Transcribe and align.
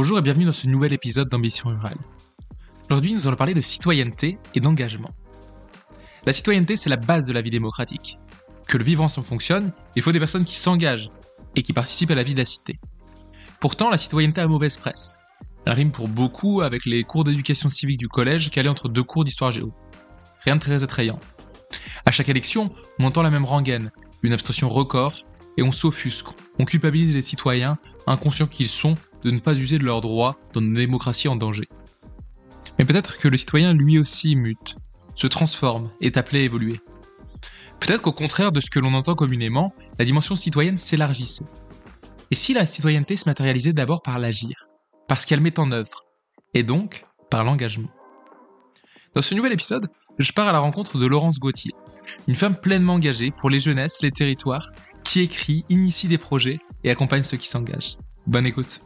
Bonjour 0.00 0.16
et 0.16 0.22
bienvenue 0.22 0.44
dans 0.44 0.52
ce 0.52 0.68
nouvel 0.68 0.92
épisode 0.92 1.28
d'Ambition 1.28 1.70
Rurale. 1.70 1.98
Aujourd'hui, 2.88 3.14
nous 3.14 3.26
allons 3.26 3.34
parler 3.34 3.52
de 3.52 3.60
citoyenneté 3.60 4.38
et 4.54 4.60
d'engagement. 4.60 5.10
La 6.24 6.32
citoyenneté, 6.32 6.76
c'est 6.76 6.88
la 6.88 6.96
base 6.96 7.26
de 7.26 7.32
la 7.32 7.42
vie 7.42 7.50
démocratique. 7.50 8.16
Que 8.68 8.78
le 8.78 8.84
vivre 8.84 9.02
ensemble 9.02 9.26
fonctionne, 9.26 9.72
il 9.96 10.02
faut 10.02 10.12
des 10.12 10.20
personnes 10.20 10.44
qui 10.44 10.54
s'engagent 10.54 11.10
et 11.56 11.64
qui 11.64 11.72
participent 11.72 12.12
à 12.12 12.14
la 12.14 12.22
vie 12.22 12.34
de 12.34 12.38
la 12.38 12.44
cité. 12.44 12.78
Pourtant, 13.58 13.90
la 13.90 13.98
citoyenneté 13.98 14.40
a 14.40 14.46
mauvaise 14.46 14.76
presse. 14.76 15.18
Elle 15.66 15.72
rime 15.72 15.90
pour 15.90 16.06
beaucoup 16.06 16.60
avec 16.60 16.84
les 16.86 17.02
cours 17.02 17.24
d'éducation 17.24 17.68
civique 17.68 17.98
du 17.98 18.06
collège 18.06 18.52
calés 18.52 18.68
entre 18.68 18.88
deux 18.88 19.02
cours 19.02 19.24
d'histoire 19.24 19.50
géo. 19.50 19.74
Rien 20.44 20.54
de 20.54 20.60
très 20.60 20.84
attrayant. 20.84 21.18
À 22.06 22.12
chaque 22.12 22.28
élection, 22.28 22.72
on 23.00 23.04
entend 23.04 23.22
la 23.22 23.30
même 23.30 23.44
rengaine, 23.44 23.90
une 24.22 24.32
abstention 24.32 24.68
record, 24.68 25.14
et 25.56 25.62
on 25.64 25.72
s'offusque, 25.72 26.28
on 26.60 26.64
culpabilise 26.64 27.12
les 27.12 27.20
citoyens, 27.20 27.78
inconscients 28.06 28.46
qu'ils 28.46 28.68
sont, 28.68 28.94
de 29.24 29.30
ne 29.30 29.38
pas 29.38 29.58
user 29.58 29.78
de 29.78 29.84
leurs 29.84 30.00
droits 30.00 30.38
dans 30.52 30.60
une 30.60 30.74
démocratie 30.74 31.28
en 31.28 31.36
danger. 31.36 31.68
Mais 32.78 32.84
peut-être 32.84 33.18
que 33.18 33.28
le 33.28 33.36
citoyen 33.36 33.72
lui 33.72 33.98
aussi 33.98 34.36
mute, 34.36 34.76
se 35.14 35.26
transforme, 35.26 35.90
est 36.00 36.16
appelé 36.16 36.40
à 36.40 36.44
évoluer. 36.44 36.80
Peut-être 37.80 38.02
qu'au 38.02 38.12
contraire 38.12 38.52
de 38.52 38.60
ce 38.60 38.70
que 38.70 38.78
l'on 38.78 38.94
entend 38.94 39.14
communément, 39.14 39.72
la 39.98 40.04
dimension 40.04 40.36
citoyenne 40.36 40.78
s'élargissait. 40.78 41.46
Et 42.30 42.34
si 42.34 42.54
la 42.54 42.66
citoyenneté 42.66 43.16
se 43.16 43.28
matérialisait 43.28 43.72
d'abord 43.72 44.02
par 44.02 44.18
l'agir, 44.18 44.68
parce 45.08 45.24
qu'elle 45.24 45.40
met 45.40 45.58
en 45.58 45.72
œuvre, 45.72 46.04
et 46.54 46.62
donc 46.62 47.04
par 47.30 47.44
l'engagement 47.44 47.88
Dans 49.14 49.22
ce 49.22 49.34
nouvel 49.34 49.52
épisode, 49.52 49.88
je 50.18 50.32
pars 50.32 50.48
à 50.48 50.52
la 50.52 50.58
rencontre 50.58 50.98
de 50.98 51.06
Laurence 51.06 51.38
Gauthier, 51.38 51.72
une 52.26 52.34
femme 52.34 52.56
pleinement 52.56 52.94
engagée 52.94 53.30
pour 53.30 53.50
les 53.50 53.60
jeunesses, 53.60 54.02
les 54.02 54.10
territoires, 54.10 54.70
qui 55.04 55.20
écrit, 55.20 55.64
initie 55.68 56.08
des 56.08 56.18
projets 56.18 56.58
et 56.84 56.90
accompagne 56.90 57.22
ceux 57.22 57.36
qui 57.36 57.48
s'engagent. 57.48 57.96
Bonne 58.26 58.46
écoute 58.46 58.80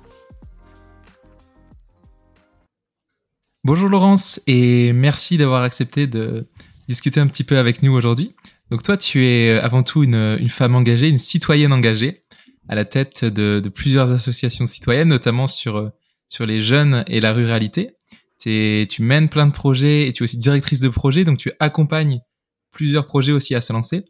Bonjour 3.64 3.88
Laurence 3.88 4.40
et 4.48 4.92
merci 4.92 5.36
d'avoir 5.36 5.62
accepté 5.62 6.08
de 6.08 6.48
discuter 6.88 7.20
un 7.20 7.28
petit 7.28 7.44
peu 7.44 7.58
avec 7.58 7.84
nous 7.84 7.92
aujourd'hui. 7.92 8.34
Donc 8.72 8.82
toi, 8.82 8.96
tu 8.96 9.24
es 9.24 9.52
avant 9.52 9.84
tout 9.84 10.02
une, 10.02 10.48
femme 10.48 10.74
engagée, 10.74 11.08
une 11.08 11.20
citoyenne 11.20 11.72
engagée, 11.72 12.22
à 12.68 12.74
la 12.74 12.84
tête 12.84 13.24
de, 13.24 13.62
plusieurs 13.68 14.10
associations 14.10 14.66
citoyennes, 14.66 15.06
notamment 15.06 15.46
sur, 15.46 15.92
sur 16.28 16.44
les 16.44 16.58
jeunes 16.58 17.04
et 17.06 17.20
la 17.20 17.32
ruralité. 17.32 17.96
tu 18.40 18.88
mènes 18.98 19.28
plein 19.28 19.46
de 19.46 19.52
projets 19.52 20.08
et 20.08 20.12
tu 20.12 20.22
es 20.22 20.24
aussi 20.24 20.38
directrice 20.38 20.80
de 20.80 20.88
projet, 20.88 21.22
donc 21.22 21.38
tu 21.38 21.52
accompagnes 21.60 22.20
plusieurs 22.72 23.06
projets 23.06 23.30
aussi 23.30 23.54
à 23.54 23.60
se 23.60 23.72
lancer. 23.72 24.04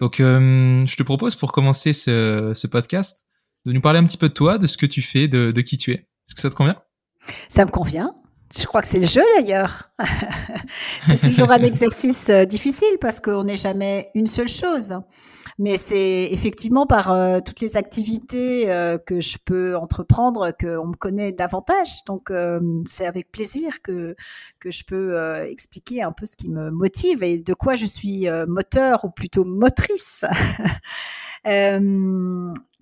Donc 0.00 0.18
euh, 0.18 0.80
je 0.86 0.96
te 0.96 1.02
propose 1.02 1.36
pour 1.36 1.52
commencer 1.52 1.92
ce, 1.92 2.66
podcast 2.68 3.26
de 3.66 3.72
nous 3.72 3.82
parler 3.82 3.98
un 3.98 4.04
petit 4.04 4.16
peu 4.16 4.30
de 4.30 4.34
toi, 4.34 4.56
de 4.56 4.66
ce 4.66 4.78
que 4.78 4.86
tu 4.86 5.02
fais, 5.02 5.28
de, 5.28 5.52
de 5.52 5.60
qui 5.60 5.76
tu 5.76 5.90
es. 5.90 5.96
Est-ce 6.26 6.34
que 6.34 6.40
ça 6.40 6.48
te 6.48 6.54
convient? 6.54 6.80
Ça 7.48 7.66
me 7.66 7.70
convient. 7.70 8.14
Je 8.56 8.64
crois 8.64 8.80
que 8.80 8.88
c'est 8.88 8.98
le 8.98 9.06
jeu 9.06 9.22
d'ailleurs. 9.36 9.90
c'est 11.04 11.20
toujours 11.20 11.50
un 11.50 11.62
exercice 11.62 12.30
euh, 12.30 12.44
difficile 12.44 12.96
parce 13.00 13.20
qu'on 13.20 13.44
n'est 13.44 13.56
jamais 13.56 14.10
une 14.14 14.26
seule 14.26 14.48
chose. 14.48 14.94
Mais 15.58 15.76
c'est 15.76 16.28
effectivement 16.30 16.86
par 16.86 17.10
euh, 17.10 17.40
toutes 17.44 17.60
les 17.60 17.76
activités 17.76 18.70
euh, 18.70 18.96
que 18.96 19.20
je 19.20 19.36
peux 19.44 19.76
entreprendre 19.76 20.52
qu'on 20.58 20.86
me 20.86 20.96
connaît 20.96 21.32
davantage. 21.32 22.04
Donc 22.06 22.32
c'est 22.86 23.06
avec 23.06 23.30
plaisir 23.32 23.82
que, 23.82 24.14
que 24.60 24.70
je 24.70 24.84
peux 24.84 25.42
expliquer 25.42 26.02
un 26.02 26.12
peu 26.12 26.26
ce 26.26 26.36
qui 26.36 26.48
me 26.48 26.70
motive 26.70 27.22
et 27.22 27.38
de 27.38 27.54
quoi 27.54 27.74
je 27.74 27.86
suis 27.86 28.28
moteur 28.46 29.04
ou 29.04 29.10
plutôt 29.10 29.44
motrice. 29.44 30.24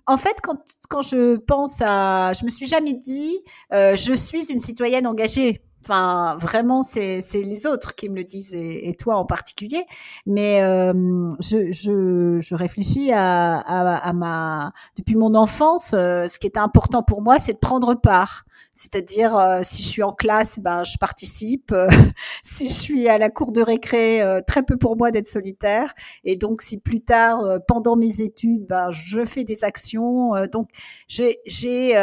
en 0.07 0.17
fait, 0.17 0.37
quand, 0.41 0.57
quand 0.89 1.01
je 1.01 1.35
pense 1.35 1.81
à, 1.81 2.31
je 2.33 2.45
me 2.45 2.49
suis 2.49 2.65
jamais 2.65 2.93
dit, 2.93 3.37
euh, 3.73 3.95
je 3.95 4.13
suis 4.13 4.49
une 4.49 4.59
citoyenne 4.59 5.05
engagée. 5.05 5.61
Enfin, 5.89 6.35
vraiment, 6.35 6.83
c'est 6.83 7.21
les 7.33 7.65
autres 7.65 7.95
qui 7.95 8.09
me 8.09 8.15
le 8.15 8.25
disent 8.25 8.53
et, 8.53 8.93
toi 8.99 9.15
en 9.15 9.25
particulier. 9.25 9.85
Mais 10.25 10.61
euh, 10.61 11.29
je, 11.39 11.71
je, 11.71 12.39
je, 12.41 12.55
réfléchis 12.55 13.13
à, 13.13 13.57
à, 13.57 13.95
à, 13.95 14.11
ma 14.11 14.73
depuis 14.97 15.15
mon 15.15 15.33
enfance. 15.33 15.93
Euh, 15.93 16.27
ce 16.27 16.39
qui 16.39 16.47
était 16.47 16.59
important 16.59 17.03
pour 17.03 17.21
moi, 17.21 17.39
c'est 17.39 17.53
de 17.53 17.57
prendre 17.59 17.95
part. 17.95 18.43
C'est-à-dire, 18.73 19.37
euh, 19.37 19.61
si 19.63 19.81
je 19.81 19.87
suis 19.87 20.03
en 20.03 20.11
classe, 20.11 20.59
ben 20.59 20.83
je 20.83 20.97
participe. 20.97 21.73
si 22.43 22.67
je 22.67 22.73
suis 22.73 23.07
à 23.07 23.17
la 23.17 23.29
cour 23.29 23.53
de 23.53 23.61
récré, 23.61 24.21
très 24.45 24.63
peu 24.63 24.75
pour 24.75 24.97
moi 24.97 25.11
d'être 25.11 25.29
solitaire. 25.29 25.93
Et 26.25 26.35
donc, 26.35 26.63
si 26.63 26.79
plus 26.79 26.99
tard, 26.99 27.45
pendant 27.65 27.95
mes 27.95 28.19
études, 28.19 28.67
ben 28.67 28.91
je 28.91 29.25
fais 29.25 29.45
des 29.45 29.63
actions. 29.63 30.33
donc, 30.51 30.67
j'ai 31.07 31.37
j'ai 31.45 31.95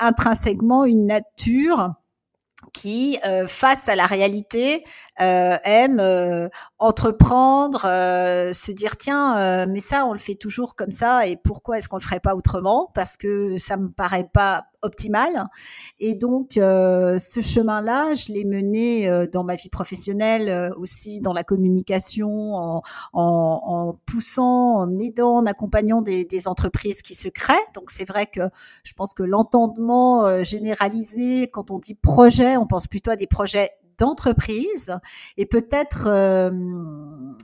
intrinsèquement 0.00 0.86
une 0.86 1.06
nature 1.06 1.92
qui, 2.72 3.18
euh, 3.24 3.46
face 3.46 3.88
à 3.88 3.96
la 3.96 4.06
réalité, 4.06 4.84
euh, 5.20 5.56
aime 5.64 6.00
euh, 6.00 6.48
entreprendre, 6.78 7.82
se 7.82 8.72
dire 8.72 8.96
tiens, 8.96 9.66
mais 9.66 9.80
ça 9.80 10.06
on 10.06 10.12
le 10.12 10.18
fait 10.18 10.34
toujours 10.34 10.76
comme 10.76 10.90
ça 10.90 11.26
et 11.26 11.36
pourquoi 11.36 11.78
est-ce 11.78 11.88
qu'on 11.88 11.96
le 11.96 12.02
ferait 12.02 12.20
pas 12.20 12.34
autrement? 12.34 12.90
Parce 12.94 13.16
que 13.16 13.56
ça 13.56 13.76
me 13.76 13.90
paraît 13.90 14.28
pas 14.32 14.66
optimale. 14.84 15.48
Et 15.98 16.14
donc, 16.14 16.56
euh, 16.56 17.18
ce 17.18 17.40
chemin-là, 17.40 18.14
je 18.14 18.32
l'ai 18.32 18.44
mené 18.44 19.08
euh, 19.08 19.26
dans 19.26 19.42
ma 19.42 19.56
vie 19.56 19.68
professionnelle, 19.68 20.48
euh, 20.48 20.70
aussi 20.76 21.20
dans 21.20 21.32
la 21.32 21.42
communication, 21.42 22.54
en, 22.54 22.82
en, 23.12 23.94
poussant, 24.06 24.76
en 24.76 25.00
aidant, 25.00 25.38
en 25.38 25.46
accompagnant 25.46 26.02
des, 26.02 26.24
des, 26.24 26.46
entreprises 26.46 27.02
qui 27.02 27.14
se 27.14 27.28
créent. 27.28 27.54
Donc, 27.74 27.90
c'est 27.90 28.06
vrai 28.06 28.26
que 28.26 28.42
je 28.84 28.92
pense 28.92 29.14
que 29.14 29.22
l'entendement 29.22 30.42
généralisé, 30.44 31.48
quand 31.48 31.70
on 31.70 31.78
dit 31.78 31.94
projet, 31.94 32.56
on 32.56 32.66
pense 32.66 32.86
plutôt 32.86 33.10
à 33.10 33.16
des 33.16 33.26
projets 33.26 33.70
d'entreprise 33.98 34.94
et 35.36 35.46
peut-être 35.46 36.08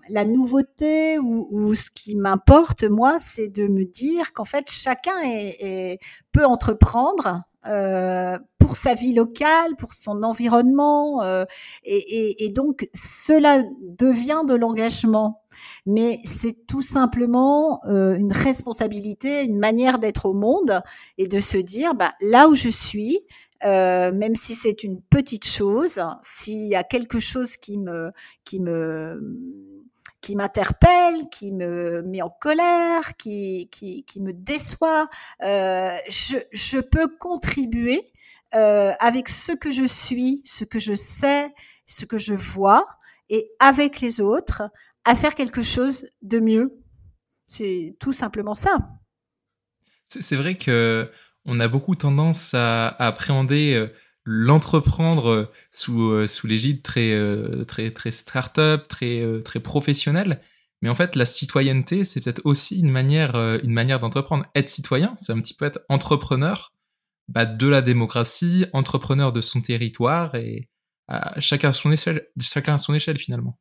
la 0.08 0.24
nouveauté 0.24 1.18
ou, 1.18 1.48
ou, 1.50 1.74
ce 1.74 1.90
qui 1.90 2.16
m'importe 2.16 2.84
moi 2.84 3.16
c'est 3.18 3.48
de 3.48 3.68
me 3.68 3.84
dire 3.84 4.32
qu'en 4.32 4.44
fait 4.44 4.70
chacun 4.70 5.18
est, 5.24 5.56
est, 5.60 5.98
peut 6.32 6.44
entreprendre 6.44 7.42
euh, 7.66 8.38
pour 8.58 8.74
sa 8.76 8.94
vie 8.94 9.12
locale, 9.12 9.76
pour 9.76 9.92
son 9.92 10.22
environnement, 10.22 11.22
euh, 11.22 11.44
et, 11.84 11.96
et, 11.96 12.44
et, 12.44 12.48
donc 12.48 12.88
cela 12.94 13.62
devient 13.82 14.42
de 14.46 14.54
l'engagement. 14.54 15.42
Mais 15.84 16.20
c'est 16.24 16.66
tout 16.66 16.80
simplement 16.80 17.80
euh, 17.86 18.16
une 18.16 18.32
responsabilité, 18.32 19.44
une 19.44 19.58
manière 19.58 19.98
d'être 19.98 20.26
au 20.26 20.32
monde 20.32 20.82
et 21.18 21.26
de 21.26 21.40
se 21.40 21.58
dire, 21.58 21.94
bah, 21.94 22.12
là 22.20 22.48
où 22.48 22.54
je 22.54 22.68
suis, 22.68 23.18
euh, 23.64 24.12
même 24.12 24.36
si 24.36 24.54
c'est 24.54 24.82
une 24.82 25.00
petite 25.02 25.46
chose, 25.46 26.00
s'il 26.22 26.66
y 26.66 26.74
a 26.74 26.84
quelque 26.84 27.18
chose 27.18 27.56
qui 27.56 27.78
me, 27.78 28.12
qui 28.44 28.60
me 28.60 29.20
qui 30.20 30.36
m'interpelle, 30.36 31.28
qui 31.30 31.50
me 31.50 32.02
met 32.02 32.20
en 32.20 32.28
colère, 32.28 33.16
qui, 33.16 33.68
qui, 33.72 34.04
qui 34.04 34.20
me 34.20 34.32
déçoit, 34.32 35.08
euh, 35.42 35.96
je, 36.08 36.36
je, 36.52 36.78
peux 36.78 37.08
contribuer 37.18 38.02
euh, 38.54 38.92
avec 39.00 39.28
ce 39.28 39.52
que 39.52 39.70
je 39.70 39.84
suis, 39.84 40.42
ce 40.44 40.64
que 40.64 40.78
je 40.78 40.94
sais, 40.94 41.52
ce 41.86 42.04
que 42.04 42.18
je 42.18 42.34
vois, 42.34 42.84
et 43.30 43.50
avec 43.60 44.00
les 44.00 44.20
autres, 44.20 44.62
à 45.04 45.14
faire 45.14 45.34
quelque 45.34 45.62
chose 45.62 46.06
de 46.22 46.38
mieux. 46.40 46.78
C'est 47.46 47.96
tout 47.98 48.12
simplement 48.12 48.54
ça. 48.54 48.90
C'est 50.06 50.36
vrai 50.36 50.56
que 50.56 51.10
on 51.44 51.60
a 51.60 51.68
beaucoup 51.68 51.94
tendance 51.94 52.54
à, 52.54 52.88
appréhender 52.88 53.74
euh, 53.74 53.88
l'entreprendre 54.24 55.30
euh, 55.30 55.52
sous, 55.72 56.10
euh, 56.10 56.26
sous 56.26 56.46
l'égide 56.46 56.82
très, 56.82 57.16
très, 57.66 57.90
très 57.90 58.12
start-up, 58.12 58.88
très, 58.88 59.24
très 59.42 59.60
professionnel. 59.60 60.40
Mais 60.82 60.88
en 60.88 60.94
fait, 60.94 61.14
la 61.14 61.26
citoyenneté, 61.26 62.04
c'est 62.04 62.20
peut-être 62.22 62.40
aussi 62.44 62.80
une 62.80 62.90
manière, 62.90 63.36
une 63.62 63.72
manière 63.72 64.00
d'entreprendre. 64.00 64.46
Être 64.54 64.70
citoyen, 64.70 65.14
c'est 65.18 65.32
un 65.32 65.40
petit 65.40 65.52
peu 65.52 65.66
être 65.66 65.80
entrepreneur 65.90 66.72
bah, 67.28 67.44
de 67.44 67.68
la 67.68 67.82
démocratie, 67.82 68.64
entrepreneur 68.72 69.30
de 69.30 69.42
son 69.42 69.60
territoire 69.60 70.34
et 70.36 70.70
chacun 71.38 71.68
à 71.68 71.72
son 71.74 71.92
échelle, 71.92 72.28
chacun 72.40 72.74
à 72.74 72.78
son 72.78 72.94
échelle 72.94 73.18
finalement. 73.18 73.59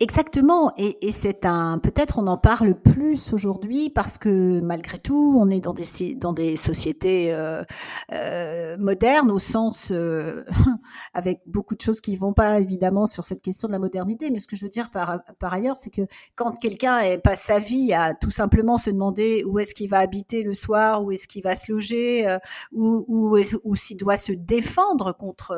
Exactement, 0.00 0.72
et, 0.78 1.10
c'est 1.10 1.44
un 1.44 1.78
peut-être 1.78 2.18
on 2.18 2.26
en 2.28 2.38
parle 2.38 2.80
plus 2.80 3.32
aujourd'hui 3.32 3.90
parce 3.90 4.16
que 4.16 4.60
malgré 4.60 4.98
tout 4.98 5.36
on 5.36 5.50
est 5.50 5.58
dans 5.58 5.74
des 5.74 6.14
dans 6.14 6.32
des 6.32 6.56
sociétés 6.56 7.34
euh, 7.34 7.64
euh, 8.12 8.76
modernes 8.78 9.30
au 9.30 9.40
sens 9.40 9.90
euh, 9.90 10.44
avec 11.14 11.40
beaucoup 11.46 11.74
de 11.74 11.80
choses 11.80 12.00
qui 12.00 12.14
vont 12.16 12.32
pas 12.32 12.60
évidemment 12.60 13.06
sur 13.06 13.24
cette 13.24 13.42
question 13.42 13.66
de 13.66 13.72
la 13.72 13.80
modernité, 13.80 14.30
mais 14.30 14.38
ce 14.38 14.46
que 14.46 14.54
je 14.54 14.64
veux 14.64 14.70
dire 14.70 14.90
par 14.90 15.20
par 15.40 15.52
ailleurs 15.52 15.76
c'est 15.76 15.90
que 15.90 16.02
quand 16.36 16.52
quelqu'un 16.52 17.18
passe 17.18 17.42
sa 17.42 17.58
vie 17.58 17.92
à 17.92 18.14
tout 18.14 18.30
simplement 18.30 18.78
se 18.78 18.90
demander 18.90 19.42
où 19.44 19.58
est-ce 19.58 19.74
qu'il 19.74 19.90
va 19.90 19.98
habiter 19.98 20.44
le 20.44 20.54
soir, 20.54 21.02
où 21.02 21.10
est-ce 21.10 21.26
qu'il 21.26 21.42
va 21.42 21.56
se 21.56 21.72
loger, 21.72 22.38
ou 22.72 23.04
ou, 23.08 23.36
ou 23.64 23.74
s'il 23.74 23.96
doit 23.96 24.16
se 24.16 24.32
défendre 24.32 25.12
contre 25.12 25.56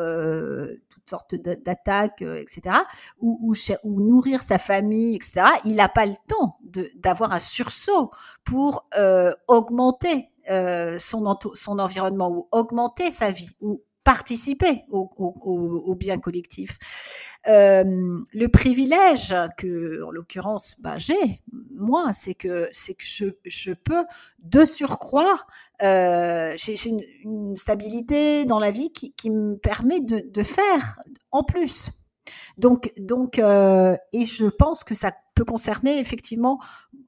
toutes 0.89 1.09
sortes 1.09 1.35
d'attaques, 1.35 2.23
etc. 2.23 2.77
ou, 3.21 3.55
ou 3.91 4.01
nourrir 4.01 4.43
sa 4.43 4.59
famille, 4.59 5.17
etc., 5.17 5.43
il 5.65 5.75
n'a 5.77 5.89
pas 5.89 6.07
le 6.07 6.15
temps 6.29 6.59
d'avoir 6.97 7.33
un 7.33 7.39
sursaut 7.39 8.11
pour 8.45 8.87
euh, 8.97 9.33
augmenter 9.49 10.29
son, 10.99 11.39
son 11.55 11.79
environnement 11.79 12.29
ou 12.29 12.49
augmenter 12.51 13.11
sa 13.11 13.31
vie 13.31 13.51
ou 13.61 13.83
participer 14.05 14.85
au, 14.91 15.95
bien 15.95 16.19
collectif. 16.19 16.79
Euh, 17.47 17.85
le 18.33 18.49
privilège 18.49 19.35
que, 19.57 20.03
en 20.03 20.11
l'occurrence, 20.11 20.77
bah, 20.79 20.97
j'ai, 20.99 21.43
moi, 21.77 22.13
c'est 22.13 22.35
que 22.35 22.69
je, 22.73 23.73
peux 23.73 24.05
de 24.41 24.65
surcroît, 24.65 25.47
euh, 25.83 26.53
j'ai 26.57 26.75
une, 26.89 27.03
une, 27.23 27.57
stabilité 27.57 28.45
dans 28.45 28.59
la 28.59 28.71
vie 28.71 28.91
qui, 28.91 29.31
me 29.31 29.57
permet 29.57 30.01
de, 30.01 30.43
faire 30.43 31.01
en 31.31 31.45
plus. 31.45 31.91
Donc, 32.59 32.93
donc, 32.99 33.39
euh, 33.39 33.97
et 34.13 34.25
je 34.25 34.47
pense 34.47 34.85
que 34.85 34.95
ça 34.95 35.13
peut 35.35 35.45
concerner 35.45 35.99
effectivement 35.99 36.61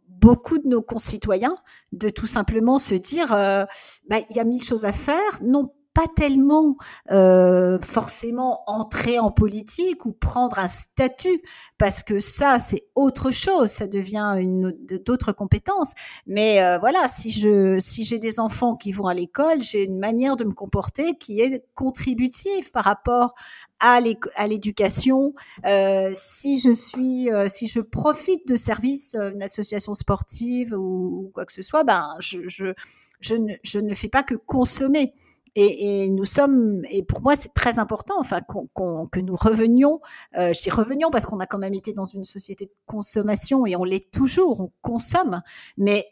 beaucoup 0.09 0.59
de 0.59 0.69
nos 0.69 0.83
concitoyens 0.83 1.57
de 1.93 2.09
tout 2.09 2.27
simplement 2.27 2.79
se 2.79 2.95
dire, 2.95 3.33
euh, 3.33 3.65
bah, 4.09 4.19
il 4.31 4.37
y 4.37 4.41
a 4.41 4.45
mille 4.45 4.63
choses 4.63 4.85
à 4.85 4.93
faire, 4.93 5.43
non 5.43 5.67
pas 5.95 6.07
tellement 6.15 6.77
euh, 7.11 7.79
forcément 7.81 8.63
entrer 8.67 9.19
en 9.19 9.31
politique 9.31 10.07
ou 10.07 10.13
prendre 10.13 10.59
un 10.59 10.69
statut, 10.69 11.43
parce 11.79 12.03
que 12.03 12.21
ça, 12.21 12.59
c'est 12.59 12.85
autre 12.95 13.31
chose, 13.31 13.71
ça 13.71 13.87
devient 13.87 14.37
une 14.39 14.71
d'autres 15.05 15.33
compétences. 15.33 15.93
Mais 16.27 16.63
euh, 16.63 16.79
voilà, 16.79 17.09
si 17.09 17.31
je 17.31 17.79
si 17.81 18.05
j'ai 18.05 18.19
des 18.19 18.41
enfants 18.41 18.75
qui 18.77 18.93
vont 18.93 19.07
à 19.07 19.15
l'école, 19.15 19.61
j'ai 19.61 19.85
une 19.85 19.99
manière 19.99 20.37
de 20.37 20.45
me 20.45 20.53
comporter 20.53 21.17
qui 21.17 21.41
est 21.41 21.65
contributive 21.75 22.71
par 22.73 22.85
rapport 22.85 23.35
à 23.83 24.01
l'éducation. 24.47 25.35
Euh, 25.67 26.13
si 26.15 26.59
je 26.59 26.73
suis, 26.73 27.31
euh, 27.31 27.49
si 27.49 27.67
je 27.67 27.81
profite 27.81 28.47
de 28.47 28.57
services, 28.57 29.15
euh, 29.17 29.33
une 29.33 29.43
association 29.43 29.95
sportive 29.95 30.73
ou, 30.73 31.25
ou, 31.27 31.31
quoi 31.35 31.45
que 31.45 31.53
ce 31.53 31.63
soit, 31.63 31.85
ben 31.85 32.15
je, 32.21 32.41
je 32.47 32.75
je 33.21 33.37
ne, 33.37 33.55
je 33.63 33.79
ne 33.79 33.95
fais 33.95 34.09
pas 34.09 34.23
que 34.23 34.35
consommer. 34.35 35.13
Et, 35.55 36.05
et, 36.05 36.11
nous 36.11 36.25
sommes, 36.25 36.83
et 36.89 37.03
pour 37.03 37.23
moi, 37.23 37.37
c'est 37.37 37.53
très 37.53 37.79
important, 37.79 38.15
enfin, 38.19 38.41
que 38.41 39.21
nous 39.21 39.37
revenions. 39.37 40.01
Euh, 40.37 40.53
je 40.53 40.75
revenions 40.75 41.11
parce 41.11 41.27
qu'on 41.27 41.41
a 41.41 41.47
quand 41.47 41.59
même 41.59 41.75
été 41.75 41.93
dans 41.93 42.05
une 42.05 42.25
société 42.25 42.67
de 42.67 42.75
consommation 42.87 43.67
et 43.67 43.77
on 43.77 43.85
l'est 43.85 44.11
toujours. 44.11 44.61
On 44.61 44.73
consomme, 44.81 45.43
mais 45.77 46.07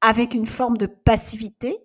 avec 0.00 0.34
une 0.34 0.46
forme 0.46 0.76
de 0.76 0.86
passivité. 0.86 1.78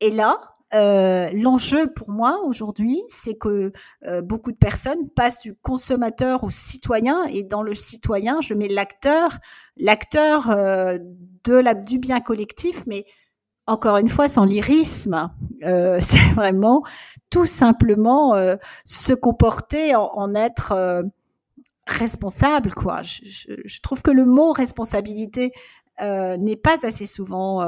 Et 0.00 0.10
là, 0.10 0.36
euh, 0.74 1.28
l'enjeu 1.34 1.92
pour 1.92 2.10
moi 2.10 2.40
aujourd'hui, 2.44 3.02
c'est 3.08 3.34
que 3.34 3.72
euh, 4.06 4.22
beaucoup 4.22 4.52
de 4.52 4.56
personnes 4.56 5.10
passent 5.10 5.40
du 5.40 5.54
consommateur 5.54 6.44
au 6.44 6.50
citoyen, 6.50 7.24
et 7.24 7.42
dans 7.42 7.62
le 7.62 7.74
citoyen, 7.74 8.40
je 8.40 8.54
mets 8.54 8.68
l'acteur, 8.68 9.38
l'acteur 9.76 10.50
euh, 10.50 10.98
de 11.44 11.54
la 11.54 11.74
du 11.74 11.98
bien 11.98 12.20
collectif, 12.20 12.84
mais 12.86 13.04
encore 13.66 13.96
une 13.96 14.08
fois, 14.08 14.28
sans 14.28 14.44
lyrisme, 14.44 15.30
euh, 15.64 15.98
c'est 16.00 16.30
vraiment 16.34 16.82
tout 17.30 17.46
simplement 17.46 18.34
euh, 18.34 18.56
se 18.84 19.14
comporter 19.14 19.94
en, 19.94 20.34
être 20.34 20.72
euh, 20.72 21.02
responsable. 21.86 22.74
Quoi. 22.74 23.02
Je, 23.02 23.80
trouve 23.80 24.02
que 24.02 24.10
le 24.10 24.24
mot 24.24 24.52
responsabilité 24.52 25.52
n'est 26.00 26.56
pas 26.56 26.84
assez 26.84 27.06
souvent 27.06 27.64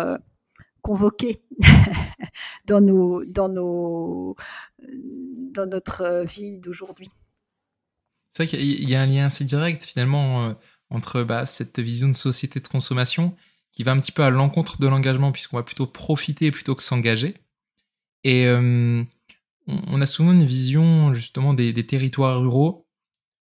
convoqué 0.83 1.41
dans, 2.67 2.81
nos, 2.81 3.25
dans, 3.25 3.49
nos, 3.49 4.35
dans 4.81 5.67
notre 5.67 6.25
vie 6.25 6.59
d'aujourd'hui. 6.59 7.11
C'est 8.33 8.45
vrai 8.45 8.47
qu'il 8.49 8.89
y 8.89 8.97
a 8.97 9.03
un 9.03 9.07
lien 9.07 9.27
assez 9.27 9.45
direct 9.45 9.85
finalement 9.85 10.55
entre 10.91 11.23
bah, 11.23 11.47
cette 11.47 11.79
vision 11.79 12.09
de 12.09 12.15
société 12.15 12.59
de 12.59 12.67
consommation 12.67 13.37
qui 13.75 13.83
va 13.83 13.93
un 13.93 14.01
petit 14.01 14.13
peu 14.13 14.23
à 14.23 14.31
l'encontre 14.31 14.81
de 14.81 14.87
l'engagement 14.87 15.33
puisqu'on 15.33 15.57
va 15.57 15.63
plutôt 15.63 15.87
profiter 15.87 16.51
plutôt 16.51 16.75
que 16.75 16.83
s'engager. 16.83 17.35
Et 18.23 18.47
euh, 18.47 19.03
on 19.67 20.01
a 20.01 20.07
souvent 20.07 20.33
une 20.33 20.45
vision 20.45 21.13
justement 21.13 21.55
des, 21.55 21.75
territoires 21.85 22.41
ruraux 22.41 22.87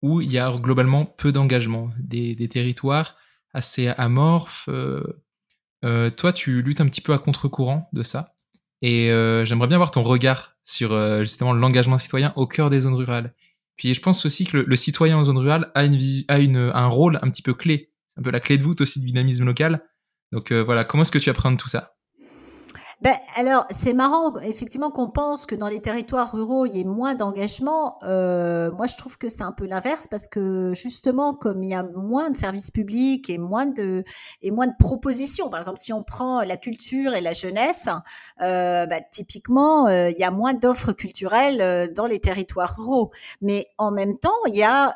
où 0.00 0.20
il 0.20 0.32
y 0.32 0.38
a 0.38 0.50
globalement 0.56 1.04
peu 1.04 1.32
d'engagement, 1.32 1.90
des, 1.98 2.48
territoires 2.48 3.16
assez 3.52 3.88
amorphes. 3.88 4.66
Euh, 4.68 5.02
euh, 5.84 6.10
toi, 6.10 6.32
tu 6.32 6.62
luttes 6.62 6.80
un 6.80 6.86
petit 6.86 7.00
peu 7.00 7.12
à 7.12 7.18
contre-courant 7.18 7.88
de 7.92 8.02
ça. 8.02 8.34
Et 8.80 9.08
j'aimerais 9.44 9.68
bien 9.68 9.76
voir 9.76 9.92
ton 9.92 10.02
regard 10.02 10.56
sur 10.64 11.20
justement 11.20 11.52
l'engagement 11.52 11.98
citoyen 11.98 12.32
au 12.34 12.48
cœur 12.48 12.68
des 12.68 12.80
zones 12.80 12.94
rurales. 12.94 13.32
Puis 13.76 13.94
je 13.94 14.00
pense 14.00 14.26
aussi 14.26 14.44
que 14.44 14.56
le, 14.56 14.76
citoyen 14.76 15.18
en 15.18 15.24
zone 15.24 15.38
rurale 15.38 15.70
a, 15.76 15.84
une, 15.84 15.98
a 16.26 16.40
une, 16.40 16.56
un 16.56 16.86
rôle 16.86 17.20
un 17.22 17.30
petit 17.30 17.42
peu 17.42 17.54
clé, 17.54 17.92
un 18.16 18.22
peu 18.22 18.32
la 18.32 18.40
clé 18.40 18.58
de 18.58 18.64
voûte 18.64 18.80
aussi 18.80 18.98
du 18.98 19.06
dynamisme 19.06 19.44
local, 19.44 19.84
donc 20.32 20.50
euh, 20.50 20.62
voilà, 20.62 20.84
comment 20.84 21.02
est-ce 21.02 21.10
que 21.10 21.18
tu 21.18 21.30
apprends 21.30 21.54
tout 21.56 21.68
ça? 21.68 21.94
Ben, 23.02 23.16
alors, 23.34 23.66
c'est 23.70 23.94
marrant, 23.94 24.38
effectivement, 24.42 24.92
qu'on 24.92 25.10
pense 25.10 25.44
que 25.44 25.56
dans 25.56 25.66
les 25.66 25.80
territoires 25.80 26.30
ruraux, 26.30 26.66
il 26.66 26.76
y 26.76 26.80
ait 26.82 26.84
moins 26.84 27.16
d'engagement. 27.16 27.98
Euh, 28.04 28.70
moi, 28.70 28.86
je 28.86 28.96
trouve 28.96 29.18
que 29.18 29.28
c'est 29.28 29.42
un 29.42 29.50
peu 29.50 29.66
l'inverse 29.66 30.06
parce 30.06 30.28
que 30.28 30.72
justement, 30.72 31.34
comme 31.34 31.64
il 31.64 31.70
y 31.70 31.74
a 31.74 31.82
moins 31.82 32.30
de 32.30 32.36
services 32.36 32.70
publics 32.70 33.28
et 33.28 33.38
moins 33.38 33.66
de 33.66 34.04
et 34.40 34.52
moins 34.52 34.68
de 34.68 34.74
propositions. 34.78 35.50
Par 35.50 35.58
exemple, 35.58 35.80
si 35.80 35.92
on 35.92 36.04
prend 36.04 36.42
la 36.42 36.56
culture 36.56 37.14
et 37.14 37.20
la 37.20 37.32
jeunesse, 37.32 37.88
euh, 38.40 38.86
ben, 38.86 39.02
typiquement, 39.10 39.88
euh, 39.88 40.10
il 40.10 40.18
y 40.18 40.24
a 40.24 40.30
moins 40.30 40.54
d'offres 40.54 40.92
culturelles 40.92 41.60
euh, 41.60 41.88
dans 41.92 42.06
les 42.06 42.20
territoires 42.20 42.76
ruraux. 42.78 43.10
Mais 43.40 43.66
en 43.78 43.90
même 43.90 44.16
temps, 44.16 44.30
il 44.46 44.54
y 44.54 44.62
a 44.62 44.94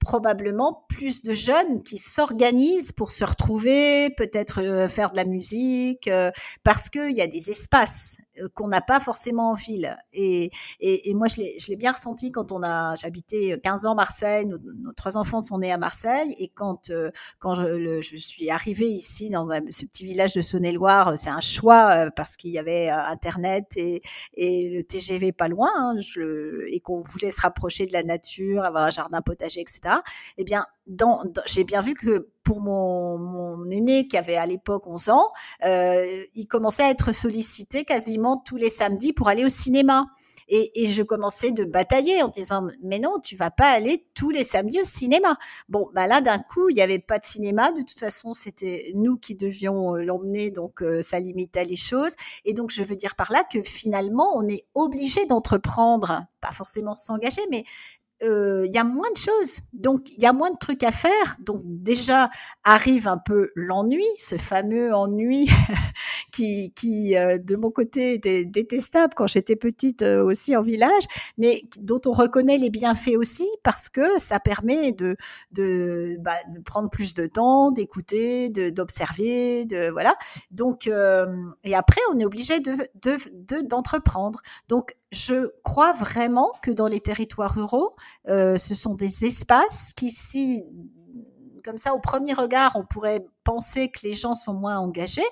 probablement 0.00 0.86
plus 0.88 1.22
de 1.22 1.34
jeunes 1.34 1.82
qui 1.82 1.98
s'organisent 1.98 2.92
pour 2.92 3.10
se 3.10 3.24
retrouver, 3.24 4.10
peut-être 4.16 4.62
euh, 4.62 4.88
faire 4.88 5.10
de 5.12 5.16
la 5.16 5.24
musique, 5.24 6.08
euh, 6.08 6.30
parce 6.64 6.90
qu'il 6.90 7.12
y 7.12 7.20
a 7.20 7.26
des 7.26 7.50
espaces 7.50 8.16
qu'on 8.54 8.68
n'a 8.68 8.80
pas 8.80 9.00
forcément 9.00 9.50
en 9.50 9.54
ville. 9.54 9.96
Et, 10.12 10.50
et, 10.80 11.10
et 11.10 11.14
moi, 11.14 11.26
je 11.28 11.68
l'ai 11.68 11.76
bien 11.76 11.92
ressenti 11.92 12.30
quand 12.30 12.52
on 12.52 12.62
a, 12.62 12.94
j'habitais 12.94 13.58
15 13.62 13.86
ans 13.86 13.92
à 13.92 13.94
Marseille, 13.94 14.46
nos, 14.46 14.58
trois 14.96 15.16
enfants 15.16 15.40
sont 15.40 15.58
nés 15.58 15.72
à 15.72 15.78
Marseille, 15.78 16.34
et 16.38 16.48
quand, 16.48 16.92
quand 17.38 17.54
je, 17.54 17.62
le, 17.62 18.02
je 18.02 18.16
suis 18.16 18.50
arrivée 18.50 18.88
ici 18.88 19.30
dans 19.30 19.46
ce 19.70 19.84
petit 19.84 20.04
village 20.04 20.34
de 20.34 20.40
Saône-et-Loire, 20.40 21.16
c'est 21.16 21.30
un 21.30 21.40
choix 21.40 22.10
parce 22.14 22.36
qu'il 22.36 22.50
y 22.50 22.58
avait 22.58 22.88
Internet 22.88 23.66
et, 23.76 24.02
et 24.34 24.70
le 24.70 24.82
TGV 24.82 25.32
pas 25.32 25.48
loin, 25.48 25.70
hein, 25.76 25.94
je, 25.98 26.66
et 26.68 26.80
qu'on 26.80 27.02
voulait 27.02 27.30
se 27.30 27.40
rapprocher 27.40 27.86
de 27.86 27.92
la 27.92 28.02
nature, 28.02 28.64
avoir 28.64 28.84
un 28.84 28.90
jardin 28.90 29.22
potager, 29.22 29.60
etc 29.60 30.00
eh 30.36 30.44
bien, 30.44 30.64
j'ai 31.46 31.64
bien 31.64 31.80
vu 31.80 31.94
que 31.94 32.28
pour 32.42 32.60
mon, 32.60 33.18
mon, 33.18 33.70
aîné 33.70 34.08
qui 34.08 34.16
avait 34.16 34.36
à 34.36 34.46
l'époque 34.46 34.86
11 34.86 35.10
ans, 35.10 35.28
euh, 35.64 36.24
il 36.34 36.46
commençait 36.46 36.82
à 36.82 36.90
être 36.90 37.12
sollicité 37.12 37.84
quasiment 37.84 38.38
tous 38.38 38.56
les 38.56 38.68
samedis 38.68 39.12
pour 39.12 39.28
aller 39.28 39.44
au 39.44 39.48
cinéma. 39.48 40.06
Et, 40.52 40.82
et, 40.82 40.86
je 40.86 41.04
commençais 41.04 41.52
de 41.52 41.62
batailler 41.64 42.24
en 42.24 42.28
disant 42.28 42.66
mais 42.82 42.98
non 42.98 43.20
tu 43.22 43.36
vas 43.36 43.52
pas 43.52 43.70
aller 43.70 44.04
tous 44.14 44.30
les 44.30 44.42
samedis 44.42 44.80
au 44.80 44.84
cinéma. 44.84 45.38
Bon 45.68 45.88
bah 45.94 46.08
là 46.08 46.20
d'un 46.20 46.40
coup 46.40 46.68
il 46.68 46.74
n'y 46.74 46.82
avait 46.82 46.98
pas 46.98 47.20
de 47.20 47.24
cinéma. 47.24 47.70
De 47.70 47.82
toute 47.82 48.00
façon 48.00 48.34
c'était 48.34 48.90
nous 48.96 49.16
qui 49.16 49.36
devions 49.36 49.94
euh, 49.94 50.02
l'emmener 50.02 50.50
donc 50.50 50.82
euh, 50.82 51.02
ça 51.02 51.20
limitait 51.20 51.64
les 51.64 51.76
choses. 51.76 52.14
Et 52.44 52.52
donc 52.52 52.70
je 52.72 52.82
veux 52.82 52.96
dire 52.96 53.14
par 53.14 53.30
là 53.30 53.44
que 53.44 53.62
finalement 53.62 54.28
on 54.34 54.48
est 54.48 54.66
obligé 54.74 55.24
d'entreprendre 55.24 56.24
pas 56.40 56.50
forcément 56.50 56.94
s'engager 56.94 57.42
mais 57.48 57.62
euh, 58.22 58.66
il 58.66 58.74
y 58.74 58.78
a 58.78 58.84
moins 58.84 59.10
de 59.10 59.16
choses, 59.16 59.60
donc 59.72 60.10
il 60.10 60.22
y 60.22 60.26
a 60.26 60.32
moins 60.32 60.50
de 60.50 60.56
trucs 60.58 60.82
à 60.82 60.90
faire. 60.90 61.36
Donc 61.40 61.62
déjà 61.64 62.28
arrive 62.64 63.08
un 63.08 63.18
peu 63.18 63.50
l'ennui, 63.54 64.04
ce 64.18 64.36
fameux 64.36 64.94
ennui 64.94 65.48
qui, 66.32 66.72
qui 66.76 67.16
euh, 67.16 67.38
de 67.38 67.56
mon 67.56 67.70
côté 67.70 68.14
était 68.14 68.44
détestable 68.44 69.14
quand 69.16 69.26
j'étais 69.26 69.56
petite 69.56 70.02
euh, 70.02 70.22
aussi 70.22 70.54
en 70.54 70.60
village, 70.60 71.04
mais 71.38 71.62
dont 71.78 72.00
on 72.04 72.12
reconnaît 72.12 72.58
les 72.58 72.70
bienfaits 72.70 73.16
aussi 73.16 73.48
parce 73.62 73.88
que 73.88 74.18
ça 74.18 74.38
permet 74.38 74.92
de 74.92 75.16
de, 75.52 76.16
bah, 76.20 76.36
de 76.54 76.60
prendre 76.60 76.90
plus 76.90 77.14
de 77.14 77.26
temps, 77.26 77.70
d'écouter, 77.70 78.50
d'observer, 78.50 79.64
de, 79.64 79.90
voilà. 79.90 80.14
Donc 80.50 80.88
et 80.88 81.74
après 81.74 82.00
on 82.12 82.18
est 82.18 82.24
obligé 82.24 82.60
de 82.60 82.76
d'entreprendre. 83.62 84.40
De, 84.42 84.74
donc 84.74 84.94
je 85.10 85.50
crois 85.64 85.92
vraiment 85.92 86.52
que 86.62 86.70
dans 86.70 86.86
les 86.86 87.00
territoires 87.00 87.54
ruraux, 87.54 87.96
euh, 88.28 88.56
ce 88.56 88.74
sont 88.74 88.94
des 88.94 89.24
espaces 89.24 89.92
qui, 89.92 90.10
si 90.10 90.64
comme 91.62 91.78
ça, 91.78 91.94
au 91.94 92.00
premier 92.00 92.32
regard, 92.32 92.72
on 92.76 92.84
pourrait 92.84 93.24
penser 93.44 93.88
que 93.88 94.00
les 94.02 94.14
gens 94.14 94.34
sont 94.34 94.54
moins 94.54 94.78
engagés. 94.78 95.26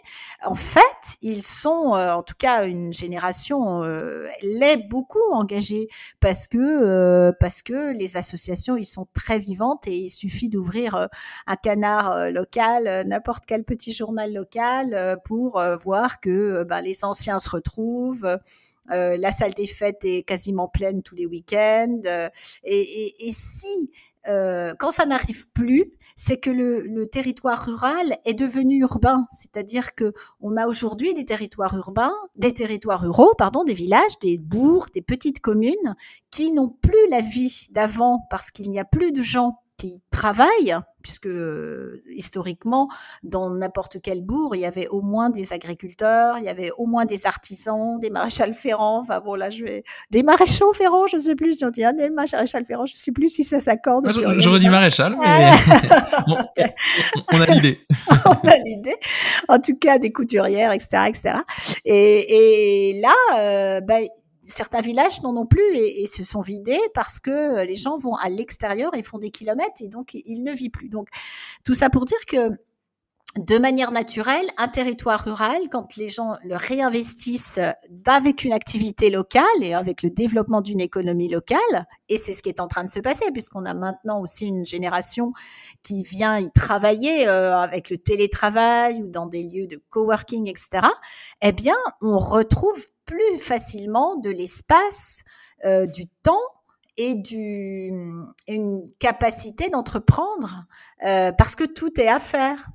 En 0.44 0.54
fait, 0.54 0.82
ils 1.22 1.42
sont, 1.42 1.94
euh, 1.94 2.12
en 2.12 2.22
tout 2.22 2.34
cas, 2.38 2.66
une 2.66 2.92
génération 2.92 3.84
euh, 3.84 4.28
l'est 4.42 4.88
beaucoup 4.88 5.32
engagée 5.32 5.88
parce 6.20 6.48
que 6.48 6.58
euh, 6.58 7.32
parce 7.38 7.62
que 7.62 7.92
les 7.92 8.16
associations, 8.16 8.76
ils 8.76 8.84
sont 8.84 9.06
très 9.14 9.38
vivantes 9.38 9.86
et 9.86 9.96
il 9.96 10.10
suffit 10.10 10.48
d'ouvrir 10.48 11.08
un 11.46 11.56
canard 11.56 12.30
local, 12.30 13.04
n'importe 13.06 13.44
quel 13.46 13.64
petit 13.64 13.92
journal 13.92 14.32
local 14.32 15.18
pour 15.24 15.62
voir 15.80 16.20
que 16.20 16.64
ben, 16.64 16.80
les 16.80 17.04
anciens 17.04 17.38
se 17.38 17.50
retrouvent. 17.50 18.38
Euh, 18.92 19.16
la 19.16 19.30
salle 19.30 19.54
des 19.54 19.66
fêtes 19.66 20.04
est 20.04 20.22
quasiment 20.22 20.68
pleine 20.68 21.02
tous 21.02 21.14
les 21.14 21.26
week-ends. 21.26 22.00
Euh, 22.04 22.28
et, 22.64 22.80
et, 22.80 23.28
et, 23.28 23.32
si 23.32 23.90
euh, 24.28 24.74
quand 24.78 24.90
ça 24.90 25.06
n'arrive 25.06 25.48
plus, 25.50 25.92
c'est 26.16 26.38
que 26.38 26.50
le, 26.50 26.82
le, 26.82 27.06
territoire 27.06 27.64
rural 27.64 28.16
est 28.24 28.34
devenu 28.34 28.80
urbain. 28.80 29.26
C'est-à-dire 29.32 29.94
que 29.94 30.12
on 30.40 30.56
a 30.56 30.66
aujourd'hui 30.66 31.14
des 31.14 31.24
territoires 31.24 31.76
urbains, 31.76 32.14
des 32.36 32.52
territoires 32.52 33.00
ruraux, 33.00 33.34
pardon, 33.38 33.64
des 33.64 33.74
villages, 33.74 34.18
des 34.20 34.36
bourgs, 34.38 34.88
des 34.92 35.02
petites 35.02 35.40
communes 35.40 35.94
qui 36.30 36.52
n'ont 36.52 36.68
plus 36.68 37.08
la 37.10 37.20
vie 37.20 37.68
d'avant 37.70 38.26
parce 38.30 38.50
qu'il 38.50 38.70
n'y 38.70 38.80
a 38.80 38.84
plus 38.84 39.12
de 39.12 39.22
gens 39.22 39.60
qui 39.78 40.02
travaillent, 40.10 40.76
puisque 41.02 41.28
historiquement, 42.10 42.88
dans 43.22 43.48
n'importe 43.50 43.98
quel 44.02 44.22
bourg, 44.22 44.56
il 44.56 44.60
y 44.60 44.66
avait 44.66 44.88
au 44.88 45.00
moins 45.00 45.30
des 45.30 45.52
agriculteurs, 45.52 46.36
il 46.38 46.44
y 46.44 46.48
avait 46.48 46.70
au 46.76 46.86
moins 46.86 47.04
des 47.04 47.26
artisans, 47.26 47.98
des 48.00 48.10
maréchals 48.10 48.52
ferrants, 48.52 49.00
enfin 49.00 49.20
bon 49.20 49.34
là 49.34 49.48
je 49.48 49.64
vais... 49.64 49.82
Des 50.10 50.22
maréchaux 50.22 50.72
ferrants, 50.72 51.06
je 51.06 51.18
sais 51.18 51.34
plus, 51.34 51.58
j'en 51.60 51.70
dis 51.70 51.84
un 51.84 51.92
des 51.92 52.10
maréchals 52.10 52.64
ferrants, 52.66 52.86
je 52.86 52.94
sais 52.96 53.12
plus 53.12 53.28
si 53.28 53.44
ça 53.44 53.60
s'accorde. 53.60 54.10
J'aurais 54.38 54.58
dit 54.58 54.68
maréchal, 54.68 55.16
mais 55.20 55.50
on 57.32 57.40
a 57.40 57.46
l'idée. 57.46 57.80
on 58.26 58.48
a 58.48 58.56
l'idée. 58.64 58.96
En 59.48 59.60
tout 59.60 59.76
cas, 59.76 59.98
des 59.98 60.12
couturières, 60.12 60.72
etc. 60.72 61.04
etc. 61.08 61.34
Et, 61.84 62.90
et 62.90 63.00
là, 63.00 63.14
euh, 63.38 63.80
ben, 63.80 64.02
certains 64.48 64.80
villages 64.80 65.22
n'en 65.22 65.36
ont 65.36 65.46
plus 65.46 65.74
et, 65.74 66.06
se 66.06 66.24
sont 66.24 66.40
vidés 66.40 66.80
parce 66.94 67.20
que 67.20 67.64
les 67.64 67.76
gens 67.76 67.96
vont 67.98 68.14
à 68.14 68.28
l'extérieur 68.28 68.94
et 68.94 69.02
font 69.02 69.18
des 69.18 69.30
kilomètres 69.30 69.80
et 69.80 69.88
donc 69.88 70.14
ils 70.14 70.42
ne 70.42 70.52
vivent 70.52 70.70
plus. 70.70 70.88
Donc 70.88 71.08
tout 71.64 71.74
ça 71.74 71.90
pour 71.90 72.04
dire 72.04 72.18
que 72.26 72.58
de 73.36 73.58
manière 73.58 73.92
naturelle, 73.92 74.46
un 74.56 74.68
territoire 74.68 75.22
rural, 75.24 75.68
quand 75.70 75.96
les 75.96 76.08
gens 76.08 76.36
le 76.44 76.56
réinvestissent 76.56 77.60
avec 78.06 78.44
une 78.44 78.52
activité 78.52 79.10
locale 79.10 79.44
et 79.62 79.74
avec 79.74 80.02
le 80.02 80.10
développement 80.10 80.60
d'une 80.60 80.80
économie 80.80 81.28
locale, 81.28 81.86
et 82.08 82.16
c'est 82.16 82.32
ce 82.32 82.42
qui 82.42 82.48
est 82.48 82.60
en 82.60 82.68
train 82.68 82.84
de 82.84 82.90
se 82.90 83.00
passer, 83.00 83.30
puisqu'on 83.32 83.64
a 83.64 83.74
maintenant 83.74 84.20
aussi 84.20 84.46
une 84.46 84.64
génération 84.64 85.32
qui 85.82 86.02
vient 86.02 86.38
y 86.38 86.50
travailler 86.50 87.28
euh, 87.28 87.56
avec 87.56 87.90
le 87.90 87.98
télétravail 87.98 89.02
ou 89.02 89.08
dans 89.08 89.26
des 89.26 89.42
lieux 89.42 89.66
de 89.66 89.80
coworking, 89.90 90.48
etc., 90.48 90.86
eh 91.42 91.52
bien, 91.52 91.76
on 92.00 92.18
retrouve 92.18 92.84
plus 93.08 93.38
facilement 93.40 94.16
de 94.16 94.30
l'espace, 94.30 95.24
euh, 95.64 95.86
du 95.86 96.04
temps 96.22 96.36
et 96.96 97.14
du, 97.14 97.90
une 98.46 98.90
capacité 99.00 99.70
d'entreprendre, 99.70 100.66
euh, 101.04 101.32
parce 101.32 101.56
que 101.56 101.64
tout 101.64 101.98
est 101.98 102.08
à 102.08 102.18
faire. 102.18 102.68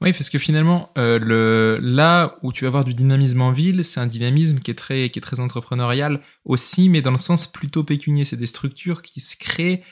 Oui, 0.00 0.12
parce 0.12 0.28
que 0.28 0.38
finalement, 0.38 0.90
euh, 0.98 1.18
le, 1.18 1.78
là 1.80 2.36
où 2.42 2.52
tu 2.52 2.64
vas 2.64 2.68
avoir 2.68 2.84
du 2.84 2.94
dynamisme 2.94 3.40
en 3.40 3.52
ville, 3.52 3.84
c'est 3.84 4.00
un 4.00 4.06
dynamisme 4.06 4.58
qui 4.58 4.70
est, 4.70 4.74
très, 4.74 5.08
qui 5.10 5.18
est 5.18 5.22
très 5.22 5.40
entrepreneurial 5.40 6.20
aussi, 6.44 6.88
mais 6.88 7.00
dans 7.00 7.10
le 7.10 7.16
sens 7.16 7.46
plutôt 7.46 7.84
pécunier. 7.84 8.24
C'est 8.24 8.36
des 8.36 8.46
structures 8.46 9.02
qui 9.02 9.20
se 9.20 9.36
créent, 9.36 9.82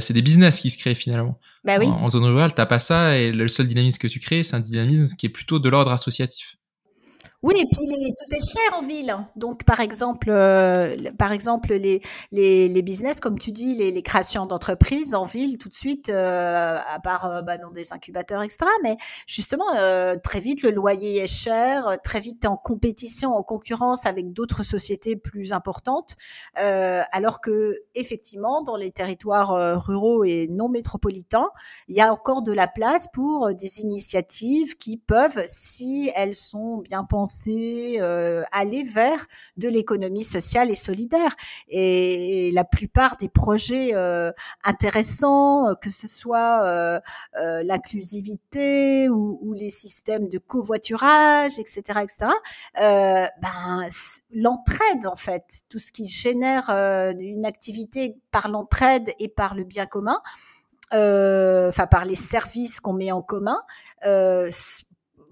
c'est 0.00 0.12
des 0.12 0.22
business 0.22 0.60
qui 0.60 0.70
se 0.70 0.78
créent 0.78 0.94
finalement. 0.94 1.38
Bah 1.64 1.78
oui. 1.78 1.86
en, 1.86 2.04
en, 2.04 2.10
zone 2.10 2.24
rurale, 2.24 2.54
t'as 2.54 2.66
pas 2.66 2.78
ça, 2.78 3.16
et 3.16 3.32
le 3.32 3.48
seul 3.48 3.66
dynamisme 3.66 3.98
que 3.98 4.08
tu 4.08 4.20
crées, 4.20 4.44
c'est 4.44 4.54
un 4.54 4.60
dynamisme 4.60 5.16
qui 5.16 5.26
est 5.26 5.30
plutôt 5.30 5.58
de 5.58 5.68
l'ordre 5.68 5.92
associatif. 5.92 6.58
Oui, 7.44 7.54
et 7.56 7.66
puis 7.70 7.86
tout 7.86 8.34
est 8.36 8.44
cher 8.44 8.76
en 8.76 8.82
ville. 8.84 9.14
Donc, 9.36 9.62
par 9.62 9.78
exemple, 9.78 10.28
euh, 10.28 10.96
par 11.18 11.30
exemple 11.30 11.72
les, 11.72 12.02
les, 12.32 12.68
les, 12.68 12.82
business, 12.82 13.20
comme 13.20 13.38
tu 13.38 13.52
dis, 13.52 13.74
les, 13.74 13.92
les 13.92 14.02
créations 14.02 14.44
d'entreprises 14.44 15.14
en 15.14 15.22
ville, 15.22 15.56
tout 15.56 15.68
de 15.68 15.74
suite, 15.74 16.08
euh, 16.08 16.78
à 16.84 16.98
part 16.98 17.26
euh, 17.30 17.42
bah, 17.42 17.56
dans 17.56 17.70
des 17.70 17.92
incubateurs 17.92 18.42
extra, 18.42 18.66
mais 18.82 18.96
justement, 19.28 19.66
très 20.24 20.40
vite, 20.40 20.62
le 20.62 20.72
loyer 20.72 21.18
est 21.22 21.28
cher, 21.28 21.98
très 22.02 22.18
vite, 22.18 22.44
en 22.44 22.56
compétition, 22.56 23.32
en 23.36 23.44
concurrence 23.44 24.04
avec 24.04 24.32
d'autres 24.32 24.64
sociétés 24.64 25.14
plus 25.14 25.52
importantes, 25.52 26.16
alors 26.54 27.40
que 27.40 27.76
effectivement, 27.94 28.62
dans 28.62 28.76
les 28.76 28.90
territoires 28.90 29.80
ruraux 29.86 30.24
et 30.24 30.48
non 30.50 30.68
métropolitains, 30.68 31.50
il 31.86 31.94
y 31.94 32.00
a 32.00 32.12
encore 32.12 32.42
de 32.42 32.52
la 32.52 32.66
place 32.66 33.06
pour 33.12 33.54
des 33.54 33.80
initiatives 33.80 34.76
qui 34.76 34.96
peuvent, 34.96 35.44
si 35.46 36.10
elles 36.16 36.34
sont 36.34 36.78
bien 36.78 37.04
pensées, 37.04 37.27
euh, 38.00 38.42
aller 38.52 38.82
vers 38.82 39.26
de 39.56 39.68
l'économie 39.68 40.24
sociale 40.24 40.70
et 40.70 40.74
solidaire. 40.74 41.34
Et, 41.68 42.50
la 42.52 42.64
plupart 42.64 43.16
des 43.16 43.28
projets 43.28 43.94
euh, 43.94 44.32
intéressants, 44.64 45.68
euh, 45.68 45.74
que 45.74 45.90
ce 45.90 46.06
soit 46.06 47.00
l'inclusivité 47.34 49.08
ou, 49.08 49.54
les 49.54 49.70
systèmes 49.70 50.28
de 50.28 50.38
covoiturage, 50.38 51.58
etc., 51.58 52.00
etc., 52.02 52.32
ben, 52.76 53.88
l'entraide 54.32 55.06
en 55.06 55.16
fait, 55.16 55.62
tout 55.68 55.78
ce 55.78 55.92
qui 55.92 56.06
génère 56.06 56.70
une 56.70 57.44
activité 57.44 58.16
par 58.30 58.48
l'entraide 58.48 59.12
et 59.18 59.28
par 59.28 59.54
le 59.54 59.64
bien 59.64 59.86
commun. 59.86 60.20
enfin 60.92 61.86
par 61.86 62.04
les 62.04 62.14
services 62.14 62.80
qu'on 62.80 62.94
met 62.94 63.12
en 63.12 63.22
commun, 63.22 63.60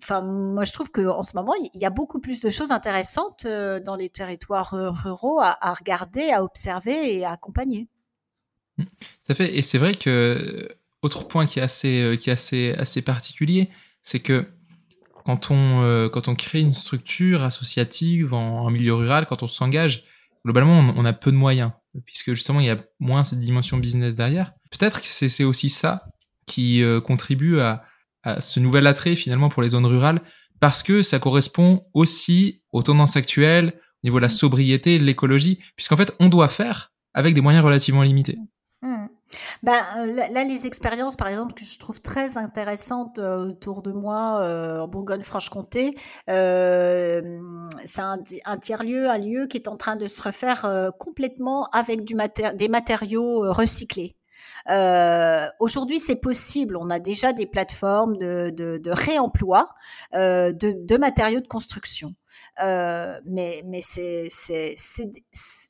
enfin, 0.02 0.22
moi, 0.22 0.64
je 0.64 0.72
trouve 0.72 0.90
qu'en 0.90 1.22
ce 1.22 1.36
moment, 1.36 1.54
il 1.54 1.80
y 1.80 1.84
a 1.84 1.90
beaucoup 1.90 2.20
plus 2.20 2.40
de 2.40 2.50
choses 2.50 2.70
intéressantes 2.70 3.44
euh, 3.46 3.80
dans 3.80 3.96
les 3.96 4.08
territoires 4.08 4.74
euh, 4.74 4.90
ruraux 4.90 5.40
à, 5.40 5.74
regarder, 5.74 6.30
à 6.30 6.42
observer 6.42 7.18
et 7.18 7.24
à 7.24 7.32
accompagner. 7.32 7.88
Mmh. 8.78 8.84
Tout 8.84 9.32
à 9.32 9.34
fait. 9.34 9.56
Et 9.56 9.62
c'est 9.62 9.78
vrai 9.78 9.94
que 9.94 10.68
autre 11.02 11.26
point 11.28 11.46
qui 11.46 11.58
est 11.58 11.62
assez, 11.62 12.02
euh, 12.02 12.16
qui 12.16 12.30
est 12.30 12.32
assez, 12.32 12.74
assez 12.78 13.02
particulier, 13.02 13.70
c'est 14.02 14.20
que 14.20 14.46
quand 15.24 15.50
on, 15.50 16.08
quand 16.12 16.28
on 16.28 16.36
crée 16.36 16.60
une 16.60 16.72
structure 16.72 17.42
associative 17.42 18.32
en, 18.32 18.70
milieu 18.70 18.94
rural, 18.94 19.26
quand 19.26 19.42
on 19.42 19.48
s'engage, 19.48 20.04
globalement, 20.44 20.78
on, 20.96 21.04
a 21.04 21.12
peu 21.12 21.32
de 21.32 21.36
moyens, 21.36 21.72
puisque 22.04 22.32
justement, 22.34 22.60
il 22.60 22.66
y 22.66 22.70
a 22.70 22.78
moins 23.00 23.24
cette 23.24 23.40
dimension 23.40 23.76
business 23.76 24.14
derrière. 24.14 24.52
Peut-être 24.70 25.00
que 25.00 25.08
c'est 25.08 25.42
aussi 25.42 25.68
ça 25.68 26.04
qui 26.46 26.80
contribue 27.04 27.58
à, 27.58 27.82
ce 28.40 28.60
nouvel 28.60 28.86
attrait 28.86 29.16
finalement 29.16 29.48
pour 29.48 29.62
les 29.62 29.70
zones 29.70 29.86
rurales 29.86 30.20
parce 30.60 30.82
que 30.82 31.02
ça 31.02 31.18
correspond 31.18 31.84
aussi 31.94 32.62
aux 32.72 32.82
tendances 32.82 33.16
actuelles 33.16 33.74
au 33.76 34.06
niveau 34.06 34.18
de 34.18 34.22
la 34.22 34.28
sobriété, 34.28 34.98
de 34.98 35.04
l'écologie, 35.04 35.60
puisqu'en 35.76 35.96
fait 35.96 36.12
on 36.20 36.28
doit 36.28 36.48
faire 36.48 36.92
avec 37.14 37.34
des 37.34 37.40
moyens 37.40 37.64
relativement 37.64 38.02
limités. 38.02 38.38
Mmh. 38.82 39.06
Ben, 39.62 39.82
euh, 39.98 40.06
là, 40.30 40.44
les 40.44 40.66
expériences, 40.66 41.16
par 41.16 41.28
exemple, 41.28 41.54
que 41.54 41.64
je 41.64 41.78
trouve 41.78 42.00
très 42.00 42.38
intéressantes 42.38 43.18
euh, 43.18 43.48
autour 43.48 43.82
de 43.82 43.92
moi 43.92 44.40
euh, 44.40 44.80
en 44.80 44.88
Bourgogne-Franche-Comté, 44.88 45.94
c'est 46.26 48.00
un, 48.00 48.58
tiers-lieu, 48.60 49.10
un 49.10 49.18
lieu 49.18 49.46
qui 49.46 49.56
est 49.56 49.68
en 49.68 49.76
train 49.76 49.96
de 49.96 50.06
se 50.06 50.22
refaire 50.22 50.92
complètement 50.98 51.66
avec 51.72 52.04
des 52.04 52.68
matériaux 52.68 53.52
recyclés. 53.52 54.15
Euh, 54.68 55.46
Aujourd'hui, 55.60 56.00
c'est 56.00 56.16
possible. 56.16 56.76
On 56.76 56.90
a 56.90 56.98
déjà 56.98 57.32
des 57.32 57.46
plateformes 57.46 58.16
de, 58.16 58.90
réemploi 58.90 59.68
euh, 60.14 60.52
de, 60.52 60.96
matériaux 60.96 61.40
de 61.40 61.46
construction. 61.46 62.14
Euh, 62.62 63.18
mais 63.24 63.62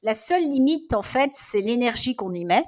la 0.03 0.15
seule 0.15 0.45
limite 0.45 0.95
en 0.95 1.03
fait, 1.03 1.31
c'est 1.35 1.61
l'énergie 1.61 2.17
qu'on 2.17 2.35
y 2.35 2.45
met. 2.45 2.65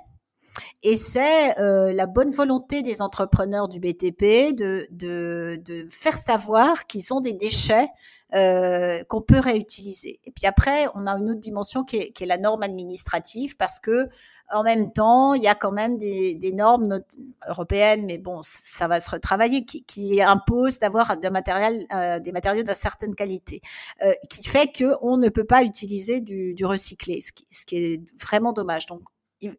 Et 0.83 0.97
c'est 0.97 1.55
la 1.57 2.07
bonne 2.07 2.31
volonté 2.31 2.83
des 2.83 3.01
entrepreneurs 3.01 3.69
du 3.69 3.79
BTP 3.79 4.55
de 4.55 5.89
faire 5.91 6.19
savoir 6.19 6.87
qu'ils 6.87 7.15
ont 7.15 7.21
des 7.21 7.33
déchets 7.33 7.89
euh, 8.35 9.03
qu'on 9.05 9.23
peut 9.23 9.39
réutiliser. 9.39 10.21
Et 10.25 10.31
puis 10.31 10.47
après, 10.47 10.87
on 10.95 11.07
a 11.07 11.13
une 11.13 11.31
autre 11.31 11.41
dimension 11.41 11.83
qui 11.83 11.97
est, 11.97 12.13
qui 12.13 12.25
est, 12.25 12.27
la 12.27 12.37
norme 12.37 12.63
administrative 12.63 13.57
parce 13.57 13.81
que 13.81 14.07
en 14.51 14.63
même 14.63 14.93
temps, 14.93 15.33
il 15.33 15.43
y 15.43 15.47
a 15.47 15.55
quand 15.55 15.73
même 15.73 15.97
des, 15.97 16.35
des 16.35 16.53
normes 16.53 17.01
européennes, 17.49 18.05
mais 18.05 18.19
bon, 18.19 18.41
ça 18.43 18.87
va 18.87 19.01
se 19.01 19.11
retravailler, 19.11 19.65
qui, 19.65 19.83
qui 19.85 20.21
imposent 20.21 20.79
d'avoir 20.79 21.17
des, 21.17 21.31
matériel, 21.31 21.87
euh, 21.95 22.19
des 22.19 22.33
matériaux 22.33 22.63
d'une 22.63 22.75
certaine 22.75 23.15
qualité, 23.15 23.63
euh, 24.03 24.13
qui 24.29 24.43
fait 24.47 24.71
que 24.73 24.95
on 25.01 25.17
ne 25.17 25.31
peut 25.31 25.45
pas 25.45 25.63
utiliser 25.63 26.21
du, 26.21 26.53
du 26.53 26.67
recyclé, 26.67 27.23
ce 27.23 27.33
qui, 27.33 27.47
ce 27.51 27.65
qui 27.65 27.77
est 27.77 28.01
vraiment 28.21 28.53
dommage. 28.53 28.85
Donc, 28.87 29.01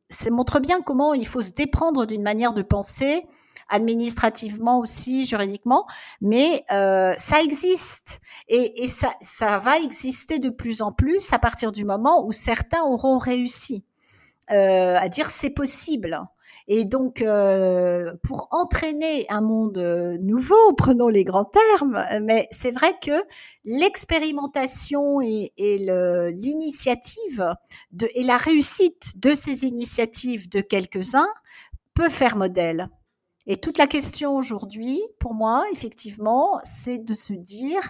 ça 0.10 0.30
montre 0.30 0.60
bien 0.60 0.82
comment 0.82 1.14
il 1.14 1.26
faut 1.26 1.42
se 1.42 1.52
déprendre 1.52 2.06
d'une 2.06 2.22
manière 2.22 2.54
de 2.54 2.62
penser 2.62 3.26
administrativement 3.70 4.80
aussi, 4.80 5.24
juridiquement, 5.24 5.86
mais 6.22 6.66
euh, 6.72 7.14
ça 7.18 7.42
existe 7.42 8.20
et, 8.48 8.84
et 8.84 8.88
ça, 8.88 9.12
ça 9.22 9.58
va 9.60 9.78
exister 9.80 10.40
de 10.40 10.50
plus 10.50 10.82
en 10.82 10.92
plus 10.92 11.32
à 11.34 11.40
partir 11.40 11.72
du 11.72 11.86
moment 11.86 12.26
où 12.26 12.32
certains 12.32 12.84
auront 12.84 13.18
réussi 13.18 13.84
euh, 14.52 14.96
à 14.98 15.10
dire 15.10 15.30
c'est 15.30 15.52
possible. 15.52 16.20
Et 16.68 16.84
donc, 16.84 17.22
euh, 17.22 18.14
pour 18.24 18.48
entraîner 18.52 19.28
un 19.30 19.42
monde 19.42 19.78
nouveau, 20.22 20.74
prenons 20.78 21.08
les 21.08 21.24
grands 21.24 21.46
termes, 21.46 22.04
mais 22.24 22.48
c'est 22.52 22.72
vrai 22.72 22.94
que 23.00 23.24
l'expérimentation 23.64 25.22
et, 25.22 25.54
et 25.58 25.78
l'initiative 26.32 27.54
et 28.16 28.24
la 28.24 28.38
réussite 28.38 29.14
de 29.18 29.36
ces 29.36 29.66
initiatives 29.66 30.50
de 30.50 30.62
quelques-uns 30.62 31.30
peut 31.94 32.10
faire 32.10 32.36
modèle. 32.36 32.90
Et 33.52 33.58
toute 33.58 33.80
la 33.80 33.88
question 33.88 34.36
aujourd'hui, 34.36 35.02
pour 35.20 35.34
moi, 35.34 35.66
effectivement, 35.72 36.60
c'est 36.64 37.00
de 37.00 37.16
se 37.16 37.34
dire 37.34 37.82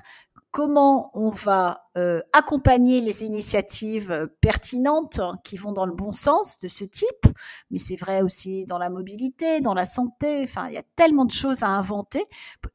comment 0.51 1.11
on 1.13 1.29
va 1.29 1.89
euh, 1.97 2.21
accompagner 2.31 3.01
les 3.01 3.23
initiatives 3.23 4.29
pertinentes 4.39 5.19
qui 5.43 5.57
vont 5.57 5.73
dans 5.73 5.85
le 5.85 5.93
bon 5.93 6.13
sens 6.13 6.59
de 6.59 6.69
ce 6.69 6.85
type, 6.85 7.27
mais 7.71 7.77
c'est 7.77 7.97
vrai 7.97 8.21
aussi 8.21 8.65
dans 8.65 8.77
la 8.77 8.89
mobilité, 8.89 9.59
dans 9.59 9.73
la 9.73 9.83
santé, 9.83 10.41
enfin 10.43 10.69
il 10.69 10.75
y 10.75 10.77
a 10.77 10.83
tellement 10.95 11.25
de 11.25 11.31
choses 11.31 11.61
à 11.61 11.67
inventer. 11.67 12.23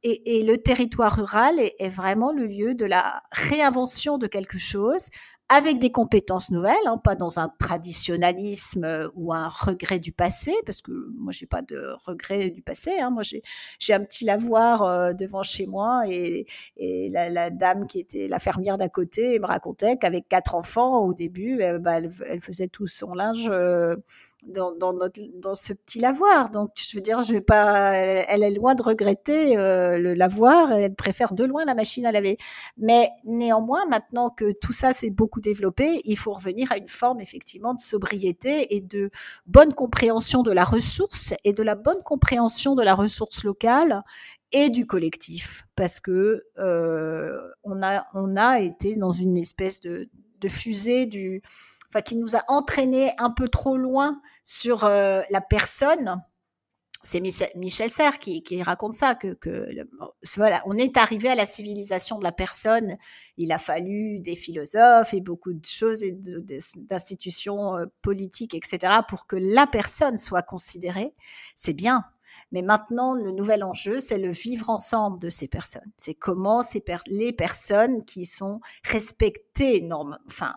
Et, 0.03 0.45
le 0.45 0.59
territoire 0.59 1.17
rural 1.17 1.59
est, 1.59 1.89
vraiment 1.89 2.33
le 2.33 2.47
lieu 2.47 2.75
de 2.75 2.85
la 2.85 3.23
réinvention 3.33 4.19
de 4.19 4.27
quelque 4.27 4.59
chose 4.59 5.09
avec 5.51 5.79
des 5.79 5.93
compétences 5.93 6.51
nouvelles, 6.51 6.75
hein, 6.87 6.97
pas 6.97 7.17
dans 7.17 7.39
un 7.39 7.51
traditionnalisme 7.59 8.85
euh, 8.85 9.09
ou 9.15 9.35
un 9.35 9.49
regret 9.49 9.99
du 9.99 10.11
passé, 10.11 10.55
parce 10.65 10.81
que 10.81 10.93
moi 11.19 11.33
j'ai 11.33 11.47
pas 11.47 11.61
de 11.61 11.91
regret 12.07 12.49
du 12.49 12.63
passé. 12.63 12.99
Hein, 12.99 13.11
moi 13.11 13.23
j'ai 13.23 13.93
un 13.93 14.01
petit 14.01 14.25
lavoir 14.25 14.83
euh, 14.85 15.13
devant 15.13 15.43
chez 15.43 15.67
moi 15.67 16.03
et, 16.09 16.47
et 16.79 17.11
la, 17.11 17.29
la, 17.29 17.51
dame 17.51 17.87
qui 17.87 17.99
était 17.99 18.27
la 18.27 18.39
fermière 18.39 18.79
d'à 18.79 18.89
côté 18.89 19.39
me 19.39 19.47
racontait 19.47 19.97
qu'avec 19.97 20.29
quatre 20.29 20.55
enfants 20.55 21.05
au 21.05 21.13
début, 21.13 21.61
eh, 21.61 21.79
bah, 21.79 21.99
elle, 21.99 22.11
elle, 22.27 22.41
faisait 22.41 22.69
tout 22.69 22.87
son 22.87 23.13
linge 23.13 23.49
euh, 23.51 23.97
dans, 24.47 24.73
dans, 24.73 24.93
notre, 24.93 25.21
dans 25.41 25.55
ce 25.55 25.73
petit 25.73 25.99
lavoir. 25.99 26.51
Donc, 26.51 26.71
je 26.77 26.97
veux 26.97 27.01
dire, 27.01 27.23
je 27.23 27.33
vais 27.33 27.41
pas. 27.41 27.93
Elle, 27.95 28.43
est 28.43 28.55
loin 28.55 28.75
de 28.75 28.83
regretter 28.83 29.57
euh, 29.57 29.99
le 29.99 30.15
lavoir. 30.15 30.73
Elle 30.73 30.95
préfère 30.95 31.33
de 31.33 31.45
loin 31.45 31.65
la 31.65 31.75
machine 31.75 32.07
à 32.07 32.13
laver. 32.13 32.37
Mais 32.77 33.09
néanmoins, 33.25 33.85
maintenant 33.87 34.31
que 34.31 34.53
tout 34.53 34.73
ça 34.73 34.93
s'est 34.93 35.11
beaucoup 35.11 35.41
développé, 35.41 36.01
il 36.05 36.17
faut 36.17 36.33
revenir 36.33 36.71
à 36.73 36.79
une 36.79 36.89
forme 36.89 37.21
effectivement 37.21 37.75
de 37.75 37.81
sobriété 37.81 38.75
et 38.75 38.81
de 38.81 39.11
bonne 39.47 39.75
compréhension 39.75 40.43
de 40.43 40.53
la 40.53 40.65
ressource 40.65 41.35
et 41.45 41.53
de 41.53 41.63
la 41.63 41.75
bonne 41.75 42.03
compréhension 42.05 42.75
de 42.75 42.83
la 42.83 42.95
ressource 42.95 43.45
locale 43.45 44.03
et 44.53 44.71
du 44.71 44.87
collectif, 44.87 45.67
parce 45.75 46.01
que 46.01 46.45
euh, 46.59 47.37
on 47.65 47.83
a 47.83 48.07
on 48.15 48.37
a 48.37 48.61
été 48.61 48.95
dans 48.95 49.11
une 49.11 49.37
espèce 49.37 49.81
de, 49.81 50.09
de 50.45 50.49
fusée 50.49 51.07
du 51.07 51.43
enfin 51.89 52.03
qui 52.03 52.17
nous 52.17 52.37
a 52.37 52.45
entraîné 52.49 53.13
un 53.19 53.31
peu 53.31 53.49
trop 53.49 53.77
loin 53.77 54.21
sur 54.45 54.85
euh, 54.85 55.23
la 55.31 55.41
personne. 55.41 56.23
C'est 57.07 57.21
Michel 57.55 57.91
Serres 57.91 58.19
qui, 58.19 58.43
qui, 58.43 58.63
raconte 58.63 58.95
ça, 58.95 59.15
que, 59.15 59.35
que 59.35 59.69
voilà, 60.37 60.63
on 60.65 60.79
est 60.79 60.97
arrivé 60.97 61.29
à 61.29 61.35
la 61.35 61.45
civilisation 61.45 62.19
de 62.19 62.25
la 62.25 62.33
personne. 62.33 62.97
Il 63.37 63.53
a 63.53 63.59
fallu 63.59 64.21
des 64.21 64.35
philosophes 64.35 65.13
et 65.13 65.21
beaucoup 65.21 65.53
de 65.53 65.67
choses 65.67 66.03
et 66.03 66.19
d'institutions 66.77 67.77
euh, 67.77 67.85
politiques, 68.01 68.55
etc., 68.55 69.01
pour 69.07 69.27
que 69.27 69.37
la 69.37 69.67
personne 69.67 70.17
soit 70.17 70.41
considérée. 70.41 71.13
C'est 71.55 71.75
bien, 71.75 72.05
mais 72.53 72.63
maintenant, 72.63 73.15
le 73.15 73.31
nouvel 73.31 73.65
enjeu, 73.65 74.01
c'est 74.01 74.19
le 74.19 74.31
vivre 74.31 74.71
ensemble 74.71 75.19
de 75.19 75.29
ces 75.29 75.49
personnes. 75.49 75.93
C'est 75.97 76.15
comment 76.15 76.63
ces 76.63 76.83
les 77.07 77.33
personnes 77.33 78.05
qui 78.05 78.27
sont 78.27 78.61
respectées, 78.85 79.81
normes, 79.81 80.19
enfin, 80.27 80.55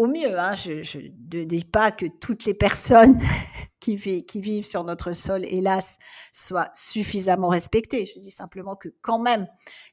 au 0.00 0.06
mieux. 0.06 0.38
Hein, 0.38 0.54
je 0.54 0.98
ne 0.98 1.44
dis 1.44 1.64
pas 1.64 1.90
que 1.90 2.06
toutes 2.06 2.46
les 2.46 2.54
personnes 2.54 3.18
qui, 3.80 3.96
qui, 4.24 4.40
vivent 4.40 4.66
sur 4.66 4.82
notre 4.84 5.12
sol, 5.12 5.44
hélas, 5.44 5.98
soient 6.32 6.70
suffisamment 6.72 7.48
respectées. 7.48 8.06
Je 8.06 8.18
dis 8.18 8.30
simplement 8.30 8.76
que 8.76 8.88
quand 9.02 9.18
même, 9.18 9.46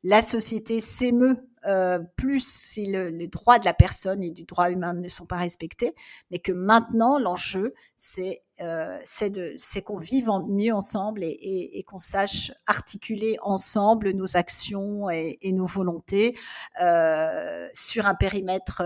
la 0.04 0.22
société 0.22 0.80
s'émeut 0.80 1.38
euh, 1.66 2.00
plus 2.16 2.48
si 2.48 2.86
le, 2.90 3.10
les 3.10 3.28
droits 3.28 3.60
de 3.60 3.66
la 3.66 3.74
personne 3.74 4.24
et 4.24 4.32
du 4.32 4.46
droit 4.46 4.72
humain 4.72 4.94
ne 4.94 5.08
sont 5.10 5.26
pas 5.26 5.36
respectés, 5.36 5.94
mais 6.32 6.40
que 6.40 6.54
maintenant, 6.54 7.20
l'enjeu, 7.20 7.74
c'est 7.98 8.44
euh, 8.62 8.98
qu'on 9.84 9.98
vive 9.98 10.30
en, 10.30 10.48
mieux 10.48 10.74
ensemble 10.74 11.24
et, 11.24 11.28
et, 11.28 11.80
et 11.80 11.84
qu'on 11.84 11.98
sache 11.98 12.52
articuler 12.66 13.38
ensemble 13.42 14.12
nos 14.12 14.38
actions 14.38 15.10
et, 15.10 15.38
et 15.42 15.52
nos 15.52 15.66
volontés 15.66 16.38
euh, 16.82 17.68
sur 17.74 18.08
un 18.08 18.16
périmètre 18.16 18.82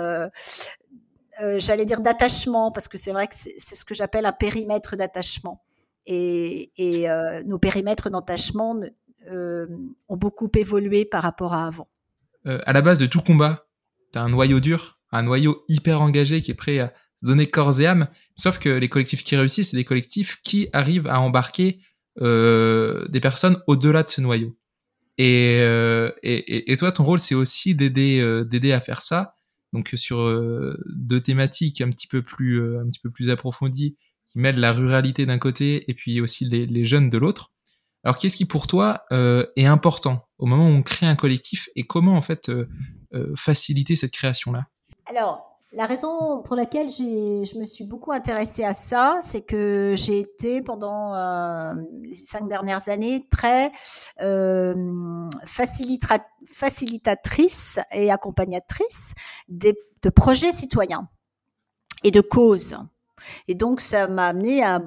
euh, 1.42 1.60
j'allais 1.60 1.86
dire 1.86 2.02
d'attachement, 2.02 2.72
parce 2.72 2.88
que 2.88 2.98
c'est 2.98 3.12
vrai 3.12 3.28
que 3.28 3.36
c'est 3.36 3.76
ce 3.76 3.86
que 3.86 3.96
j'appelle 3.96 4.26
un 4.26 4.32
périmètre 4.32 4.96
d'attachement. 4.96 5.64
Et, 6.06 6.72
euh, 6.80 7.44
nos 7.44 7.60
périmètres 7.60 8.10
d'attachement 8.10 8.80
euh, 9.30 9.68
ont 10.08 10.18
beaucoup 10.18 10.50
évolué 10.56 11.06
par 11.06 11.24
rapport 11.24 11.54
à 11.54 11.68
avant. 11.68 11.88
À 12.46 12.74
la 12.74 12.82
base 12.82 12.98
de 12.98 13.06
tout 13.06 13.22
combat, 13.22 13.68
tu 14.12 14.20
as 14.20 14.24
un 14.24 14.30
noyau 14.30 14.60
dur, 14.60 15.00
un 15.12 15.24
noyau 15.24 15.64
hyper 15.68 16.02
engagé 16.02 16.42
qui 16.42 16.52
est 16.52 16.56
prêt 16.56 16.80
à 16.80 16.92
se 17.22 17.28
donner 17.28 17.48
corps 17.48 17.80
et 17.80 17.86
âme. 17.86 18.08
Sauf 18.36 18.58
que 18.58 18.70
les 18.70 18.90
collectifs 18.90 19.24
qui 19.24 19.36
réussissent, 19.36 19.72
c'est 19.72 19.78
des 19.78 19.86
collectifs 19.86 20.40
qui 20.44 20.68
arrivent 20.74 21.08
à 21.08 21.22
embarquer 21.22 21.80
des 22.18 23.20
personnes 23.22 23.62
au-delà 23.68 24.04
de 24.04 24.10
ce 24.10 24.22
noyau. 24.22 24.58
Et, 25.20 25.60
et, 26.24 26.78
toi, 26.78 26.92
ton 26.92 27.04
rôle, 27.04 27.20
c'est 27.20 27.36
aussi 27.36 27.76
d'aider 27.76 28.72
à 28.74 28.82
faire 28.82 29.04
ça 29.04 29.36
donc 29.74 29.92
sur 29.96 30.20
euh, 30.20 30.78
deux 30.88 31.22
thématiques 31.22 31.82
un 31.82 31.90
petit 31.90 32.08
peu 32.08 32.22
plus 32.22 32.62
euh, 32.62 32.82
un 32.82 32.88
petit 32.88 33.00
peu 33.00 33.10
plus 33.10 33.30
approfondies 33.30 33.98
qui 34.28 34.40
mêlent 34.40 34.60
la 34.60 34.74
ruralité 34.74 35.26
d'un 35.26 35.38
côté 35.38 35.90
et 35.90 35.94
puis 35.94 36.22
aussi 36.22 36.46
les, 36.46 36.86
jeunes 36.86 37.10
de 37.10 37.18
l'autre. 37.18 37.52
Alors 38.04 38.18
qu'est-ce 38.18 38.38
qui 38.38 38.46
pour 38.46 38.68
toi 38.68 39.04
euh, 39.12 39.46
est 39.56 39.66
important 39.66 40.28
au 40.38 40.46
moment 40.46 40.66
où 40.68 40.72
on 40.72 40.84
crée 40.84 41.06
un 41.06 41.16
collectif 41.16 41.70
et 41.76 41.84
comment 41.84 42.14
en 42.14 42.22
fait 42.22 42.52
faciliter 43.36 43.98
cette 43.98 44.12
création 44.12 44.54
là 44.54 44.68
Alors 45.06 45.51
la 45.74 45.86
raison 45.86 46.42
pour 46.42 46.58
laquelle 46.58 46.90
je 46.90 47.58
me 47.58 47.64
suis 47.64 47.86
beaucoup 47.86 48.12
intéressée 48.12 48.66
à 48.66 48.74
ça, 48.74 49.20
c'est 49.22 49.42
que 49.42 49.96
j'ai 49.98 50.20
été 50.20 50.62
pendant 50.62 51.16
euh, 51.16 51.74
les 52.04 52.14
cinq 52.14 52.50
dernières 52.50 52.90
années 52.90 53.26
très 53.32 53.72
euh, 54.22 55.30
facilitatrice 55.46 57.80
et 57.92 58.12
accompagnatrice 58.12 59.14
de 59.48 59.74
projets 60.14 60.52
citoyens 60.52 61.08
et 62.04 62.12
de 62.12 62.22
causes. 62.22 62.78
Et 63.48 63.56
donc, 63.56 63.80
ça 63.80 64.08
m'a 64.08 64.28
amené 64.28 64.64
à, 64.64 64.82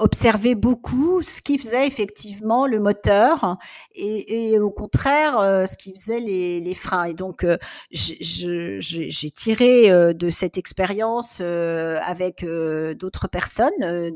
observer 0.00 0.54
beaucoup 0.54 1.22
ce 1.22 1.42
qui 1.42 1.58
faisait 1.58 1.86
effectivement 1.86 2.66
le 2.66 2.80
moteur 2.80 3.58
et, 3.94 4.52
et 4.52 4.58
au 4.58 4.70
contraire 4.70 5.38
euh, 5.38 5.66
ce 5.66 5.76
qui 5.76 5.92
faisait 5.92 6.20
les, 6.20 6.60
les, 6.60 6.74
freins. 6.74 7.04
Et 7.04 7.14
donc, 7.14 7.44
euh, 7.44 7.56
j'ai 7.90 9.30
tiré 9.30 9.90
euh, 9.90 10.12
de 10.12 10.28
cette 10.30 10.58
expérience 10.58 11.40
avec 11.40 12.44
d'autres 12.44 13.28
personnes 13.28 14.12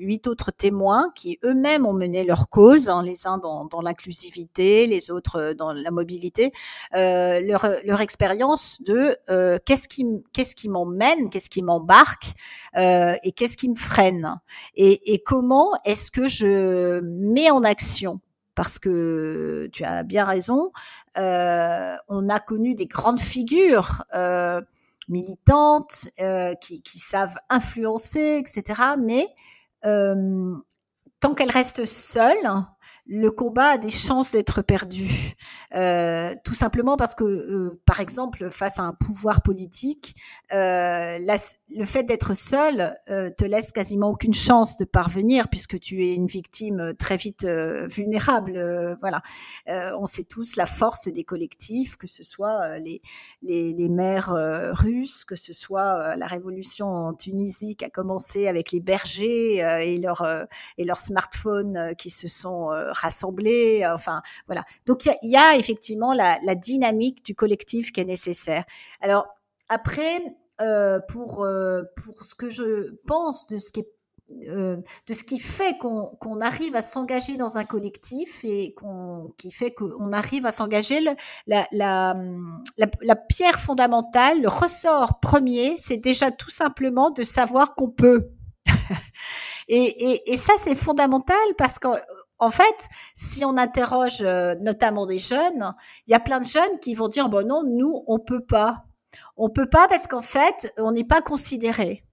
huit 0.00 0.26
autres 0.26 0.50
témoins 0.50 1.12
qui 1.14 1.38
eux-mêmes 1.44 1.86
ont 1.86 1.92
mené 1.92 2.24
leur 2.24 2.48
cause, 2.48 2.88
hein, 2.88 3.02
les 3.02 3.26
uns 3.26 3.38
dans, 3.38 3.80
l'inclusivité, 3.82 4.86
les 4.86 5.10
autres 5.10 5.36
euh, 5.36 5.54
dans 5.54 5.72
la 5.72 5.90
mobilité, 5.90 6.52
euh, 6.94 7.40
leur, 7.40 8.00
expérience 8.00 8.80
de 8.82 9.16
euh, 9.28 9.58
qu'est-ce 9.64 9.86
qui 9.88 10.68
m'emmène, 10.68 11.30
qu'est-ce 11.30 11.50
qui 11.50 11.62
m'embarque 11.62 12.32
et 12.74 13.32
qu'est-ce 13.32 13.56
qui 13.56 13.68
me 13.68 13.74
freine? 13.74 14.40
Et, 14.74 15.22
comment 15.24 15.70
est-ce 15.84 16.10
que 16.10 16.28
je 16.28 17.00
mets 17.00 17.50
en 17.50 17.62
action? 17.62 18.20
Parce 18.54 18.78
que 18.78 19.68
tu 19.72 19.84
as 19.84 20.02
bien 20.02 20.24
raison, 20.24 20.72
on 21.16 22.28
a 22.28 22.40
connu 22.40 22.74
des 22.74 22.86
grandes 22.86 23.20
figures 23.20 24.04
militantes 25.08 26.08
qui, 26.60 26.80
qui, 26.82 26.98
savent 26.98 27.36
influencer, 27.50 28.40
etc. 28.40 28.80
Mais 28.98 29.26
tant 29.82 31.34
qu'elle 31.34 31.50
reste 31.50 31.84
seule, 31.84 32.48
le 33.12 33.32
combat 33.32 33.70
a 33.70 33.78
des 33.78 33.90
chances 33.90 34.30
d'être 34.30 34.62
perdu. 34.62 35.34
Euh, 35.74 36.32
tout 36.44 36.54
simplement 36.54 36.96
parce 36.96 37.16
que, 37.16 37.24
euh, 37.24 37.80
par 37.84 37.98
exemple, 37.98 38.50
face 38.50 38.78
à 38.78 38.82
un 38.82 38.92
pouvoir 38.92 39.42
politique, 39.42 40.14
euh, 40.52 41.18
le 41.68 41.84
fait 41.84 42.04
d'être 42.04 42.34
seul 42.34 42.94
euh, 43.08 43.30
te 43.36 43.44
laisse 43.44 43.72
quasiment 43.72 44.10
aucune 44.10 44.32
chance 44.32 44.76
de 44.76 44.84
parvenir 44.84 45.48
puisque 45.48 45.80
tu 45.80 46.04
es 46.04 46.14
une 46.14 46.26
victime 46.26 46.94
très 46.98 47.16
vite 47.16 47.44
euh, 47.44 47.88
vulnérable. 47.88 48.56
Euh, 48.56 48.94
voilà, 49.00 49.22
on 49.66 50.06
sait 50.06 50.24
tous 50.24 50.54
la 50.54 50.66
force 50.66 51.08
des 51.08 51.24
collectifs, 51.24 51.96
que 51.96 52.06
ce 52.06 52.22
soit 52.22 52.78
les, 52.78 53.02
les, 53.42 53.72
les 53.72 53.88
maires 53.88 54.32
russes, 54.72 55.24
que 55.24 55.36
ce 55.36 55.52
soit 55.52 56.14
la 56.14 56.26
révolution 56.26 56.86
en 56.86 57.14
Tunisie 57.14 57.74
qui 57.74 57.84
a 57.84 57.90
commencé 57.90 58.46
avec 58.46 58.70
les 58.70 58.80
bergers 58.80 59.56
et 59.56 59.98
leurs 59.98 60.46
et 60.78 60.84
leurs 60.84 61.00
smartphones 61.00 61.94
qui 61.96 62.10
se 62.10 62.28
sont 62.28 62.70
rassemblés. 63.00 63.86
Enfin, 63.86 64.22
voilà. 64.46 64.64
Donc 64.86 65.06
il 65.06 65.30
y, 65.30 65.36
a, 65.36 65.56
effectivement 65.56 66.12
la, 66.14 66.38
dynamique 66.54 67.24
du 67.24 67.34
collectif 67.34 67.92
qui 67.92 68.00
est 68.00 68.04
nécessaire. 68.04 68.64
Alors 69.00 69.26
après, 69.68 70.22
euh, 70.60 71.00
pour, 71.08 71.44
euh, 71.44 71.82
pour 71.96 72.22
ce 72.22 72.34
que 72.34 72.50
je 72.50 72.94
pense 73.06 73.46
de 73.46 73.58
ce 73.58 73.72
qui 73.72 73.84
euh, 74.48 74.76
de 75.08 75.12
ce 75.12 75.24
qui 75.24 75.38
fait 75.38 75.76
qu'on 75.78 76.16
qu 76.20 76.28
arrive 76.40 76.76
à 76.76 76.82
s'engager 76.82 77.36
dans 77.36 77.58
un 77.58 77.64
collectif 77.64 78.44
et 78.44 78.74
qu'on 78.74 79.32
qui 79.36 79.50
fait 79.50 79.72
qu'on 79.72 80.12
arrive 80.12 80.46
à 80.46 80.52
s'engager 80.52 81.00
la, 81.00 81.16
la, 81.46 81.66
la, 81.72 82.86
la, 83.02 83.16
pierre 83.16 83.58
fondamentale, 83.58 84.40
le 84.40 84.48
ressort 84.48 85.18
premier, 85.18 85.76
c'est 85.78 85.96
déjà 85.96 86.30
tout 86.30 86.50
simplement 86.50 87.10
de 87.10 87.24
savoir 87.24 87.74
qu'on 87.74 87.90
peut. 87.90 88.30
et, 89.68 90.12
et, 90.12 90.32
et, 90.32 90.36
ça, 90.36 90.52
c'est 90.58 90.76
fondamental 90.76 91.36
parce 91.58 91.78
que 91.78 91.88
en 92.40 92.50
fait, 92.50 92.88
si 93.14 93.44
on 93.44 93.56
interroge 93.56 94.22
euh, 94.22 94.54
notamment 94.60 95.06
des 95.06 95.18
jeunes, 95.18 95.74
il 96.06 96.12
y 96.12 96.14
a 96.14 96.20
plein 96.20 96.40
de 96.40 96.46
jeunes 96.46 96.78
qui 96.80 96.94
vont 96.94 97.08
dire 97.08 97.28
bon 97.28 97.46
non, 97.46 97.62
nous 97.62 98.02
on 98.06 98.18
peut 98.18 98.44
pas, 98.44 98.84
on 99.36 99.50
peut 99.50 99.68
pas 99.68 99.86
parce 99.88 100.06
qu'en 100.06 100.22
fait 100.22 100.72
on 100.78 100.92
n'est 100.92 101.04
pas 101.04 101.20
considéré. 101.20 102.04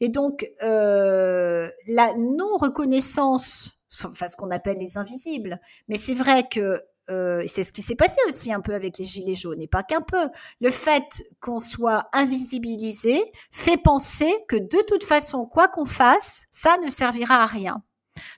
Et 0.00 0.08
donc 0.08 0.46
euh, 0.62 1.68
la 1.86 2.14
non 2.14 2.56
reconnaissance, 2.56 3.76
enfin 4.04 4.28
ce 4.28 4.36
qu'on 4.36 4.50
appelle 4.50 4.78
les 4.78 4.96
invisibles, 4.96 5.60
mais 5.88 5.96
c'est 5.96 6.14
vrai 6.14 6.48
que 6.48 6.80
euh, 7.10 7.42
c'est 7.46 7.62
ce 7.62 7.72
qui 7.72 7.82
s'est 7.82 7.96
passé 7.96 8.16
aussi 8.26 8.52
un 8.52 8.60
peu 8.60 8.74
avec 8.74 8.96
les 8.98 9.04
gilets 9.04 9.34
jaunes, 9.34 9.60
et 9.60 9.68
pas 9.68 9.82
qu'un 9.82 10.00
peu. 10.00 10.28
Le 10.60 10.70
fait 10.70 11.22
qu'on 11.40 11.58
soit 11.58 12.08
invisibilisé 12.12 13.20
fait 13.50 13.76
penser 13.76 14.32
que 14.48 14.56
de 14.56 14.82
toute 14.88 15.04
façon, 15.04 15.44
quoi 15.44 15.68
qu'on 15.68 15.84
fasse, 15.84 16.44
ça 16.50 16.78
ne 16.82 16.88
servira 16.88 17.42
à 17.42 17.46
rien. 17.46 17.82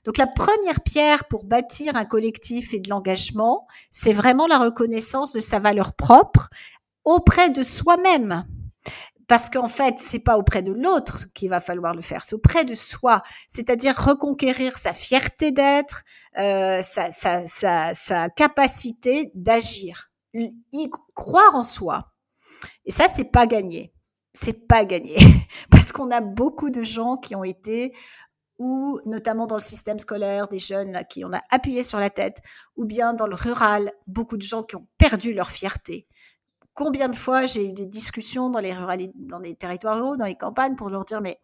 Donc 0.04 0.18
la 0.18 0.26
première 0.26 0.80
pierre 0.80 1.24
pour 1.26 1.44
bâtir 1.44 1.96
un 1.96 2.04
collectif 2.04 2.74
et 2.74 2.80
de 2.80 2.88
l'engagement, 2.88 3.66
c'est 3.90 4.12
vraiment 4.12 4.46
la 4.46 4.58
reconnaissance 4.58 5.32
de 5.32 5.40
sa 5.40 5.58
valeur 5.58 5.94
propre 5.94 6.48
auprès 7.04 7.50
de 7.50 7.62
soi-même 7.62 8.44
parce 9.28 9.50
qu'en 9.50 9.66
fait, 9.68 9.96
c'est 9.98 10.20
pas 10.20 10.38
auprès 10.38 10.62
de 10.62 10.72
l'autre 10.72 11.26
qu'il 11.34 11.48
va 11.48 11.60
falloir 11.60 11.94
le 11.94 12.02
faire, 12.02 12.20
c'est 12.20 12.34
auprès 12.34 12.64
de 12.64 12.74
soi. 12.74 13.22
C'est-à-dire 13.48 13.96
reconquérir 13.96 14.76
sa 14.76 14.92
fierté 14.92 15.50
d'être, 15.52 16.04
euh, 16.38 16.80
sa, 16.82 17.10
sa, 17.10 18.30
capacité 18.30 19.30
d'agir, 19.34 20.10
y 20.32 20.90
croire 21.14 21.54
en 21.54 21.64
soi. 21.64 22.12
Et 22.84 22.90
ça, 22.90 23.06
c'est 23.08 23.30
pas 23.30 23.46
gagné. 23.46 23.92
C'est 24.32 24.66
pas 24.68 24.84
gagné 24.84 25.16
parce 25.70 25.92
qu'on 25.92 26.10
a 26.10 26.20
beaucoup 26.20 26.70
de 26.70 26.82
gens 26.82 27.16
qui 27.16 27.34
ont 27.34 27.44
été 27.44 27.92
ou 28.58 29.00
notamment 29.04 29.46
dans 29.46 29.56
le 29.56 29.60
système 29.60 29.98
scolaire, 29.98 30.48
des 30.48 30.58
jeunes 30.58 30.92
là, 30.92 31.04
qui 31.04 31.24
on 31.24 31.32
a 31.32 31.42
appuyé 31.50 31.82
sur 31.82 31.98
la 31.98 32.10
tête, 32.10 32.38
ou 32.76 32.84
bien 32.84 33.14
dans 33.14 33.26
le 33.26 33.34
rural, 33.34 33.92
beaucoup 34.06 34.36
de 34.36 34.42
gens 34.42 34.62
qui 34.62 34.76
ont 34.76 34.86
perdu 34.98 35.34
leur 35.34 35.50
fierté 35.50 36.06
combien 36.76 37.08
de 37.08 37.16
fois 37.16 37.46
j'ai 37.46 37.66
eu 37.66 37.72
des 37.72 37.86
discussions 37.86 38.50
dans 38.50 38.60
les, 38.60 38.72
dans 39.14 39.40
les 39.40 39.56
territoires 39.56 39.96
ruraux, 39.96 40.16
dans 40.16 40.26
les 40.26 40.36
campagnes, 40.36 40.76
pour 40.76 40.90
leur 40.90 41.04
dire, 41.04 41.20
mais 41.20 41.40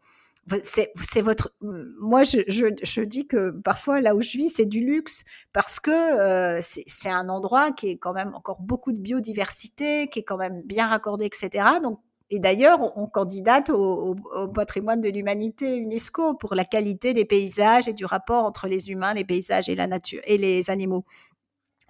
c'est 0.62 1.20
votre. 1.20 1.55
Moi, 1.61 2.22
je, 2.25 2.40
je, 2.48 2.66
je, 2.83 3.01
dis 3.01 3.27
que 3.27 3.51
parfois, 3.51 4.01
là 4.01 4.14
où 4.14 4.20
je 4.20 4.37
vis, 4.37 4.51
c'est 4.51 4.66
du 4.66 4.85
luxe 4.85 5.22
parce 5.53 5.81
que 5.81 5.90
euh, 5.90 6.61
c'est 6.61 7.09
un 7.09 7.29
endroit 7.29 7.72
qui 7.72 7.90
est 7.90 7.96
quand 7.96 8.12
même 8.12 8.35
encore 8.35 8.61
beaucoup 8.61 8.92
de 8.92 8.98
biodiversité, 8.98 10.09
qui 10.09 10.18
est 10.18 10.25
quand 10.25 10.37
même 10.37 10.62
bien 10.64 10.87
raccordé, 10.87 11.25
etc. 11.25 11.64
Donc, 11.83 12.01
et 12.35 12.38
d'ailleurs, 12.38 12.97
on, 12.97 13.07
candidate 13.07 13.68
au, 13.68 14.16
patrimoine 14.55 15.03
de 15.03 15.11
l'humanité 15.11 15.75
UNESCO 15.75 16.33
pour 16.33 16.55
la 16.55 16.64
qualité 16.64 17.12
des 17.12 17.27
paysages 17.27 17.88
et 17.88 17.92
du 17.92 18.07
rapport 18.07 18.47
entre 18.47 18.68
les 18.68 18.90
humains, 18.90 19.12
les 19.12 19.25
paysages 19.25 19.68
et 19.68 19.75
la 19.75 19.87
nature 19.87 20.23
et 20.25 20.38
les 20.38 20.71
animaux. 20.71 21.05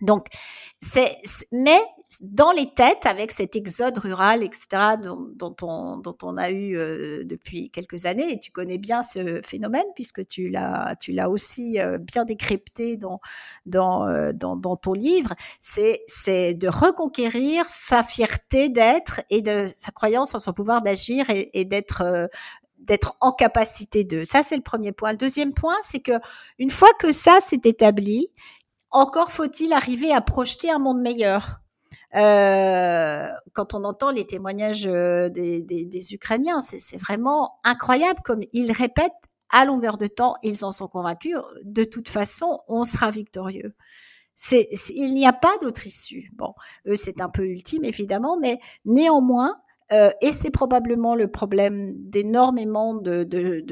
Donc, 0.02 0.26
c'est, 0.80 1.16
mais 1.52 1.80
dans 2.20 2.50
les 2.50 2.74
têtes, 2.74 3.06
avec 3.06 3.30
cet 3.30 3.54
exode 3.56 3.96
rural, 3.98 4.42
etc., 4.42 4.96
dont, 5.02 5.28
dont, 5.36 5.54
on, 5.62 5.96
dont 5.96 6.16
on, 6.24 6.36
a 6.36 6.50
eu 6.50 6.76
euh, 6.76 7.22
depuis 7.24 7.70
quelques 7.70 8.04
années, 8.04 8.32
et 8.32 8.40
tu 8.40 8.50
connais 8.50 8.78
bien 8.78 9.02
ce 9.02 9.40
phénomène 9.44 9.86
puisque 9.94 10.26
tu 10.26 10.48
l'as, 10.48 10.96
tu 11.00 11.12
l'as 11.12 11.30
aussi 11.30 11.80
euh, 11.80 11.98
bien 11.98 12.24
décrypté 12.24 12.96
dans, 12.96 13.20
dans, 13.64 14.08
euh, 14.08 14.32
dans, 14.34 14.76
ton 14.76 14.92
livre, 14.92 15.34
c'est, 15.60 16.02
c'est 16.08 16.52
de 16.54 16.68
reconquérir 16.68 17.64
sa 17.68 18.02
fierté 18.02 18.68
d'être 18.68 19.20
et 19.30 19.40
de 19.40 19.68
sa 19.72 19.92
croyance 19.92 20.34
en 20.34 20.40
son 20.40 20.52
pouvoir 20.52 20.82
d'agir 20.82 21.30
et, 21.30 21.50
et 21.54 21.64
d'être 21.64 22.28
d'être 22.78 23.16
en 23.20 23.30
capacité 23.30 24.02
de. 24.02 24.24
Ça, 24.24 24.42
c'est 24.42 24.56
le 24.56 24.62
premier 24.62 24.90
point. 24.90 25.12
Le 25.12 25.18
deuxième 25.18 25.52
point, 25.52 25.76
c'est 25.82 26.00
que 26.00 26.12
une 26.58 26.70
fois 26.70 26.90
que 26.98 27.12
ça 27.12 27.38
s'est 27.40 27.60
établi, 27.64 28.28
encore 28.92 29.32
faut-il 29.32 29.72
arriver 29.72 30.12
à 30.12 30.20
projeter 30.20 30.70
un 30.70 30.78
monde 30.78 31.00
meilleur. 31.00 31.60
Euh, 32.14 33.28
quand 33.54 33.74
on 33.74 33.84
entend 33.84 34.10
les 34.10 34.26
témoignages 34.26 34.86
euh, 34.86 35.30
des, 35.30 36.14
Ukrainiens, 36.14 36.60
c'est 36.60 36.98
vraiment 36.98 37.58
incroyable 37.64 38.20
comme 38.22 38.42
ils 38.52 38.70
répètent 38.72 39.12
à 39.50 39.64
longueur 39.64 39.98
de 39.98 40.06
temps, 40.06 40.36
ils 40.42 40.64
en 40.64 40.72
sont 40.72 40.88
convaincus, 40.88 41.36
de 41.62 41.84
toute 41.84 42.08
façon, 42.08 42.60
on 42.68 42.84
sera 42.84 43.10
victorieux. 43.10 43.74
Il 44.50 45.14
n'y 45.14 45.26
a 45.26 45.32
pas 45.32 45.56
d'autre 45.60 45.86
issue. 45.86 46.30
Bon, 46.34 46.54
eux, 46.86 46.96
c'est 46.96 47.20
un 47.20 47.28
peu 47.28 47.46
ultime, 47.46 47.84
évidemment, 47.84 48.38
mais 48.38 48.58
néanmoins, 48.86 49.54
euh, 49.92 50.10
et 50.22 50.32
c'est 50.32 50.50
probablement 50.50 51.14
le 51.14 51.28
problème 51.28 51.92
d'énormément 51.96 52.94
de, 52.94 53.26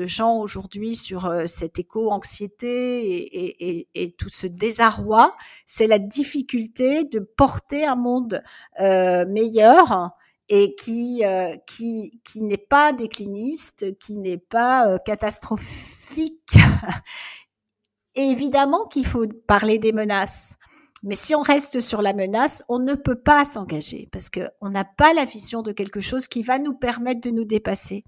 gens 0.05 0.39
aujourd'hui 0.39 0.95
sur 0.95 1.27
euh, 1.27 1.47
cette 1.47 1.79
éco-anxiété 1.79 3.87
et, 3.95 4.11
tout 4.19 4.29
ce 4.29 4.47
désarroi, 4.47 5.35
c'est 5.65 5.87
la 5.87 5.99
difficulté 5.99 7.05
de 7.05 7.21
porter 7.21 7.87
un 7.87 7.97
monde 7.97 8.43
euh, 8.81 9.25
meilleur 9.27 10.11
et 10.49 10.75
qui, 10.75 11.23
qui, 11.67 12.21
qui 12.25 12.43
n'est 12.43 12.57
pas 12.57 12.93
décliniste, 12.93 13.97
qui 13.99 14.19
n'est 14.19 14.37
pas 14.37 14.99
catastrophique. 14.99 16.57
et 18.17 18.31
évidemment 18.31 18.87
qu'il 18.87 19.07
faut 19.07 19.29
parler 19.47 19.79
des 19.79 19.93
menaces. 19.93 20.59
Mais 21.03 21.15
si 21.15 21.35
on 21.35 21.41
reste 21.41 21.81
sur 21.81 22.03
la 22.03 22.13
menace, 22.13 22.63
on 22.69 22.79
ne 22.79 22.95
peut 22.95 23.19
pas 23.19 23.45
s'engager 23.45 24.09
parce 24.13 24.29
qu'on 24.29 24.69
n'a 24.69 24.85
pas 24.85 25.15
la 25.15 25.25
vision 25.25 25.63
de 25.63 25.73
quelque 25.73 26.01
chose 26.01 26.29
qui 26.29 26.43
va 26.43 26.59
nous 26.59 26.75
permettre 26.75 27.21
de 27.23 27.31
nous 27.31 27.45
dépasser. 27.45 28.05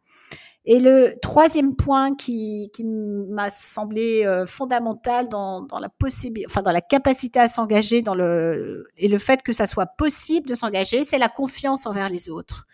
Et 0.64 0.78
le 0.78 1.14
troisième 1.20 1.74
point 1.74 2.14
qui, 2.14 2.70
qui 2.72 2.84
m'a 2.84 3.50
semblé 3.50 4.24
euh, 4.24 4.46
fondamental 4.46 5.28
dans, 5.28 5.62
dans 5.62 5.80
la 5.80 5.88
possibilité, 5.88 6.46
enfin 6.48 6.62
dans 6.62 6.70
la 6.70 6.80
capacité 6.80 7.40
à 7.40 7.48
s'engager, 7.48 8.00
dans 8.00 8.14
le 8.14 8.86
et 8.96 9.08
le 9.08 9.18
fait 9.18 9.42
que 9.42 9.52
ça 9.52 9.66
soit 9.66 9.86
possible 9.86 10.46
de 10.46 10.54
s'engager, 10.54 11.02
c'est 11.02 11.18
la 11.18 11.28
confiance 11.28 11.86
envers 11.86 12.08
les 12.08 12.30
autres. 12.30 12.68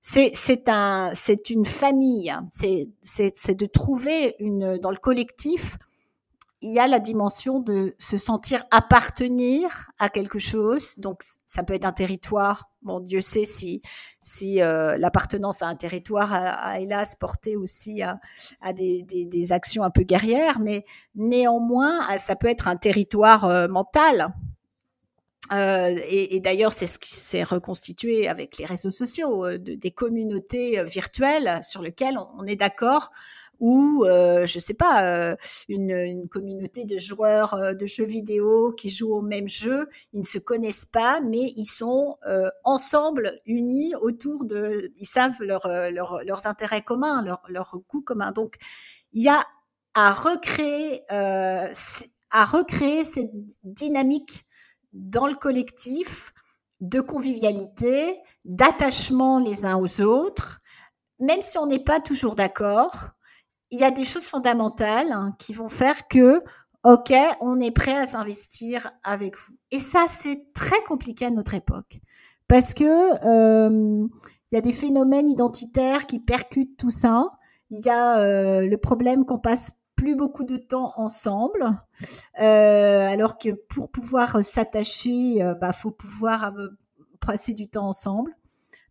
C'est 0.00 0.32
c'est 0.34 0.68
un 0.68 1.12
c'est 1.14 1.50
une 1.50 1.64
famille. 1.64 2.34
C'est 2.50 2.88
c'est 3.02 3.54
de 3.54 3.66
trouver 3.66 4.34
une 4.40 4.78
dans 4.78 4.90
le 4.90 4.96
collectif 4.96 5.78
il 6.62 6.72
y 6.72 6.78
a 6.78 6.86
la 6.86 7.00
dimension 7.00 7.58
de 7.58 7.94
se 7.98 8.16
sentir 8.16 8.62
appartenir 8.70 9.90
à 9.98 10.08
quelque 10.08 10.38
chose. 10.38 10.94
Donc, 10.98 11.22
ça 11.44 11.64
peut 11.64 11.74
être 11.74 11.84
un 11.84 11.92
territoire. 11.92 12.70
Bon, 12.82 13.00
Dieu 13.00 13.20
sait 13.20 13.44
si, 13.44 13.82
si 14.20 14.62
euh, 14.62 14.96
l'appartenance 14.96 15.62
à 15.62 15.66
un 15.66 15.74
territoire 15.74 16.32
a, 16.32 16.80
hélas 16.80 17.16
porté 17.16 17.56
aussi 17.56 18.02
à, 18.02 18.20
à 18.60 18.72
des, 18.72 19.02
des, 19.02 19.24
des, 19.24 19.52
actions 19.52 19.82
un 19.82 19.90
peu 19.90 20.02
guerrières, 20.02 20.60
mais 20.60 20.84
néanmoins, 21.16 22.00
ça 22.18 22.36
peut 22.36 22.48
être 22.48 22.68
un 22.68 22.76
territoire 22.76 23.44
euh, 23.44 23.66
mental. 23.66 24.32
Euh, 25.52 25.98
et, 26.08 26.36
et 26.36 26.40
d'ailleurs, 26.40 26.72
c'est 26.72 26.86
ce 26.86 26.98
qui 26.98 27.14
s'est 27.14 27.42
reconstitué 27.42 28.28
avec 28.28 28.58
les 28.58 28.64
réseaux 28.64 28.90
sociaux, 28.90 29.44
euh, 29.44 29.58
de, 29.58 29.74
des 29.74 29.90
communautés 29.90 30.78
euh, 30.78 30.84
virtuelles 30.84 31.60
sur 31.62 31.82
lesquelles 31.82 32.16
on 32.38 32.46
est 32.46 32.56
d'accord 32.56 33.10
ou 33.62 34.04
euh, 34.04 34.44
je 34.44 34.58
sais 34.58 34.74
pas 34.74 35.04
euh, 35.04 35.36
une, 35.68 36.28
communauté 36.28 36.84
de 36.84 36.98
joueurs 36.98 37.54
euh, 37.54 37.74
de 37.74 37.86
jeux 37.86 38.04
vidéo 38.04 38.72
qui 38.72 38.90
jouent 38.90 39.14
au 39.14 39.22
même 39.22 39.46
jeu, 39.46 39.88
ils 40.12 40.20
ne 40.20 40.26
se 40.26 40.38
connaissent 40.38 40.84
pas 40.84 41.20
mais 41.20 41.52
ils 41.56 41.64
sont 41.64 42.16
euh, 42.26 42.50
ensemble 42.64 43.40
unis 43.46 43.94
autour 43.94 44.46
de 44.46 44.92
ils 44.98 45.06
savent 45.06 45.40
leur, 45.40 45.68
leur, 45.92 46.24
leurs 46.24 46.46
intérêts 46.46 46.82
communs, 46.82 47.22
leurs 47.22 47.42
leur 47.48 47.76
goûts 47.88 48.02
communs. 48.02 48.32
Donc 48.32 48.56
il 49.12 49.22
y 49.22 49.28
a 49.28 49.44
à 49.94 50.12
recréer 50.12 51.02
à 51.08 52.44
recréer 52.44 53.04
cette 53.04 53.30
dynamique 53.62 54.44
dans 54.92 55.28
le 55.28 55.34
collectif 55.34 56.32
de 56.80 57.00
convivialité, 57.00 58.18
d'attachement 58.44 59.38
les 59.38 59.66
uns 59.66 59.76
aux 59.76 60.00
autres, 60.00 60.60
même 61.20 61.42
si 61.42 61.58
on 61.58 61.66
n'est 61.66 61.84
pas 61.84 62.00
toujours 62.00 62.34
d'accord, 62.34 63.10
il 63.72 63.80
y 63.80 63.84
a 63.84 63.90
des 63.90 64.04
choses 64.04 64.26
fondamentales 64.26 65.10
hein, 65.10 65.34
qui 65.38 65.54
vont 65.54 65.68
faire 65.68 66.06
que, 66.06 66.40
OK, 66.84 67.12
on 67.40 67.58
est 67.58 67.70
prêt 67.70 67.96
à 67.96 68.06
s'investir 68.06 68.92
avec 69.02 69.36
vous. 69.36 69.54
Et 69.70 69.80
ça, 69.80 70.04
c'est 70.08 70.52
très 70.52 70.80
compliqué 70.84 71.26
à 71.26 71.30
notre 71.30 71.54
époque. 71.54 72.00
Parce 72.48 72.74
que 72.74 72.84
euh, 72.84 74.06
il 74.50 74.54
y 74.54 74.58
a 74.58 74.60
des 74.60 74.72
phénomènes 74.72 75.28
identitaires 75.28 76.06
qui 76.06 76.20
percutent 76.20 76.76
tout 76.76 76.90
ça. 76.90 77.26
Il 77.70 77.80
y 77.80 77.88
a 77.88 78.18
euh, 78.18 78.68
le 78.68 78.76
problème 78.76 79.24
qu'on 79.24 79.38
passe 79.38 79.72
plus 79.96 80.16
beaucoup 80.16 80.44
de 80.44 80.56
temps 80.58 80.92
ensemble, 80.96 81.64
euh, 82.40 83.08
alors 83.08 83.38
que 83.38 83.50
pour 83.50 83.90
pouvoir 83.90 84.44
s'attacher, 84.44 85.42
euh, 85.42 85.54
bah, 85.54 85.72
faut 85.72 85.90
pouvoir 85.90 86.52
euh, 86.58 86.68
passer 87.20 87.54
du 87.54 87.68
temps 87.68 87.88
ensemble 87.88 88.36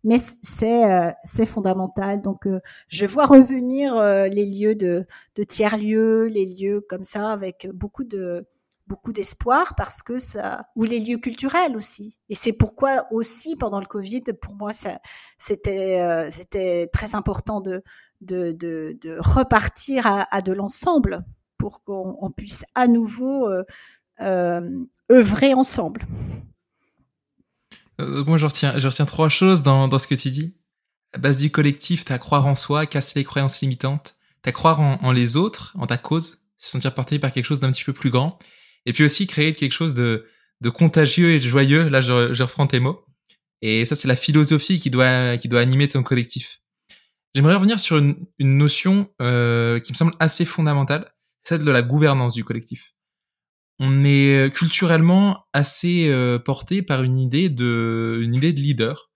mais 0.04 0.18
c'est 0.42 0.92
euh, 0.92 1.12
c'est 1.24 1.46
fondamental. 1.46 2.22
Donc, 2.22 2.48
euh, 2.48 2.60
je 2.88 3.06
vois 3.06 3.26
revenir 3.26 3.96
euh, 3.96 4.28
les 4.28 4.46
lieux 4.46 4.76
de, 4.76 5.06
de 5.36 5.44
tiers 5.44 5.78
lieux, 5.78 6.26
les 6.26 6.46
lieux 6.46 6.86
comme 6.90 7.04
ça 7.04 7.32
avec 7.32 7.68
beaucoup 7.74 8.04
de 8.04 8.46
beaucoup 8.88 9.14
d'espoir 9.14 9.76
parce 9.76 10.02
que 10.04 10.18
ça 10.20 10.66
ou 10.76 10.84
les 10.84 11.00
lieux 11.00 11.18
culturels 11.18 11.76
aussi. 11.78 12.18
Et 12.30 12.36
c'est 12.36 12.54
pourquoi 12.54 13.08
aussi 13.12 13.56
pendant 13.56 13.80
le 13.80 13.86
Covid, 13.86 14.24
pour 14.42 14.56
moi, 14.56 14.74
ça 14.74 15.00
c'était 15.38 16.28
c'était 16.32 16.88
très 16.92 17.16
important 17.16 17.62
de 17.62 17.84
de, 18.22 18.52
de, 18.52 18.98
de 19.02 19.18
repartir 19.20 20.08
à, 20.08 20.28
à 20.36 20.42
de 20.42 20.52
l'ensemble 20.54 21.24
pour 21.58 21.84
qu'on 21.84 22.32
puisse 22.36 22.66
à 22.76 22.88
nouveau 22.88 23.50
œuvrer 25.12 25.54
ensemble. 25.54 26.06
Moi, 27.99 28.38
je 28.38 28.45
retiens, 28.45 29.06
trois 29.06 29.30
choses 29.30 29.63
dans, 29.63 29.97
ce 29.97 30.08
que 30.08 30.15
tu 30.15 30.30
dis. 30.30 30.56
La 31.13 31.19
base 31.19 31.38
du 31.38 31.51
collectif, 31.51 32.06
t'as 32.06 32.17
croire 32.17 32.45
en 32.47 32.56
soi, 32.56 32.86
casser 32.86 33.19
les 33.19 33.25
croyances 33.25 33.62
limitantes, 33.62 34.15
t'as 34.41 34.51
croire 34.51 34.80
en, 34.80 35.12
les 35.12 35.36
autres, 35.36 35.75
en 35.77 35.86
ta 35.86 35.97
cause, 35.97 36.39
se 36.58 36.69
sentir 36.69 36.93
porté 36.93 37.19
par 37.19 37.32
quelque 37.32 37.45
chose 37.45 37.60
d'un 37.60 37.71
petit 37.71 37.84
peu 37.84 37.93
plus 37.93 38.10
grand, 38.10 38.39
et 38.86 38.93
puis 38.93 39.04
aussi 39.04 39.27
créer 39.27 39.54
quelque 39.54 39.73
chose 39.73 39.93
de, 39.93 40.25
contagieux 40.73 41.34
et 41.34 41.39
de 41.39 41.47
joyeux. 41.47 41.89
Là, 41.89 42.01
je, 42.01 42.41
reprends 42.43 42.67
tes 42.67 42.80
mots. 42.80 43.04
Et 43.62 43.86
ça, 43.86 43.95
c'est 43.95 44.08
la 44.08 44.15
philosophie 44.15 44.80
qui 44.80 44.89
doit, 44.89 45.06
animer 45.06 45.88
ton 45.88 46.04
collectif. 46.04 46.62
J'aimerais 47.36 47.56
revenir 47.56 47.80
sur 47.80 47.97
une, 47.97 48.25
une 48.39 48.58
notion 48.58 49.10
euh, 49.21 49.80
qui 49.80 49.93
me 49.93 49.97
semble 49.97 50.13
assez 50.19 50.43
fondamentale, 50.43 51.13
celle 51.43 51.63
de 51.63 51.71
la 51.71 51.82
gouvernance 51.82 52.34
du 52.34 52.43
collectif. 52.43 52.93
On 53.84 54.06
est 54.06 54.54
culturellement 54.54 55.48
assez 55.54 56.08
euh, 56.08 56.38
porté 56.38 56.84
par 56.84 57.02
une 57.02 57.17
idée 57.17 57.50
de, 57.50 58.20
une 58.22 58.36
idée 58.36 58.54
de 58.54 58.60
leader, 58.60 59.10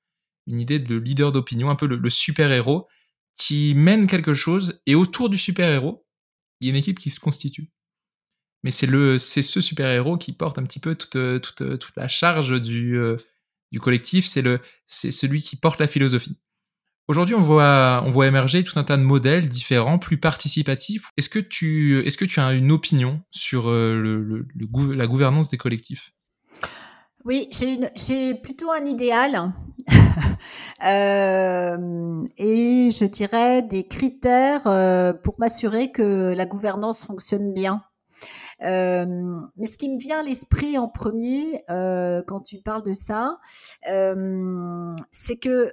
une 0.47 0.59
idée 0.59 0.79
de 0.79 0.95
leader 0.95 1.31
d'opinion, 1.31 1.69
un 1.69 1.75
peu 1.75 1.85
le, 1.85 2.09
super-héros 2.09 2.87
qui 3.35 3.75
mène 3.75 4.07
quelque 4.07 4.33
chose 4.33 4.81
et 4.87 4.95
autour 4.95 5.29
du 5.29 5.37
super-héros, 5.37 6.03
il 6.59 6.65
y 6.65 6.69
a 6.69 6.71
une 6.71 6.77
équipe 6.77 6.97
qui 6.97 7.11
se 7.11 7.19
constitue. 7.19 7.69
Mais 8.63 8.71
c'est 8.71 8.87
le 8.87 9.19
c'est 9.19 9.43
ce 9.43 9.61
super 9.61 9.87
héros 9.87 10.17
qui 10.17 10.33
porte 10.33 10.57
un 10.57 10.63
petit 10.63 10.79
peu 10.79 10.95
toute 10.95 11.11
toute, 11.11 11.77
toute 11.79 11.95
la 11.95 12.07
charge 12.07 12.59
du 12.59 12.97
euh, 12.97 13.17
du 13.71 13.79
collectif. 13.79 14.25
C'est 14.25 14.41
le 14.41 14.61
c'est 14.87 15.11
celui 15.11 15.43
qui 15.43 15.57
porte 15.57 15.79
la 15.79 15.87
philosophie 15.87 16.39
aujourd'hui 17.07 17.35
on 17.35 17.41
voit 17.41 18.03
on 18.05 18.11
voit 18.11 18.27
émerger 18.27 18.63
tout 18.63 18.77
un 18.79 18.83
tas 18.83 18.97
de 18.97 19.03
modèles 19.03 19.49
différents 19.49 19.99
plus 19.99 20.17
participatifs. 20.17 21.11
Est-ce 21.17 21.29
que 21.29 21.39
tu 21.39 21.99
est-ce 22.05 22.17
que 22.17 22.25
tu 22.25 22.39
as 22.39 22.53
une 22.53 22.71
opinion 22.71 23.21
sur 23.31 23.69
euh, 23.69 23.99
le, 23.99 24.21
le, 24.23 24.93
la 24.93 25.07
gouvernance 25.07 25.49
des 25.49 25.57
collectifs? 25.57 26.11
Oui, 27.25 27.49
j'ai 27.51 28.35
plutôt 28.35 28.71
un 28.71 28.85
idéal. 28.85 29.53
Euh, 30.83 32.23
et 32.37 32.89
je 32.91 33.05
dirais 33.05 33.61
des 33.61 33.87
critères 33.87 34.67
euh, 34.67 35.13
pour 35.13 35.39
m'assurer 35.39 35.91
que 35.91 36.33
la 36.35 36.45
gouvernance 36.45 37.05
fonctionne 37.05 37.53
bien. 37.53 37.81
Euh, 38.63 39.05
mais 39.57 39.65
ce 39.65 39.77
qui 39.77 39.89
me 39.89 39.99
vient 39.99 40.19
à 40.19 40.23
l'esprit 40.23 40.77
en 40.77 40.87
premier 40.87 41.63
euh, 41.69 42.21
quand 42.27 42.41
tu 42.41 42.61
parles 42.61 42.83
de 42.83 42.93
ça, 42.93 43.39
euh, 43.89 44.95
c'est 45.11 45.37
que 45.37 45.71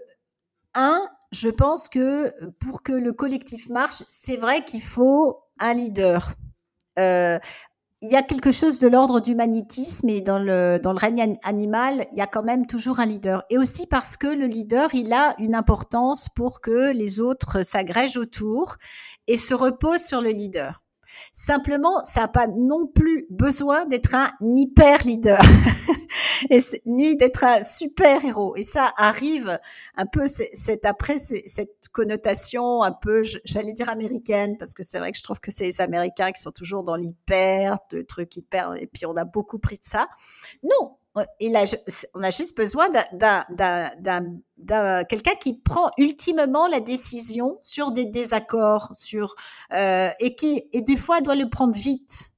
un, 0.75 1.01
je 1.33 1.49
pense 1.49 1.89
que 1.89 2.33
pour 2.61 2.83
que 2.83 2.93
le 2.93 3.13
collectif 3.13 3.69
marche, 3.71 4.03
c'est 4.07 4.37
vrai 4.37 4.65
qu'il 4.65 4.83
faut 4.83 5.39
un 5.59 5.75
leader. 5.75 6.35
Euh, 6.99 7.39
il 8.03 8.11
y 8.11 8.17
a 8.17 8.23
quelque 8.23 8.51
chose 8.51 8.81
de 8.81 8.89
l'ordre 8.89 9.21
du 9.21 9.35
magnétisme 9.37 10.09
et 10.09 10.21
dans 10.21 10.41
le, 10.41 10.79
dans 10.83 10.93
le 10.93 10.99
règne 10.99 11.39
animal, 11.45 12.05
il 12.11 12.19
y 12.19 12.21
a 12.21 12.27
quand 12.27 12.43
même 12.43 12.67
toujours 12.67 12.99
un 12.99 13.07
leader. 13.07 13.45
Et 13.49 13.59
aussi 13.59 13.87
parce 13.87 14.17
que 14.17 14.27
le 14.27 14.47
leader, 14.47 14.93
il 14.93 15.13
a 15.13 15.35
une 15.39 15.55
importance 15.55 16.29
pour 16.29 16.61
que 16.61 16.93
les 16.93 17.21
autres 17.21 17.63
s'agrègent 17.63 18.17
autour 18.17 18.77
et 19.29 19.37
se 19.37 19.55
reposent 19.55 20.05
sur 20.05 20.21
le 20.21 20.31
leader. 20.31 20.82
Simplement, 21.33 22.03
ça 22.05 22.23
n'a 22.23 22.29
pas 22.29 22.47
non 22.47 22.87
plus 22.87 23.27
besoin 23.31 23.87
d'être 23.87 24.15
un 24.15 24.31
hyper 24.41 25.05
leader, 25.05 25.41
ni 26.87 27.17
d'être 27.17 27.45
un 27.45 27.63
super 27.63 28.25
héros. 28.25 28.57
Et 28.57 28.63
ça 28.63 28.93
arrive 28.97 29.59
un 29.97 30.07
peu, 30.07 30.27
c'est 30.27 30.85
après 30.85 31.19
cette 31.19 31.89
connotation 31.93 32.83
un 32.83 32.93
peu, 32.93 33.23
j'allais 33.45 33.73
dire 33.73 33.89
américaine, 33.89 34.57
parce 34.59 34.75
que 34.75 34.83
c'est 34.83 34.99
vrai 34.99 35.13
que 35.13 35.19
je 35.19 35.23
trouve 35.23 35.41
que 35.41 35.51
c'est 35.51 35.65
les 35.65 35.81
Américains 35.81 36.33
qui 36.33 36.43
sont 36.43 36.53
toujours 36.53 36.85
dans 36.85 36.97
l'hyper, 36.97 37.77
le 37.93 38.05
truc 38.05 38.37
hyper, 38.37 38.75
et 38.75 38.87
puis 38.87 39.07
on 39.07 39.17
a 39.17 39.25
beaucoup 39.25 39.59
pris 39.59 39.77
de 39.77 39.85
ça. 39.85 40.09
Non, 40.63 40.97
on 41.15 42.23
a 42.23 42.31
juste 42.31 42.57
besoin 42.57 42.89
d'un 43.13 45.05
quelqu'un 45.05 45.35
qui 45.41 45.55
prend 45.55 45.91
ultimement 45.99 46.67
la 46.69 46.81
décision 46.81 47.59
sur 47.63 47.91
des 47.91 48.07
désaccords, 48.07 48.91
sur 48.95 49.35
euh, 49.73 50.09
et 50.21 50.35
qui 50.35 50.63
et 50.73 50.81
des 50.83 50.97
fois 50.97 51.21
doit 51.21 51.35
le 51.35 51.49
prendre 51.49 51.75
vite. 51.75 52.29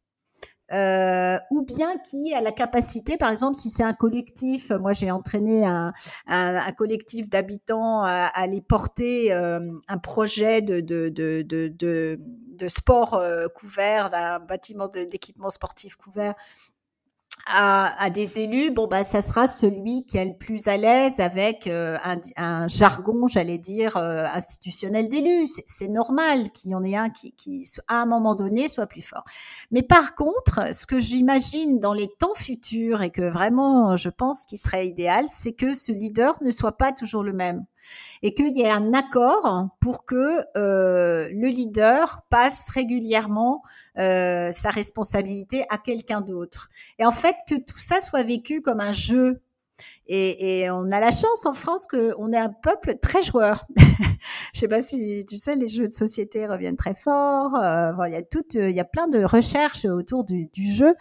Euh, 0.73 1.37
ou 1.51 1.63
bien 1.63 1.99
qui 1.99 2.33
a 2.33 2.41
la 2.41 2.51
capacité, 2.51 3.19
par 3.19 3.31
exemple, 3.31 3.57
si 3.57 3.69
c'est 3.69 3.83
un 3.83 3.93
collectif, 3.93 4.71
moi 4.71 4.95
j'ai 4.95 5.11
entraîné 5.11 5.65
un, 5.67 5.93
un, 6.27 6.57
un 6.57 6.73
collectif 6.73 7.29
d'habitants 7.29 8.03
à, 8.03 8.31
aller 8.33 8.63
porter 8.63 9.31
euh, 9.33 9.61
un 9.89 9.99
projet 9.99 10.63
de, 10.63 10.81
de, 10.81 11.11
de, 11.11 11.43
de, 11.43 12.19
de 12.19 12.69
sport 12.69 13.15
euh, 13.15 13.47
couvert, 13.55 14.09
d'un 14.09 14.41
bâtiment 14.41 14.89
d'équipement 14.89 15.51
sportif 15.51 15.97
couvert 15.97 16.35
à, 17.47 18.11
des 18.11 18.39
élus, 18.39 18.71
bon 18.71 18.87
bah 18.87 19.05
ça 19.05 19.21
sera 19.21 19.47
celui 19.47 20.05
qui 20.07 20.17
est 20.17 20.25
le 20.25 20.37
plus 20.37 20.67
à 20.67 20.77
l'aise 20.77 21.21
avec 21.21 21.67
euh, 21.67 21.99
un, 22.37 22.67
jargon, 22.69 23.27
j'allais 23.27 23.59
dire 23.59 23.97
euh, 23.97 24.25
institutionnel 24.33 25.09
d'élus. 25.09 25.49
C'est 25.67 25.89
normal 25.89 26.51
qu'il 26.53 26.71
y 26.71 26.75
en 26.75 26.83
ait 26.83 26.97
un 26.97 27.11
qui, 27.11 27.33
qui, 27.33 27.69
à 27.87 28.01
un 28.01 28.07
moment 28.07 28.35
donné, 28.35 28.69
soit 28.69 28.87
plus 28.87 29.03
fort. 29.03 29.25
Mais 29.71 29.83
par 29.83 30.15
contre, 30.15 30.75
ce 30.75 30.87
que 30.87 30.99
j'imagine 30.99 31.81
dans 31.81 31.93
les 31.93 32.09
temps 32.19 32.35
futurs 32.35 33.03
et 33.03 33.11
que 33.11 33.31
vraiment 33.31 33.97
je 33.97 34.09
pense 34.09 34.47
qu'il 34.47 34.59
serait 34.59 34.87
idéal, 34.87 35.27
c'est 35.29 35.53
que 35.53 35.75
ce 35.75 35.93
leader 35.93 36.43
ne 36.43 36.51
soit 36.51 36.77
pas 36.77 36.93
toujours 36.93 37.23
le 37.23 37.35
même 37.35 37.65
et 38.23 38.33
qu'il 38.33 38.57
y 38.57 38.63
ait 38.63 38.71
un 38.71 38.93
accord 38.93 39.69
pour 39.81 40.05
que 40.05 40.41
euh, 40.57 41.29
le 41.31 41.49
leader 41.49 42.23
passe 42.31 42.71
régulièrement 42.71 43.63
euh, 43.99 44.51
sa 44.53 44.71
responsabilité 44.71 45.65
à 45.69 45.79
quelqu'un 45.79 46.21
d'autre. 46.21 46.71
Et 46.99 47.05
en 47.05 47.13
fait, 47.13 47.37
que 47.49 47.55
tout 47.55 47.79
ça 47.79 48.01
soit 48.01 48.23
vécu 48.23 48.61
comme 48.61 48.81
un 48.81 48.93
jeu. 48.93 49.41
Et, 50.07 50.61
et 50.61 50.71
on 50.71 50.91
a 50.91 51.01
la 51.01 51.11
chance 51.11 51.47
en 51.47 51.53
France 51.53 51.87
qu'on 51.87 52.33
est 52.33 52.39
un 52.39 52.49
peuple 52.51 52.97
très 53.03 53.23
joueur. 53.23 53.65
Je 54.55 54.61
sais 54.61 54.69
pas 54.69 54.83
si 54.83 55.25
tu 55.27 55.37
sais, 55.37 55.57
les 55.57 55.69
jeux 55.69 55.89
de 55.89 55.93
société 55.93 56.47
reviennent 56.47 56.77
très 56.77 56.95
fort. 56.95 57.57
Euh, 57.57 57.93
il 58.07 58.13
y 58.13 58.17
a 58.17 58.23
tout, 58.23 58.45
il 58.55 58.71
y 58.71 58.81
a 58.81 58.85
plein 58.85 59.09
de 59.09 59.25
recherches 59.25 59.85
autour 59.85 60.25
du, 60.25 60.47
du 60.47 60.73
jeu. 60.73 60.95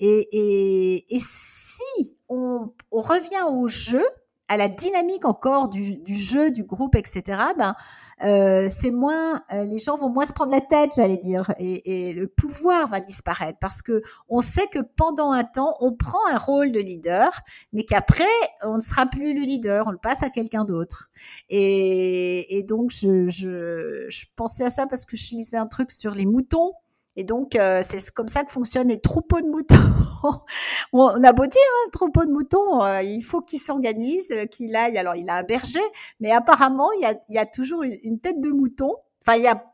Et, 0.00 0.28
et, 0.32 1.14
et 1.14 1.20
si 1.20 2.16
on, 2.28 2.72
on 2.90 3.00
revient 3.00 3.44
au 3.50 3.68
jeu, 3.68 4.04
à 4.48 4.56
la 4.56 4.68
dynamique 4.68 5.24
encore 5.24 5.68
du, 5.68 5.96
du, 5.96 6.16
jeu, 6.16 6.50
du 6.50 6.64
groupe, 6.64 6.96
etc., 6.96 7.22
ben, 7.56 7.74
euh, 8.22 8.68
c'est 8.68 8.90
moins, 8.90 9.42
euh, 9.52 9.64
les 9.64 9.78
gens 9.78 9.96
vont 9.96 10.10
moins 10.10 10.26
se 10.26 10.32
prendre 10.32 10.52
la 10.52 10.60
tête, 10.60 10.92
j'allais 10.96 11.16
dire, 11.16 11.50
et, 11.58 12.08
et, 12.08 12.12
le 12.12 12.28
pouvoir 12.28 12.88
va 12.88 13.00
disparaître 13.00 13.58
parce 13.58 13.80
que 13.80 14.02
on 14.28 14.40
sait 14.40 14.66
que 14.66 14.80
pendant 14.80 15.32
un 15.32 15.44
temps, 15.44 15.76
on 15.80 15.92
prend 15.92 16.24
un 16.30 16.38
rôle 16.38 16.72
de 16.72 16.80
leader, 16.80 17.30
mais 17.72 17.84
qu'après, 17.84 18.24
on 18.62 18.76
ne 18.76 18.80
sera 18.80 19.06
plus 19.06 19.34
le 19.34 19.40
leader, 19.40 19.86
on 19.86 19.90
le 19.90 19.98
passe 19.98 20.22
à 20.22 20.30
quelqu'un 20.30 20.64
d'autre. 20.64 21.10
Et, 21.48 22.58
et, 22.58 22.62
donc, 22.62 22.90
je, 22.90 23.28
je, 23.28 24.06
je 24.08 24.26
pensais 24.36 24.64
à 24.64 24.70
ça 24.70 24.86
parce 24.86 25.06
que 25.06 25.16
je 25.16 25.34
lisais 25.34 25.56
un 25.56 25.66
truc 25.66 25.90
sur 25.90 26.14
les 26.14 26.26
moutons 26.26 26.72
et 27.16 27.24
donc, 27.24 27.54
euh, 27.56 27.82
c'est 27.82 28.10
comme 28.10 28.28
ça 28.28 28.44
que 28.44 28.50
fonctionnent 28.50 28.88
les 28.88 29.00
troupeaux 29.00 29.40
de 29.40 29.46
moutons. 29.46 29.76
on 30.92 31.22
a 31.22 31.32
beau 31.32 31.46
dire, 31.46 31.60
hein, 31.60 31.88
troupeau 31.92 32.24
de 32.24 32.30
moutons, 32.30 32.82
euh, 32.82 33.02
il 33.02 33.22
faut 33.22 33.40
qu'il 33.40 33.60
s'organise, 33.60 34.32
euh, 34.32 34.46
qu'il 34.46 34.74
aille. 34.74 34.98
Alors, 34.98 35.14
il 35.14 35.30
a 35.30 35.36
un 35.36 35.42
berger, 35.42 35.80
mais 36.20 36.32
apparemment, 36.32 36.90
il 36.92 37.02
y 37.02 37.06
a, 37.06 37.14
il 37.28 37.34
y 37.34 37.38
a 37.38 37.46
toujours 37.46 37.82
une, 37.82 38.18
tête 38.20 38.40
de 38.40 38.50
mouton. 38.50 38.94
Enfin, 39.26 39.36
il 39.36 39.44
y 39.44 39.48
a 39.48 39.64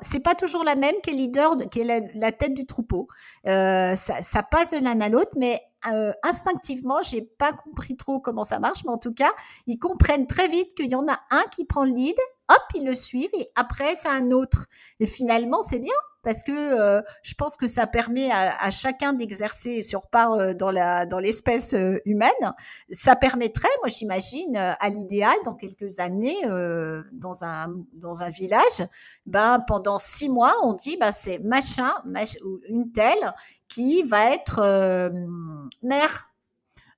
c'est 0.00 0.20
pas 0.20 0.34
toujours 0.34 0.64
la 0.64 0.76
même 0.76 0.94
qui 1.02 1.10
est 1.10 1.12
leader, 1.12 1.56
qui 1.70 1.80
est 1.80 2.10
la, 2.14 2.32
tête 2.32 2.54
du 2.54 2.64
troupeau. 2.64 3.06
ça, 3.44 3.96
ça, 3.96 4.42
passe 4.42 4.70
de 4.70 4.78
l'un 4.78 4.98
à 5.02 5.10
l'autre, 5.10 5.32
mais 5.36 5.60
euh, 5.86 6.12
instinctivement, 6.24 7.02
j'ai 7.02 7.22
pas 7.22 7.52
compris 7.52 7.96
trop 7.96 8.18
comment 8.18 8.44
ça 8.44 8.58
marche, 8.58 8.84
mais 8.84 8.90
en 8.90 8.98
tout 8.98 9.14
cas, 9.14 9.30
ils 9.66 9.78
comprennent 9.78 10.26
très 10.26 10.48
vite 10.48 10.74
qu'il 10.74 10.90
y 10.90 10.94
en 10.96 11.06
a 11.06 11.18
un 11.30 11.44
qui 11.52 11.64
prend 11.64 11.84
le 11.84 11.92
lead, 11.92 12.16
hop, 12.48 12.62
ils 12.74 12.86
le 12.86 12.94
suivent, 12.94 13.30
et 13.34 13.50
après, 13.54 13.94
c'est 13.94 14.08
un 14.08 14.30
autre. 14.30 14.66
Et 15.00 15.06
finalement, 15.06 15.62
c'est 15.62 15.78
bien, 15.78 15.94
parce 16.22 16.42
que 16.42 16.52
euh, 16.52 17.00
je 17.22 17.34
pense 17.34 17.56
que 17.56 17.66
ça 17.66 17.86
permet 17.86 18.30
à, 18.30 18.70
chacun 18.70 19.12
d'exercer, 19.12 19.82
si 19.82 19.96
on 19.96 20.00
repart 20.00 20.38
euh, 20.38 20.52
dans 20.52 20.70
la 20.70 21.06
dans 21.06 21.18
l'espèce 21.18 21.74
euh, 21.74 22.00
humaine, 22.04 22.30
ça 22.90 23.16
permettrait, 23.16 23.68
moi 23.80 23.88
j'imagine, 23.88 24.56
à 24.56 24.88
l'idéal, 24.90 25.34
dans 25.44 25.54
quelques 25.54 26.00
années, 26.00 26.36
dans 27.12 27.44
un 27.44 27.74
dans 27.94 28.20
un 28.22 28.30
village, 28.30 28.86
ben 29.26 29.60
pendant 29.66 29.98
six 29.98 30.28
mois, 30.28 30.54
on 30.64 30.72
dit, 30.74 30.96
ben 30.98 31.12
c'est 31.12 31.38
machin, 31.38 31.90
ou 32.44 32.60
une 32.68 32.92
telle 32.92 33.32
qui 33.68 34.02
va 34.02 34.32
être 34.32 35.10
mère 35.82 36.27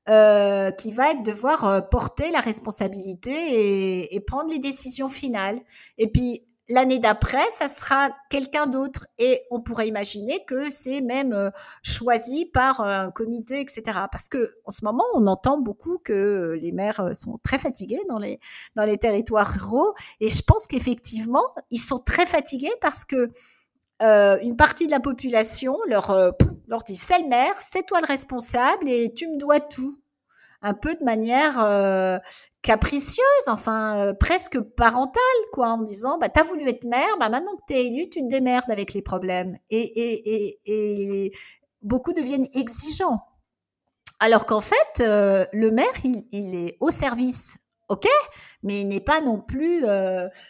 euh, 0.09 0.71
qui 0.71 0.91
va 0.91 1.15
devoir 1.15 1.89
porter 1.91 2.31
la 2.31 2.41
responsabilité 2.41 4.15
et, 4.15 4.21
prendre 4.21 4.51
les 4.51 4.59
décisions 4.59 5.09
finales. 5.09 5.61
Et 5.99 6.09
puis 6.09 6.43
L'année 6.73 7.01
d'après, 7.01 7.51
ça 7.51 7.69
sera 7.69 8.11
quelqu'un 8.29 8.69
d'autre 8.69 9.09
et 9.19 9.43
on 9.51 9.61
pourrait 9.61 9.89
imaginer 9.89 10.45
que 10.47 10.71
c'est 10.71 11.01
même 11.01 11.33
euh, 11.33 11.51
choisi 11.83 12.47
par 12.47 12.81
un 12.81 13.11
comité, 13.11 13.59
etc. 13.61 13.83
Parce 14.13 14.29
que 14.29 14.55
en 14.67 14.71
ce 14.71 14.85
moment, 14.85 15.03
on 15.15 15.27
entend 15.27 15.59
beaucoup 15.59 15.99
que 15.99 16.57
les 16.63 16.71
maires 16.71 17.01
euh, 17.01 17.13
sont 17.13 17.41
très 17.43 17.59
fatigués 17.59 18.01
dans 18.09 18.21
les 18.21 18.39
dans 18.77 18.85
les 18.85 18.99
territoires 18.99 19.49
ruraux 19.49 19.95
et 20.21 20.29
je 20.29 20.43
pense 20.43 20.69
qu'effectivement, 20.69 21.43
ils 21.73 21.81
sont 21.81 21.99
très 21.99 22.25
fatigués 22.25 22.73
parce 22.81 23.05
que 23.05 23.31
une 24.01 24.57
partie 24.57 24.87
de 24.87 24.93
la 24.93 25.01
population 25.01 25.77
leur, 25.89 26.33
leur 26.71 26.85
dit 26.85 26.97
c'est 26.97 27.19
le 27.19 27.29
maire, 27.29 27.57
c'est 27.57 27.85
toi 27.85 28.01
le 28.01 28.07
responsable 28.07 28.89
et 28.89 29.13
tu 29.13 29.29
me 29.29 29.37
dois 29.37 29.61
tout 29.61 30.01
un 30.63 30.75
peu 30.75 30.95
de 30.95 31.05
manière 31.05 31.59
euh, 31.65 32.19
capricieuse, 32.63 33.49
enfin 33.49 33.99
euh, 33.99 34.15
presque 34.15 34.61
parentale, 34.61 35.21
quoi, 35.53 35.71
en 35.71 35.83
disant 35.83 36.19
bah 36.19 36.29
t'as 36.29 36.45
voulu 36.45 36.69
être 36.69 36.85
maire, 36.85 37.17
bah 37.19 37.29
maintenant 37.29 37.57
que 37.57 37.65
t'es 37.67 37.87
élu, 37.87 38.09
tu 38.09 38.21
te 38.21 38.29
démerdes 38.29 38.71
avec 38.71 38.95
les 38.95 39.03
problèmes. 39.03 39.59
Et, 39.71 39.81
et, 39.81 40.61
et, 40.65 41.33
beaucoup 41.83 42.13
deviennent 42.13 42.47
exigeants. 42.55 43.21
Alors 44.21 44.45
qu'en 44.45 44.61
fait, 44.61 45.01
euh, 45.01 45.47
le 45.53 45.71
maire, 45.71 45.87
il, 46.05 46.55
est 46.55 46.77
au 46.81 46.91
service, 46.91 47.57
ok, 47.89 48.07
mais 48.63 48.83
il 48.83 48.89
n'est 48.89 49.01
pas 49.01 49.23
non 49.23 49.41
plus, 49.41 49.83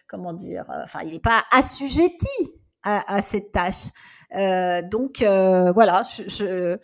comment 0.09 0.33
dire, 0.33 0.65
il 1.05 1.13
n'est 1.13 1.21
pas 1.21 1.45
assujetti 1.53 2.59
à 2.83 3.23
cette 3.23 3.53
tâche. 3.53 3.91
Donc 4.33 5.23
voilà, 5.23 6.03
je, 6.29 6.79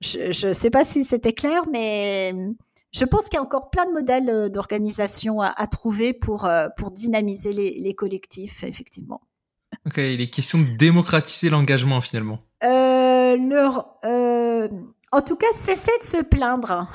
je 0.00 0.46
ne 0.48 0.52
sais 0.52 0.70
pas 0.70 0.84
si 0.84 1.04
c'était 1.04 1.32
clair, 1.32 1.62
mais 1.70 2.32
je 2.92 3.04
pense 3.04 3.28
qu'il 3.28 3.34
y 3.34 3.38
a 3.38 3.42
encore 3.42 3.70
plein 3.70 3.86
de 3.86 3.92
modèles 3.92 4.30
euh, 4.30 4.48
d'organisation 4.48 5.40
à, 5.40 5.66
trouver 5.66 6.12
pour, 6.12 6.46
euh, 6.46 6.68
pour 6.76 6.90
dynamiser 6.90 7.52
les, 7.52 7.94
collectifs, 7.94 8.64
effectivement. 8.64 9.20
Ok, 9.86 9.98
il 9.98 10.20
est 10.20 10.30
question 10.30 10.58
de 10.58 10.76
démocratiser 10.76 11.50
l'engagement 11.50 12.00
finalement. 12.00 12.40
Euh, 12.64 13.36
leur, 13.36 13.98
en 15.12 15.20
tout 15.20 15.36
cas, 15.36 15.46
cesser 15.52 15.92
de 16.00 16.06
se 16.06 16.22
plaindre. 16.22 16.90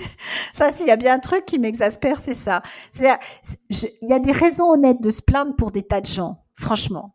ça, 0.52 0.72
s'il 0.72 0.86
y 0.86 0.90
a 0.90 0.96
bien 0.96 1.14
un 1.14 1.18
truc 1.20 1.46
qui 1.46 1.58
m'exaspère, 1.58 2.18
c'est 2.20 2.34
ça. 2.34 2.62
Il 2.98 4.08
y 4.08 4.12
a 4.12 4.18
des 4.18 4.32
raisons 4.32 4.70
honnêtes 4.70 5.00
de 5.00 5.10
se 5.10 5.22
plaindre 5.22 5.54
pour 5.56 5.70
des 5.70 5.82
tas 5.82 6.00
de 6.00 6.06
gens, 6.06 6.44
franchement. 6.56 7.14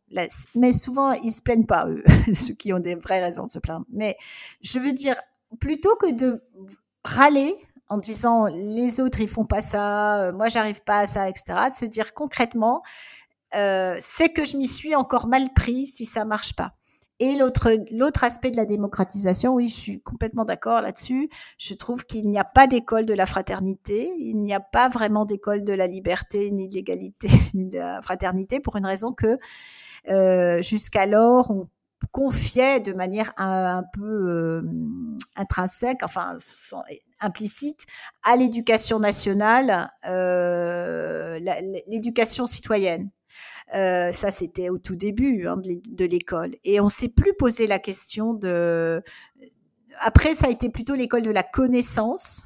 Mais 0.55 0.71
souvent, 0.71 1.11
ils 1.11 1.31
se 1.31 1.41
plaignent 1.41 1.65
pas, 1.65 1.87
eux, 1.87 2.03
ceux 2.33 2.53
qui 2.53 2.73
ont 2.73 2.79
des 2.79 2.95
vraies 2.95 3.23
raisons 3.23 3.43
de 3.43 3.49
se 3.49 3.59
plaindre. 3.59 3.85
Mais 3.91 4.17
je 4.61 4.79
veux 4.79 4.93
dire, 4.93 5.15
plutôt 5.59 5.95
que 5.95 6.11
de 6.11 6.43
râler, 7.03 7.55
en 7.89 7.97
disant 7.97 8.45
les 8.45 9.01
autres 9.01 9.19
ils 9.19 9.27
font 9.27 9.43
pas 9.43 9.61
ça, 9.61 10.21
euh, 10.21 10.31
moi 10.31 10.47
j'arrive 10.47 10.81
pas 10.83 10.99
à 10.99 11.07
ça, 11.07 11.27
etc. 11.27 11.69
De 11.69 11.75
se 11.75 11.83
dire 11.83 12.13
concrètement, 12.13 12.83
euh, 13.53 13.97
c'est 13.99 14.29
que 14.29 14.45
je 14.45 14.55
m'y 14.55 14.65
suis 14.65 14.95
encore 14.95 15.27
mal 15.27 15.51
pris 15.53 15.87
si 15.87 16.05
ça 16.05 16.23
marche 16.23 16.55
pas. 16.55 16.73
Et 17.23 17.35
l'autre 17.35 18.23
aspect 18.23 18.49
de 18.49 18.57
la 18.57 18.65
démocratisation, 18.65 19.53
oui, 19.53 19.67
je 19.67 19.79
suis 19.79 20.01
complètement 20.01 20.43
d'accord 20.43 20.81
là-dessus. 20.81 21.29
Je 21.59 21.75
trouve 21.75 22.03
qu'il 22.03 22.27
n'y 22.27 22.39
a 22.39 22.43
pas 22.43 22.65
d'école 22.65 23.05
de 23.05 23.13
la 23.13 23.27
fraternité, 23.27 24.11
il 24.17 24.37
n'y 24.37 24.55
a 24.55 24.59
pas 24.59 24.89
vraiment 24.89 25.25
d'école 25.25 25.63
de 25.63 25.71
la 25.71 25.85
liberté, 25.85 26.49
ni 26.49 26.67
de 26.67 26.73
l'égalité, 26.73 27.27
ni 27.53 27.69
de 27.69 27.77
la 27.77 28.01
fraternité, 28.01 28.59
pour 28.59 28.75
une 28.75 28.87
raison 28.87 29.13
que 29.13 29.37
euh, 30.09 30.63
jusqu'alors 30.63 31.51
on 31.51 31.67
confiait 32.11 32.79
de 32.79 32.93
manière 32.93 33.33
un, 33.37 33.83
peu 33.93 34.01
euh, 34.01 34.61
intrinsèque, 35.35 35.99
enfin 36.01 36.37
implicite, 37.19 37.85
à 38.23 38.35
l'éducation 38.35 38.97
nationale, 38.97 39.91
euh, 40.07 41.37
l'éducation 41.85 42.47
citoyenne. 42.47 43.11
Euh, 43.73 44.11
ça, 44.11 44.31
c'était 44.31 44.69
au 44.69 44.77
tout 44.77 44.95
début 44.95 45.47
hein, 45.47 45.57
de 45.57 46.05
l'école. 46.05 46.55
Et 46.63 46.81
on 46.81 46.89
s'est 46.89 47.09
plus 47.09 47.33
posé 47.33 47.67
la 47.67 47.79
question 47.79 48.33
de. 48.33 49.01
Après, 49.99 50.33
ça 50.33 50.47
a 50.47 50.49
été 50.49 50.69
plutôt 50.69 50.95
l'école 50.95 51.21
de 51.21 51.31
la 51.31 51.43
connaissance 51.43 52.45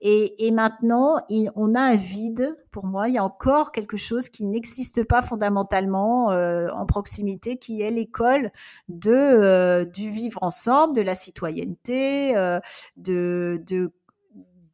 et, 0.00 0.50
maintenant, 0.52 1.16
on 1.54 1.74
a 1.74 1.80
un 1.80 1.96
vide, 1.96 2.54
pour 2.70 2.86
moi, 2.86 3.08
il 3.08 3.14
y 3.14 3.18
a 3.18 3.24
encore 3.24 3.72
quelque 3.72 3.96
chose 3.96 4.28
qui 4.28 4.44
n'existe 4.44 5.04
pas 5.04 5.22
fondamentalement 5.22 6.30
euh, 6.30 6.68
en 6.70 6.86
proximité, 6.86 7.56
qui 7.58 7.82
est 7.82 7.90
l'école 7.90 8.50
de 8.88 9.12
euh, 9.12 9.84
du 9.84 10.10
vivre 10.10 10.42
ensemble, 10.42 10.94
de 10.94 11.02
la 11.02 11.14
citoyenneté, 11.14 12.36
euh, 12.36 12.60
de, 12.96 13.62
de 13.66 13.92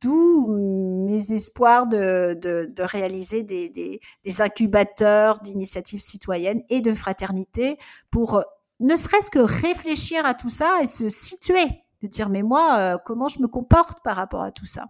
d'où 0.04 0.46
mes 0.48 1.32
espoirs 1.32 1.86
de, 1.86 2.74
réaliser 2.78 3.42
des, 3.42 4.00
incubateurs 4.40 5.40
d'initiatives 5.40 6.00
citoyennes 6.00 6.62
et 6.68 6.80
de 6.80 6.92
fraternité 6.92 7.78
pour 8.10 8.44
ne 8.80 8.96
serait-ce 8.96 9.30
que 9.30 9.38
réfléchir 9.38 10.26
à 10.26 10.34
tout 10.34 10.50
ça 10.50 10.82
et 10.82 10.86
se 10.86 11.08
situer 11.08 11.64
de 12.02 12.08
dire 12.08 12.28
mais 12.28 12.42
moi, 12.42 12.76
euh, 12.78 12.98
comment 13.02 13.28
je 13.28 13.40
me 13.40 13.48
comporte 13.48 14.02
par 14.02 14.16
rapport 14.16 14.42
à 14.42 14.52
tout 14.52 14.66
ça? 14.66 14.86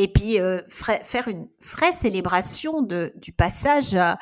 Et 0.00 0.06
puis 0.06 0.40
euh, 0.40 0.60
faire 0.68 1.26
une 1.26 1.48
vraie 1.60 1.90
célébration 1.90 2.82
de, 2.82 3.12
du 3.16 3.32
passage 3.32 3.96
à, 3.96 4.16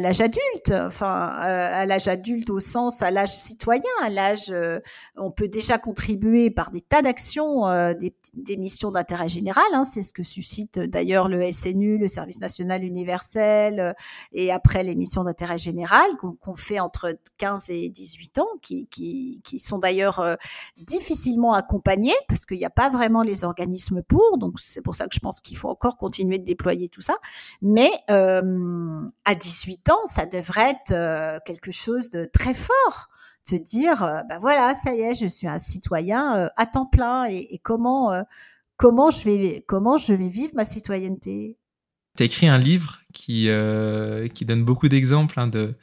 l'âge 0.00 0.20
adulte, 0.20 0.70
enfin 0.70 1.06
euh, 1.08 1.68
à 1.72 1.84
l'âge 1.84 2.06
adulte 2.06 2.48
au 2.48 2.60
sens 2.60 3.02
à 3.02 3.10
l'âge 3.10 3.34
citoyen, 3.34 3.82
à 4.02 4.08
l'âge 4.08 4.50
euh, 4.50 4.78
on 5.16 5.32
peut 5.32 5.48
déjà 5.48 5.78
contribuer 5.78 6.50
par 6.50 6.70
des 6.70 6.80
tas 6.80 7.02
d'actions, 7.02 7.66
des, 7.94 8.14
des, 8.34 8.56
missions 8.56 8.92
d'intérêt 8.92 9.28
général, 9.28 9.64
hein, 9.72 9.84
c'est 9.84 10.02
ce 10.02 10.12
que 10.12 10.22
suscite 10.22 10.78
d'ailleurs 10.78 11.28
le 11.28 11.50
SNU, 11.50 11.98
le 11.98 12.06
Service 12.06 12.40
national 12.40 12.84
universel, 12.84 13.96
et 14.32 14.52
après 14.52 14.84
les 14.84 14.94
missions 14.94 15.24
d'intérêt 15.24 15.58
général 15.58 16.06
qu'on 16.40 16.54
fait 16.54 16.78
entre 16.78 17.18
15 17.38 17.70
et 17.70 17.88
18 17.88 18.38
ans, 18.38 18.48
qui, 18.62 18.86
qui, 18.86 19.40
qui 19.44 19.58
sont 19.58 19.78
d'ailleurs 19.78 20.36
difficilement 20.76 21.54
accompagnées 21.54 22.14
parce 22.28 22.46
qu'il 22.46 22.58
n'y 22.58 22.64
a 22.64 22.70
pas 22.70 22.90
vraiment 22.90 23.22
les 23.22 23.42
organismes 23.44 24.02
pour, 24.02 24.38
donc 24.38 24.60
c'est 24.60 24.82
pour 24.82 24.94
ça 24.94 25.08
que 25.08 25.15
je 25.16 25.20
pense 25.20 25.40
qu'il 25.40 25.56
faut 25.56 25.68
encore 25.68 25.96
continuer 25.96 26.38
de 26.38 26.44
déployer 26.44 26.88
tout 26.88 27.00
ça. 27.00 27.16
Mais 27.62 27.90
euh, 28.10 29.00
à 29.24 29.34
18 29.34 29.90
ans, 29.90 30.06
ça 30.06 30.26
devrait 30.26 30.70
être 30.70 30.92
euh, 30.92 31.38
quelque 31.44 31.72
chose 31.72 32.10
de 32.10 32.28
très 32.32 32.54
fort. 32.54 33.08
De 33.50 33.58
dire, 33.58 34.00
ben 34.28 34.38
voilà, 34.40 34.74
ça 34.74 34.92
y 34.92 35.02
est, 35.02 35.14
je 35.14 35.28
suis 35.28 35.46
un 35.46 35.58
citoyen 35.58 36.50
à 36.56 36.66
temps 36.66 36.86
plein 36.86 37.26
et, 37.26 37.60
comment, 37.62 38.12
comment, 38.76 39.12
je 39.12 39.22
vais, 39.22 39.64
comment 39.68 39.96
je 39.96 40.14
vais 40.14 40.26
vivre 40.26 40.50
ma 40.56 40.64
citoyenneté? 40.64 41.56
Tu 42.16 42.24
as 42.24 42.26
écrit 42.26 42.48
un 42.48 42.58
livre 42.58 42.98
qui, 43.14 43.48
qui 44.34 44.44
donne 44.46 44.64
beaucoup 44.64 44.88
d'exemples, 44.88 45.38
hein, 45.38 45.46
de, 45.46 45.76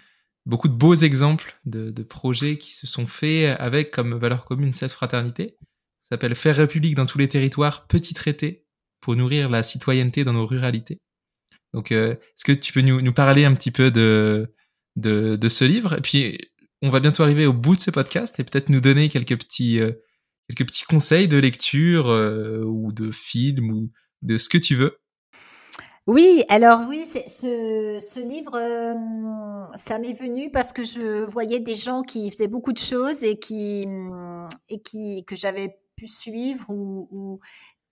beaucoup 0.46 0.68
de 0.68 0.74
beaux 0.74 0.96
exemples 0.96 1.60
de, 1.66 1.90
de, 1.90 2.04
projets 2.04 2.58
qui 2.58 2.74
se 2.74 2.88
sont 2.88 3.06
faits 3.06 3.60
avec 3.60 3.92
comme 3.92 4.16
valeur 4.16 4.46
commune 4.46 4.74
cette 4.74 4.92
fraternité. 4.92 5.58
Ça 6.02 6.10
s'appelle 6.10 6.36
Faire 6.36 6.58
République 6.58 6.96
dans 6.96 7.06
tous 7.06 7.18
les 7.18 7.30
territoires, 7.30 7.88
petit 7.88 8.14
traité 8.14 8.63
pour 9.04 9.18
nourrir 9.18 9.50
la 9.50 9.64
citoyenneté 9.64 10.24
dans 10.24 10.32
nos 10.32 10.48
ruralités. 10.48 11.02
Donc, 11.74 11.92
euh, 11.92 12.14
est-ce 12.14 12.46
que 12.46 12.54
tu 12.54 12.72
peux 12.72 12.82
nous, 12.82 13.14
parler 13.14 13.44
un 13.44 13.54
petit 13.54 13.72
peu 13.72 13.92
de, 13.92 14.56
de, 14.96 15.50
ce 15.50 15.66
livre? 15.66 15.98
Et 15.98 16.02
puis, 16.02 16.40
on 16.82 16.90
va 16.90 17.02
bientôt 17.02 17.24
arriver 17.24 17.46
au 17.46 17.54
bout 17.54 17.76
de 17.76 17.82
ce 17.82 17.92
podcast 17.92 18.40
et 18.40 18.46
peut-être 18.46 18.70
nous 18.70 18.80
donner 18.80 19.10
quelques 19.10 19.38
petits, 19.38 19.80
euh, 19.82 19.92
quelques 20.48 20.68
petits 20.70 20.86
conseils 20.86 21.28
de 21.28 21.38
lecture 21.38 22.10
euh, 22.10 22.64
ou 22.64 22.94
de 22.94 23.12
film 23.12 23.72
ou 23.72 23.92
de 24.22 24.38
ce 24.38 24.48
que 24.48 24.58
tu 24.58 24.76
veux. 24.76 24.98
Oui, 26.08 26.44
alors 26.48 26.82
oui, 26.88 27.06
ce, 27.06 27.20
ce 28.00 28.20
livre, 28.20 28.60
ça 29.76 30.00
m'est 30.00 30.14
venu 30.14 30.50
parce 30.52 30.72
que 30.74 30.84
je 30.84 31.26
voyais 31.26 31.60
des 31.60 31.76
gens 31.76 32.04
qui 32.04 32.30
faisaient 32.30 32.50
beaucoup 32.50 32.74
de 32.74 32.78
choses 32.78 33.24
et 33.24 33.40
qui, 33.40 33.86
et 34.70 34.82
qui 34.82 35.24
que 35.26 35.38
j'avais 35.38 35.78
pu 35.96 36.08
suivre 36.08 36.70
ou, 36.70 37.40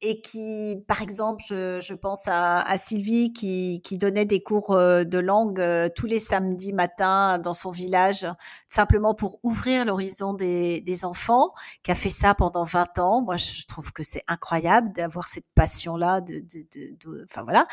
et 0.03 0.21
qui, 0.21 0.77
par 0.87 1.01
exemple, 1.01 1.43
je, 1.47 1.79
je 1.79 1.93
pense 1.93 2.27
à, 2.27 2.61
à, 2.61 2.77
Sylvie 2.79 3.33
qui, 3.33 3.81
qui, 3.83 3.99
donnait 3.99 4.25
des 4.25 4.41
cours 4.41 4.71
euh, 4.71 5.03
de 5.03 5.19
langue 5.19 5.59
euh, 5.59 5.89
tous 5.95 6.07
les 6.07 6.17
samedis 6.17 6.73
matins 6.73 7.37
dans 7.37 7.53
son 7.53 7.69
village, 7.69 8.25
simplement 8.67 9.13
pour 9.13 9.39
ouvrir 9.43 9.85
l'horizon 9.85 10.33
des, 10.33 10.81
des, 10.81 11.05
enfants, 11.05 11.53
qui 11.83 11.91
a 11.91 11.95
fait 11.95 12.09
ça 12.09 12.33
pendant 12.33 12.63
20 12.63 12.97
ans. 12.97 13.21
Moi, 13.21 13.37
je 13.37 13.65
trouve 13.67 13.93
que 13.93 14.01
c'est 14.01 14.23
incroyable 14.27 14.91
d'avoir 14.91 15.27
cette 15.27 15.45
passion-là. 15.53 16.21
De, 16.21 16.39
de, 16.39 16.65
de, 16.73 17.25
enfin 17.29 17.43
voilà. 17.43 17.67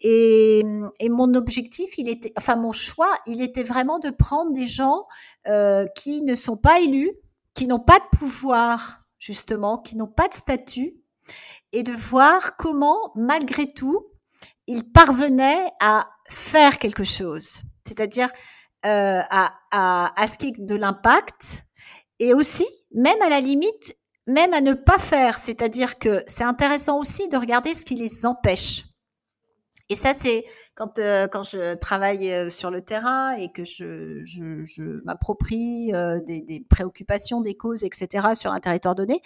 Et, 0.00 0.62
et, 0.98 1.08
mon 1.08 1.34
objectif, 1.34 1.96
il 1.96 2.10
était, 2.10 2.32
enfin 2.36 2.56
mon 2.56 2.72
choix, 2.72 3.14
il 3.26 3.40
était 3.42 3.62
vraiment 3.62 3.98
de 3.98 4.10
prendre 4.10 4.52
des 4.52 4.66
gens 4.66 5.06
euh, 5.48 5.86
qui 5.96 6.20
ne 6.22 6.34
sont 6.34 6.58
pas 6.58 6.80
élus, 6.80 7.12
qui 7.54 7.66
n'ont 7.66 7.80
pas 7.80 7.98
de 7.98 8.18
pouvoir 8.18 9.00
justement, 9.18 9.78
qui 9.78 9.96
n'ont 9.96 10.06
pas 10.06 10.28
de 10.28 10.34
statut 10.34 11.00
et 11.72 11.82
de 11.82 11.92
voir 11.92 12.56
comment, 12.56 13.12
malgré 13.14 13.72
tout, 13.72 14.06
il 14.66 14.90
parvenait 14.90 15.66
à 15.80 16.08
faire 16.28 16.78
quelque 16.78 17.04
chose, 17.04 17.62
c'est-à-dire 17.86 18.28
euh, 18.86 19.20
à, 19.30 19.52
à, 19.70 20.20
à 20.20 20.26
ce 20.26 20.38
qui 20.38 20.48
est 20.48 20.58
de 20.58 20.74
l'impact, 20.74 21.64
et 22.18 22.34
aussi, 22.34 22.66
même 22.94 23.20
à 23.22 23.28
la 23.28 23.40
limite, 23.40 23.96
même 24.26 24.52
à 24.52 24.60
ne 24.60 24.74
pas 24.74 24.98
faire, 24.98 25.38
c'est-à-dire 25.38 25.98
que 25.98 26.22
c'est 26.26 26.44
intéressant 26.44 26.98
aussi 26.98 27.28
de 27.28 27.36
regarder 27.36 27.74
ce 27.74 27.84
qui 27.84 27.94
les 27.94 28.26
empêche. 28.26 28.84
Et 29.88 29.96
ça, 29.96 30.14
c'est 30.14 30.44
quand 30.80 30.98
euh, 30.98 31.28
quand 31.28 31.44
je 31.44 31.74
travaille 31.74 32.32
euh, 32.32 32.48
sur 32.48 32.70
le 32.70 32.80
terrain 32.80 33.32
et 33.32 33.52
que 33.52 33.64
je 33.64 34.24
je, 34.24 34.64
je 34.64 34.82
m'approprie 35.04 35.92
euh, 35.92 36.20
des, 36.20 36.40
des, 36.40 36.60
préoccupations, 36.60 37.42
des 37.42 37.54
causes, 37.54 37.84
etc. 37.84 38.28
sur 38.32 38.50
un 38.50 38.60
territoire 38.60 38.94
donné, 38.94 39.20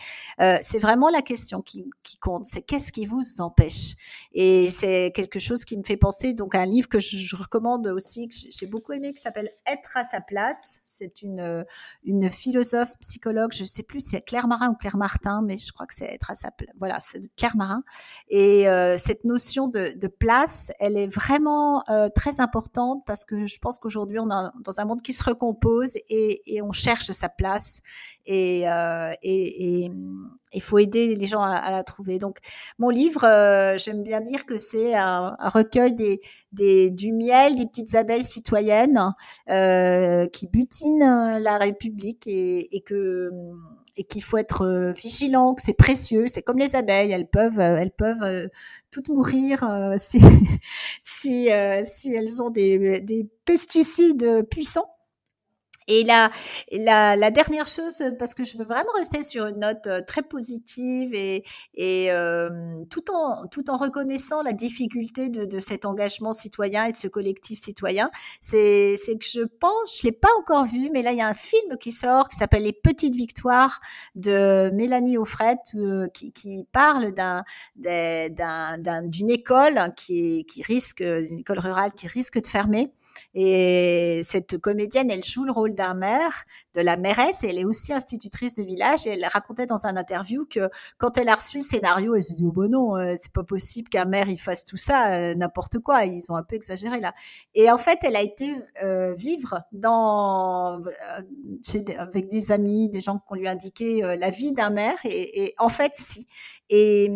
c'est 0.62 0.78
vraiment 0.80 1.11
la 1.11 1.22
question 1.22 1.62
qui, 1.62 1.88
qui 2.02 2.18
compte. 2.18 2.44
C'est 2.46 2.62
qu'est-ce 2.62 2.90
qui 2.90 3.07
vous 3.07 3.40
empêche? 3.40 3.94
Et 4.32 4.68
c'est 4.68 5.12
quelque 5.14 5.38
chose 5.38 5.64
qui 5.64 5.76
me 5.76 5.84
fait 5.84 5.96
penser 5.96 6.32
donc 6.32 6.57
à 6.57 6.61
un 6.61 6.66
livre 6.66 6.88
que 6.88 6.98
je, 6.98 7.16
je 7.16 7.36
recommande 7.36 7.86
aussi 7.86 8.28
que 8.28 8.34
j'ai 8.34 8.66
beaucoup 8.66 8.92
aimé 8.92 9.12
qui 9.12 9.22
s'appelle 9.22 9.50
Être 9.66 9.96
à 9.96 10.02
sa 10.02 10.20
place. 10.20 10.80
C'est 10.84 11.22
une 11.22 11.64
une 12.02 12.30
philosophe 12.30 12.98
psychologue, 13.00 13.52
je 13.52 13.64
sais 13.64 13.84
plus 13.84 14.00
si 14.00 14.11
c'est 14.11 14.22
Claire 14.22 14.48
Marin 14.48 14.70
ou 14.70 14.74
Claire 14.74 14.96
Martin, 14.96 15.42
mais 15.42 15.59
je 15.59 15.72
crois 15.72 15.86
que 15.86 15.94
c'est 15.94 16.07
Être 16.07 16.32
à 16.32 16.34
sa 16.34 16.50
place. 16.50 16.74
Voilà, 16.78 16.98
c'est 16.98 17.20
Claire 17.36 17.57
Marin. 17.57 17.84
Et 18.28 18.66
cette 18.96 19.24
notion 19.24 19.68
de, 19.68 19.96
de 19.96 20.09
place, 20.09 20.72
elle 20.80 20.96
est 20.96 21.07
vraiment 21.07 21.43
euh, 21.47 22.09
très 22.14 22.40
importante 22.40 23.03
parce 23.07 23.24
que 23.24 23.47
je 23.47 23.59
pense 23.59 23.78
qu'aujourd'hui 23.78 24.18
on 24.18 24.26
est 24.26 24.51
dans 24.64 24.80
un 24.80 24.84
monde 24.84 25.03
qui 25.03 25.12
se 25.12 25.24
recompose 25.24 25.92
et, 26.09 26.61
on 26.62 26.72
cherche 26.72 27.11
sa 27.11 27.28
place 27.28 27.80
et 28.26 28.68
euh, 28.68 29.12
il 29.22 30.61
faut 30.61 30.78
aider 30.78 31.14
les 31.14 31.26
gens 31.26 31.42
à, 31.42 31.70
la 31.70 31.82
trouver. 31.82 32.18
Donc 32.18 32.38
mon 32.78 32.90
livre, 32.90 33.24
euh, 33.24 33.76
j'aime 33.76 34.03
bien 34.03 34.20
dire 34.20 34.47
que 34.47 34.59
c'est 34.59 34.95
un, 34.95 35.36
recueil 35.40 35.95
des, 36.53 36.90
du 36.90 37.12
miel 37.12 37.57
des 37.57 37.66
petites 37.66 37.95
abeilles 37.95 38.22
citoyennes 38.22 39.14
euh, 39.51 40.26
qui 40.26 40.47
butinent 40.47 41.38
la 41.38 41.59
République 41.59 42.26
et 42.26 42.82
que 42.86 43.30
et 43.97 44.05
qu'il 44.05 44.22
faut 44.22 44.36
être 44.36 44.62
euh, 44.62 44.92
vigilant, 44.92 45.55
que 45.55 45.62
c'est 45.62 45.74
précieux. 45.74 46.26
C'est 46.26 46.42
comme 46.42 46.59
les 46.59 46.76
abeilles, 46.76 47.12
elles 47.12 47.28
peuvent, 47.28 47.59
euh, 47.59 47.76
elles 47.76 47.92
peuvent 47.92 48.22
euh, 48.22 48.49
toutes 48.90 49.09
mourir 49.09 49.64
si, 49.97 50.20
si, 51.03 51.49
si 51.84 52.14
elles 52.14 52.42
ont 52.42 52.51
des, 52.51 53.01
des 53.01 53.28
pesticides 53.45 54.47
puissants. 54.51 54.93
Et 55.87 56.03
la, 56.03 56.30
la, 56.72 57.14
la, 57.14 57.30
dernière 57.30 57.66
chose, 57.66 58.03
parce 58.18 58.35
que 58.35 58.43
je 58.43 58.57
veux 58.57 58.64
vraiment 58.64 58.93
rester 58.95 59.22
sur 59.22 59.47
une 59.47 59.61
note 59.61 59.87
euh, 59.87 60.01
très 60.01 60.22
positive 60.22 61.14
et, 61.14 61.45
et 61.74 62.11
euh, 62.11 62.49
tout, 62.89 63.05
en, 63.12 63.47
tout 63.49 63.68
en 63.68 63.76
reconnaissant 63.76 64.43
la 64.43 64.55
difficulté 64.55 65.28
de, 65.28 65.45
de, 65.45 65.59
cet 65.59 65.85
engagement 65.85 66.32
citoyen 66.32 66.87
et 66.87 66.93
de 66.93 66.97
ce 66.97 67.07
collectif 67.07 67.61
citoyen, 67.61 68.11
c'est 68.41 68.95
que 69.20 69.26
je 69.26 69.43
pense, 69.43 69.99
je 70.01 70.07
l'ai 70.07 70.12
pas 70.12 70.30
encore 70.39 70.64
vu, 70.64 70.89
mais 70.91 71.03
là 71.03 71.12
il 71.12 71.18
y 71.18 71.22
a 71.22 71.28
un 71.28 71.35
film 71.35 71.76
qui 71.78 71.91
sort 71.91 72.28
qui 72.28 72.37
s'appelle 72.37 72.62
Les 72.62 72.72
Petites 72.72 73.14
Victoires 73.14 73.80
de 74.14 74.70
Mélanie 74.70 75.18
Offret 75.18 75.59
euh, 75.74 76.09
qui, 76.14 76.32
qui, 76.32 76.66
parle 76.72 77.12
d'un 77.12 77.45
d'une 79.03 79.30
école 79.30 79.93
qui, 79.97 80.47
qui 80.47 80.62
risque, 80.62 81.01
une 81.01 81.41
école 81.41 81.59
rurale 81.59 81.93
qui 81.93 82.07
risque 82.07 82.41
de 82.41 82.47
fermer. 82.47 82.93
Et 83.35 84.22
cette 84.24 84.59
comédienne, 84.59 85.11
elle 85.11 85.24
joue 85.24 85.45
le 85.45 85.53
rôle 85.53 85.74
d'un 85.75 85.95
maire, 85.95 86.45
de 86.75 86.81
la 86.81 86.97
mairesse, 86.97 87.45
et 87.45 87.49
elle 87.49 87.59
est 87.59 87.64
aussi 87.64 87.93
institutrice 87.93 88.55
de 88.55 88.62
village. 88.62 89.07
Et 89.07 89.11
elle 89.11 89.25
racontait 89.27 89.66
dans 89.66 89.87
un 89.87 89.97
interview 89.97 90.47
que 90.47 90.68
quand 90.99 91.18
elle 91.18 91.29
a 91.29 91.35
reçu 91.35 91.59
le 91.59 91.62
scénario, 91.62 92.14
elle 92.14 92.22
se 92.22 92.33
dit 92.33 92.45
oh 92.45 92.53
bon 92.53 92.70
non, 92.70 92.97
euh, 92.97 93.14
c'est 93.20 93.33
pas 93.33 93.45
possible 93.45 93.89
qu'un 93.89 94.05
maire 94.05 94.27
fasse 94.39 94.64
tout 94.64 94.77
ça, 94.77 95.14
euh, 95.14 95.35
n'importe 95.35 95.79
quoi. 95.79 96.05
Ils 96.05 96.31
ont 96.31 96.37
un 96.37 96.43
peu 96.43 96.57
exagéré 96.57 97.01
là. 97.01 97.14
Et 97.55 97.70
en 97.70 97.79
fait, 97.79 97.99
elle 98.03 98.16
a 98.16 98.22
été 98.22 98.55
euh, 98.83 99.14
vivre 99.14 99.61
dans 99.72 100.83
chez, 101.62 101.85
avec 101.97 102.29
des 102.29 102.53
amis, 102.53 102.89
des 102.89 103.01
gens 103.01 103.18
qui 103.18 103.25
ont 103.31 103.35
lui 103.35 103.49
indiqué 103.49 104.03
la 104.18 104.31
vie 104.31 104.53
d'un 104.53 104.70
maire. 104.70 104.99
Et, 105.05 105.55
en 105.59 105.68
fait, 105.68 105.93
si. 105.97 106.27
Et, 106.68 107.11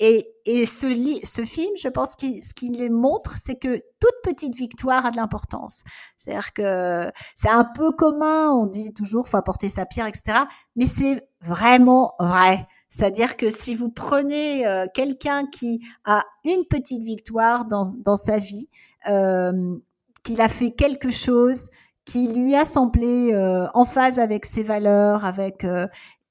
et, 0.00 0.66
ce, 0.66 1.44
film, 1.44 1.70
je 1.76 1.88
pense 1.88 2.16
que 2.16 2.26
ce 2.42 2.52
qu'il 2.52 2.92
montre, 2.92 3.36
c'est 3.36 3.54
que 3.54 3.76
toute 4.00 4.14
petite 4.22 4.54
victoire 4.56 5.06
a 5.06 5.10
de 5.10 5.16
l'importance. 5.16 5.82
C'est-à-dire 6.16 6.52
que 6.52 7.10
c'est 7.34 7.48
un 7.48 7.64
peu 7.64 7.92
commun, 7.92 8.50
on 8.50 8.66
dit 8.66 8.92
toujours 8.92 9.28
faut 9.28 9.36
apporter 9.36 9.68
sa 9.68 9.86
pierre, 9.86 10.06
etc. 10.06 10.40
Mais 10.76 10.86
c'est 10.86 11.26
vraiment 11.40 12.14
vrai. 12.18 12.66
C'est-à-dire 12.88 13.36
que 13.36 13.50
si 13.50 13.74
vous 13.74 13.90
prenez 13.90 14.66
euh, 14.66 14.86
quelqu'un 14.92 15.46
qui 15.46 15.80
a 16.04 16.24
une 16.44 16.64
petite 16.64 17.02
victoire 17.02 17.64
dans, 17.64 18.16
sa 18.16 18.38
vie, 18.38 18.68
euh, 19.08 19.76
qu'il 20.22 20.40
a 20.40 20.48
fait 20.48 20.70
quelque 20.70 21.10
chose 21.10 21.70
qui 22.04 22.32
lui 22.32 22.54
a 22.54 22.64
semblé 22.64 23.32
euh, 23.32 23.66
en 23.74 23.84
phase 23.84 24.18
avec 24.18 24.44
ses 24.44 24.62
valeurs, 24.62 25.24
avec 25.24 25.66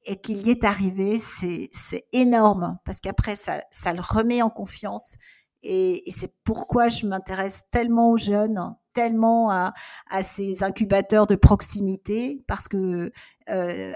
et 0.06 0.18
qu'il 0.18 0.46
y 0.46 0.50
est 0.50 0.64
arrivé, 0.64 1.18
c'est 1.20 1.70
énorme 2.12 2.78
parce 2.86 3.00
qu'après 3.00 3.36
ça, 3.36 3.64
ça 3.72 3.94
le 3.94 4.02
remet 4.02 4.42
en 4.42 4.50
confiance 4.50 5.16
et, 5.64 6.04
c'est 6.08 6.34
pourquoi 6.44 6.90
je 6.90 7.06
m'intéresse 7.06 7.64
tellement 7.72 8.12
aux 8.12 8.18
jeunes, 8.18 8.76
tellement 8.94 9.50
à, 9.50 9.74
à, 10.10 10.22
ces 10.22 10.64
incubateurs 10.64 11.26
de 11.26 11.36
proximité, 11.36 12.44
parce 12.48 12.68
que 12.68 13.12
euh, 13.50 13.94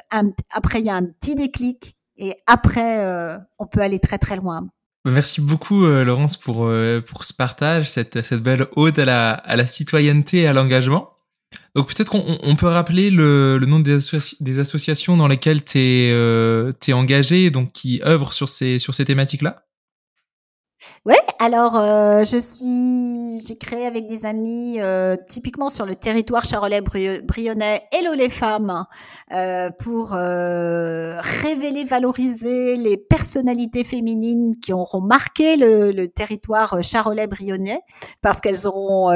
après 0.52 0.80
il 0.80 0.86
y 0.86 0.90
a 0.90 0.96
un 0.96 1.06
petit 1.06 1.36
déclic 1.36 1.98
et 2.18 2.36
après 2.48 3.06
euh, 3.06 3.38
on 3.60 3.68
peut 3.68 3.82
aller 3.82 4.00
très 4.00 4.18
très 4.18 4.38
loin. 4.38 4.70
Merci 5.06 5.40
beaucoup 5.40 5.86
euh, 5.86 6.04
Laurence 6.04 6.36
pour, 6.36 6.66
euh, 6.66 7.02
pour 7.02 7.24
ce 7.24 7.34
partage, 7.34 7.90
cette, 7.90 8.24
cette 8.24 8.42
belle 8.42 8.68
ode 8.76 9.00
à 9.00 9.06
la, 9.06 9.34
à 9.34 9.56
la 9.56 9.66
citoyenneté 9.66 10.40
et 10.40 10.48
à 10.48 10.54
l'engagement. 10.54 11.17
Donc 11.76 11.94
peut-être 11.94 12.10
qu'on 12.10 12.40
on 12.42 12.56
peut 12.56 12.68
rappeler 12.68 13.10
le, 13.10 13.58
le 13.58 13.66
nom 13.66 13.80
des, 13.80 13.94
associ 13.94 14.36
des, 14.40 14.60
associations 14.60 15.16
dans 15.18 15.28
lesquelles 15.28 15.64
tu 15.64 15.80
es, 15.80 16.12
euh, 16.12 16.72
engagé, 16.92 17.52
donc 17.52 17.72
qui 17.72 18.02
œuvrent 18.04 18.34
sur 18.34 18.50
ces, 18.50 18.80
sur 18.80 18.94
ces 18.96 19.06
thématiques-là? 19.06 19.67
Ouais, 21.06 21.16
alors 21.40 21.78
euh, 21.78 22.26
je 22.26 22.38
suis, 22.38 23.40
j'ai 23.48 23.56
créé 23.58 23.86
avec 23.86 24.08
des 24.08 24.26
amis, 24.26 24.82
euh, 24.82 25.16
typiquement 25.30 25.70
sur 25.70 25.86
le 25.86 25.96
territoire 25.96 26.44
charolais-brionnais, 26.44 27.84
Hello 27.94 28.14
les 28.14 28.28
femmes, 28.28 28.86
euh, 29.32 29.70
pour 29.80 30.16
euh, 30.16 31.18
révéler, 31.22 31.86
valoriser 31.86 32.76
les 32.76 32.98
personnalités 32.98 33.86
féminines 33.86 34.56
qui 34.62 34.74
auront 34.74 35.00
marqué 35.00 35.56
le, 35.56 35.94
le 35.94 36.10
territoire 36.10 36.84
charolais-brionnais, 36.84 37.80
parce 38.22 38.42
qu'elles 38.42 38.68
auront, 38.68 39.10
euh, 39.10 39.14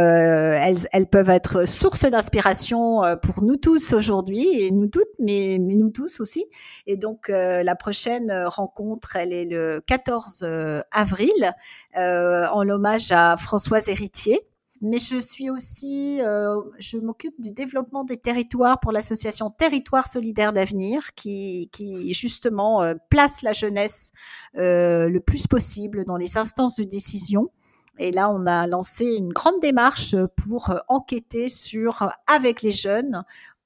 elles, 0.62 0.88
elles 0.94 1.08
peuvent 1.08 1.30
être 1.30 1.68
source 1.68 2.06
d'inspiration 2.06 3.04
euh, 3.04 3.18
pour 3.18 3.44
nous 3.44 3.58
tous 3.58 3.92
aujourd'hui 3.92 4.48
et 4.62 4.72
nous 4.72 4.88
toutes, 4.88 5.04
mais, 5.20 5.58
mais 5.60 5.76
nous 5.76 5.90
tous 5.90 6.22
aussi. 6.22 6.46
Et 6.88 6.96
donc 6.96 7.28
la 7.28 7.76
prochaine 7.76 8.32
rencontre, 8.46 9.18
elle 9.18 9.34
est 9.34 9.46
le 9.46 9.82
14 9.86 10.46
avril 10.92 11.54
en 11.96 12.64
l'hommage 12.64 13.12
à 13.12 13.38
Françoise 13.38 13.90
Héritier. 13.90 14.42
Mais 14.82 14.98
je 14.98 15.20
suis 15.20 15.52
aussi, 15.52 16.20
euh, 16.22 16.60
je 16.80 16.98
m'occupe 16.98 17.40
du 17.40 17.52
développement 17.52 18.04
des 18.04 18.18
territoires 18.18 18.80
pour 18.80 18.92
l'association 18.92 19.52
Territoire 19.52 20.08
solidaire 20.08 20.54
d'avenir, 20.54 21.14
qui, 21.14 21.70
justement 22.14 22.82
euh, 22.82 22.96
place 23.12 23.44
la 23.44 23.54
jeunesse 23.54 24.12
euh, 24.58 25.08
le 25.08 25.20
plus 25.20 25.46
possible 25.46 26.04
dans 26.04 26.18
les 26.18 26.40
instances 26.40 26.78
de 26.78 26.84
décision. 26.84 27.52
Et 28.00 28.12
là, 28.12 28.32
on 28.32 28.48
a 28.48 28.66
lancé 28.66 29.06
une 29.06 29.32
grande 29.32 29.60
démarche 29.62 30.16
pour 30.36 30.74
enquêter 30.88 31.48
sur, 31.48 32.12
avec 32.26 32.64
les 32.64 32.72
jeunes, 32.72 33.24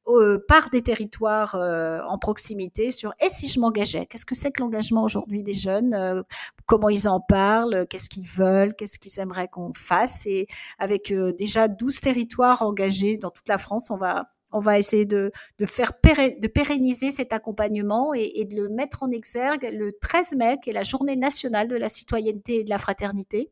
euh, 0.08 0.38
par 0.47 0.70
des 0.70 0.82
territoires 0.82 1.56
euh, 1.56 1.99
en 2.08 2.18
proximité 2.18 2.91
sur 2.91 3.14
et 3.22 3.30
si 3.30 3.47
je 3.47 3.60
m'engageais 3.60 4.06
Qu'est-ce 4.06 4.26
que 4.26 4.36
c'est 4.36 4.51
que 4.51 4.62
l'engagement 4.62 5.03
aujourd'hui 5.03 5.43
des 5.43 5.53
jeunes 5.53 5.93
euh, 5.93 6.22
Comment 6.66 6.89
ils 6.89 7.08
en 7.08 7.20
parlent 7.20 7.86
Qu'est-ce 7.89 8.10
qu'ils 8.10 8.28
veulent 8.28 8.76
Qu'est-ce 8.76 8.99
qu'ils 8.99 9.20
aimeraient 9.20 9.47
qu'on 9.47 9.74
fasse 9.74 10.26
Et 10.26 10.47
avec 10.80 11.14
déjà 11.38 11.68
12 11.68 12.01
territoires 12.01 12.62
engagés 12.62 13.18
dans 13.18 13.32
toute 13.32 13.47
la 13.47 13.58
France, 13.58 13.89
on 13.89 13.97
va 13.97 14.26
on 14.51 14.60
va 14.60 14.80
essayer 14.80 15.06
de, 15.06 15.32
de 15.60 15.66
faire 15.66 15.91
de 16.03 16.47
pérenniser 16.47 17.12
cet 17.12 17.34
accompagnement 17.34 18.14
et, 18.14 18.32
et, 18.36 18.45
de 18.45 18.56
le 18.56 18.70
mettre 18.70 19.03
en 19.03 19.12
exergue 19.12 19.70
le 19.74 19.91
13 19.91 20.36
mai, 20.38 20.58
qui 20.64 20.70
est 20.70 20.74
la 20.74 20.84
journée 20.84 21.18
nationale 21.18 21.68
de 21.68 21.76
la 21.76 21.89
citoyenneté 21.89 22.60
et 22.60 22.64
de 22.64 22.70
la 22.70 22.78
fraternité. 22.78 23.51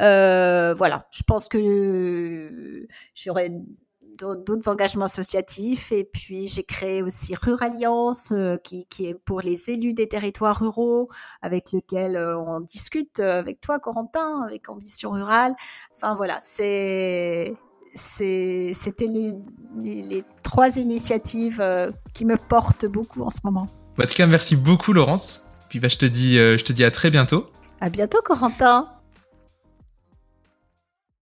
Euh, 0.00 0.74
voilà, 0.74 1.06
je 1.10 1.22
pense 1.22 1.48
que 1.48 2.86
j'aurais 3.14 3.50
d'autres 4.18 4.68
engagements 4.68 5.04
associatifs. 5.04 5.92
Et 5.92 6.04
puis, 6.04 6.48
j'ai 6.48 6.62
créé 6.62 7.02
aussi 7.02 7.34
Ruralliance, 7.34 8.32
euh, 8.32 8.56
qui, 8.56 8.86
qui, 8.86 9.06
est 9.06 9.14
pour 9.14 9.40
les 9.40 9.70
élus 9.70 9.94
des 9.94 10.08
territoires 10.08 10.58
ruraux, 10.60 11.08
avec 11.40 11.72
lequel 11.72 12.16
euh, 12.16 12.38
on 12.38 12.60
discute 12.60 13.20
euh, 13.20 13.38
avec 13.38 13.60
toi, 13.60 13.78
Corentin, 13.78 14.42
avec 14.42 14.68
Ambition 14.68 15.10
Rurale. 15.10 15.54
Enfin, 15.94 16.14
voilà, 16.14 16.38
c'est 16.40 17.54
c'était 17.94 19.06
les, 19.06 19.34
les, 19.76 20.02
les, 20.02 20.24
trois 20.42 20.78
initiatives 20.78 21.62
qui 22.14 22.24
me 22.24 22.38
portent 22.38 22.86
beaucoup 22.86 23.20
en 23.20 23.28
ce 23.28 23.40
moment. 23.44 23.66
En 23.98 24.06
tout 24.06 24.14
cas, 24.14 24.26
merci 24.26 24.56
beaucoup, 24.56 24.94
Laurence. 24.94 25.42
Puis 25.68 25.78
bah, 25.78 25.88
je, 25.88 25.98
te 25.98 26.06
dis, 26.06 26.36
je 26.36 26.64
te 26.64 26.72
dis 26.72 26.84
à 26.84 26.90
très 26.90 27.10
bientôt. 27.10 27.48
À 27.82 27.90
bientôt, 27.90 28.22
Corentin. 28.24 28.88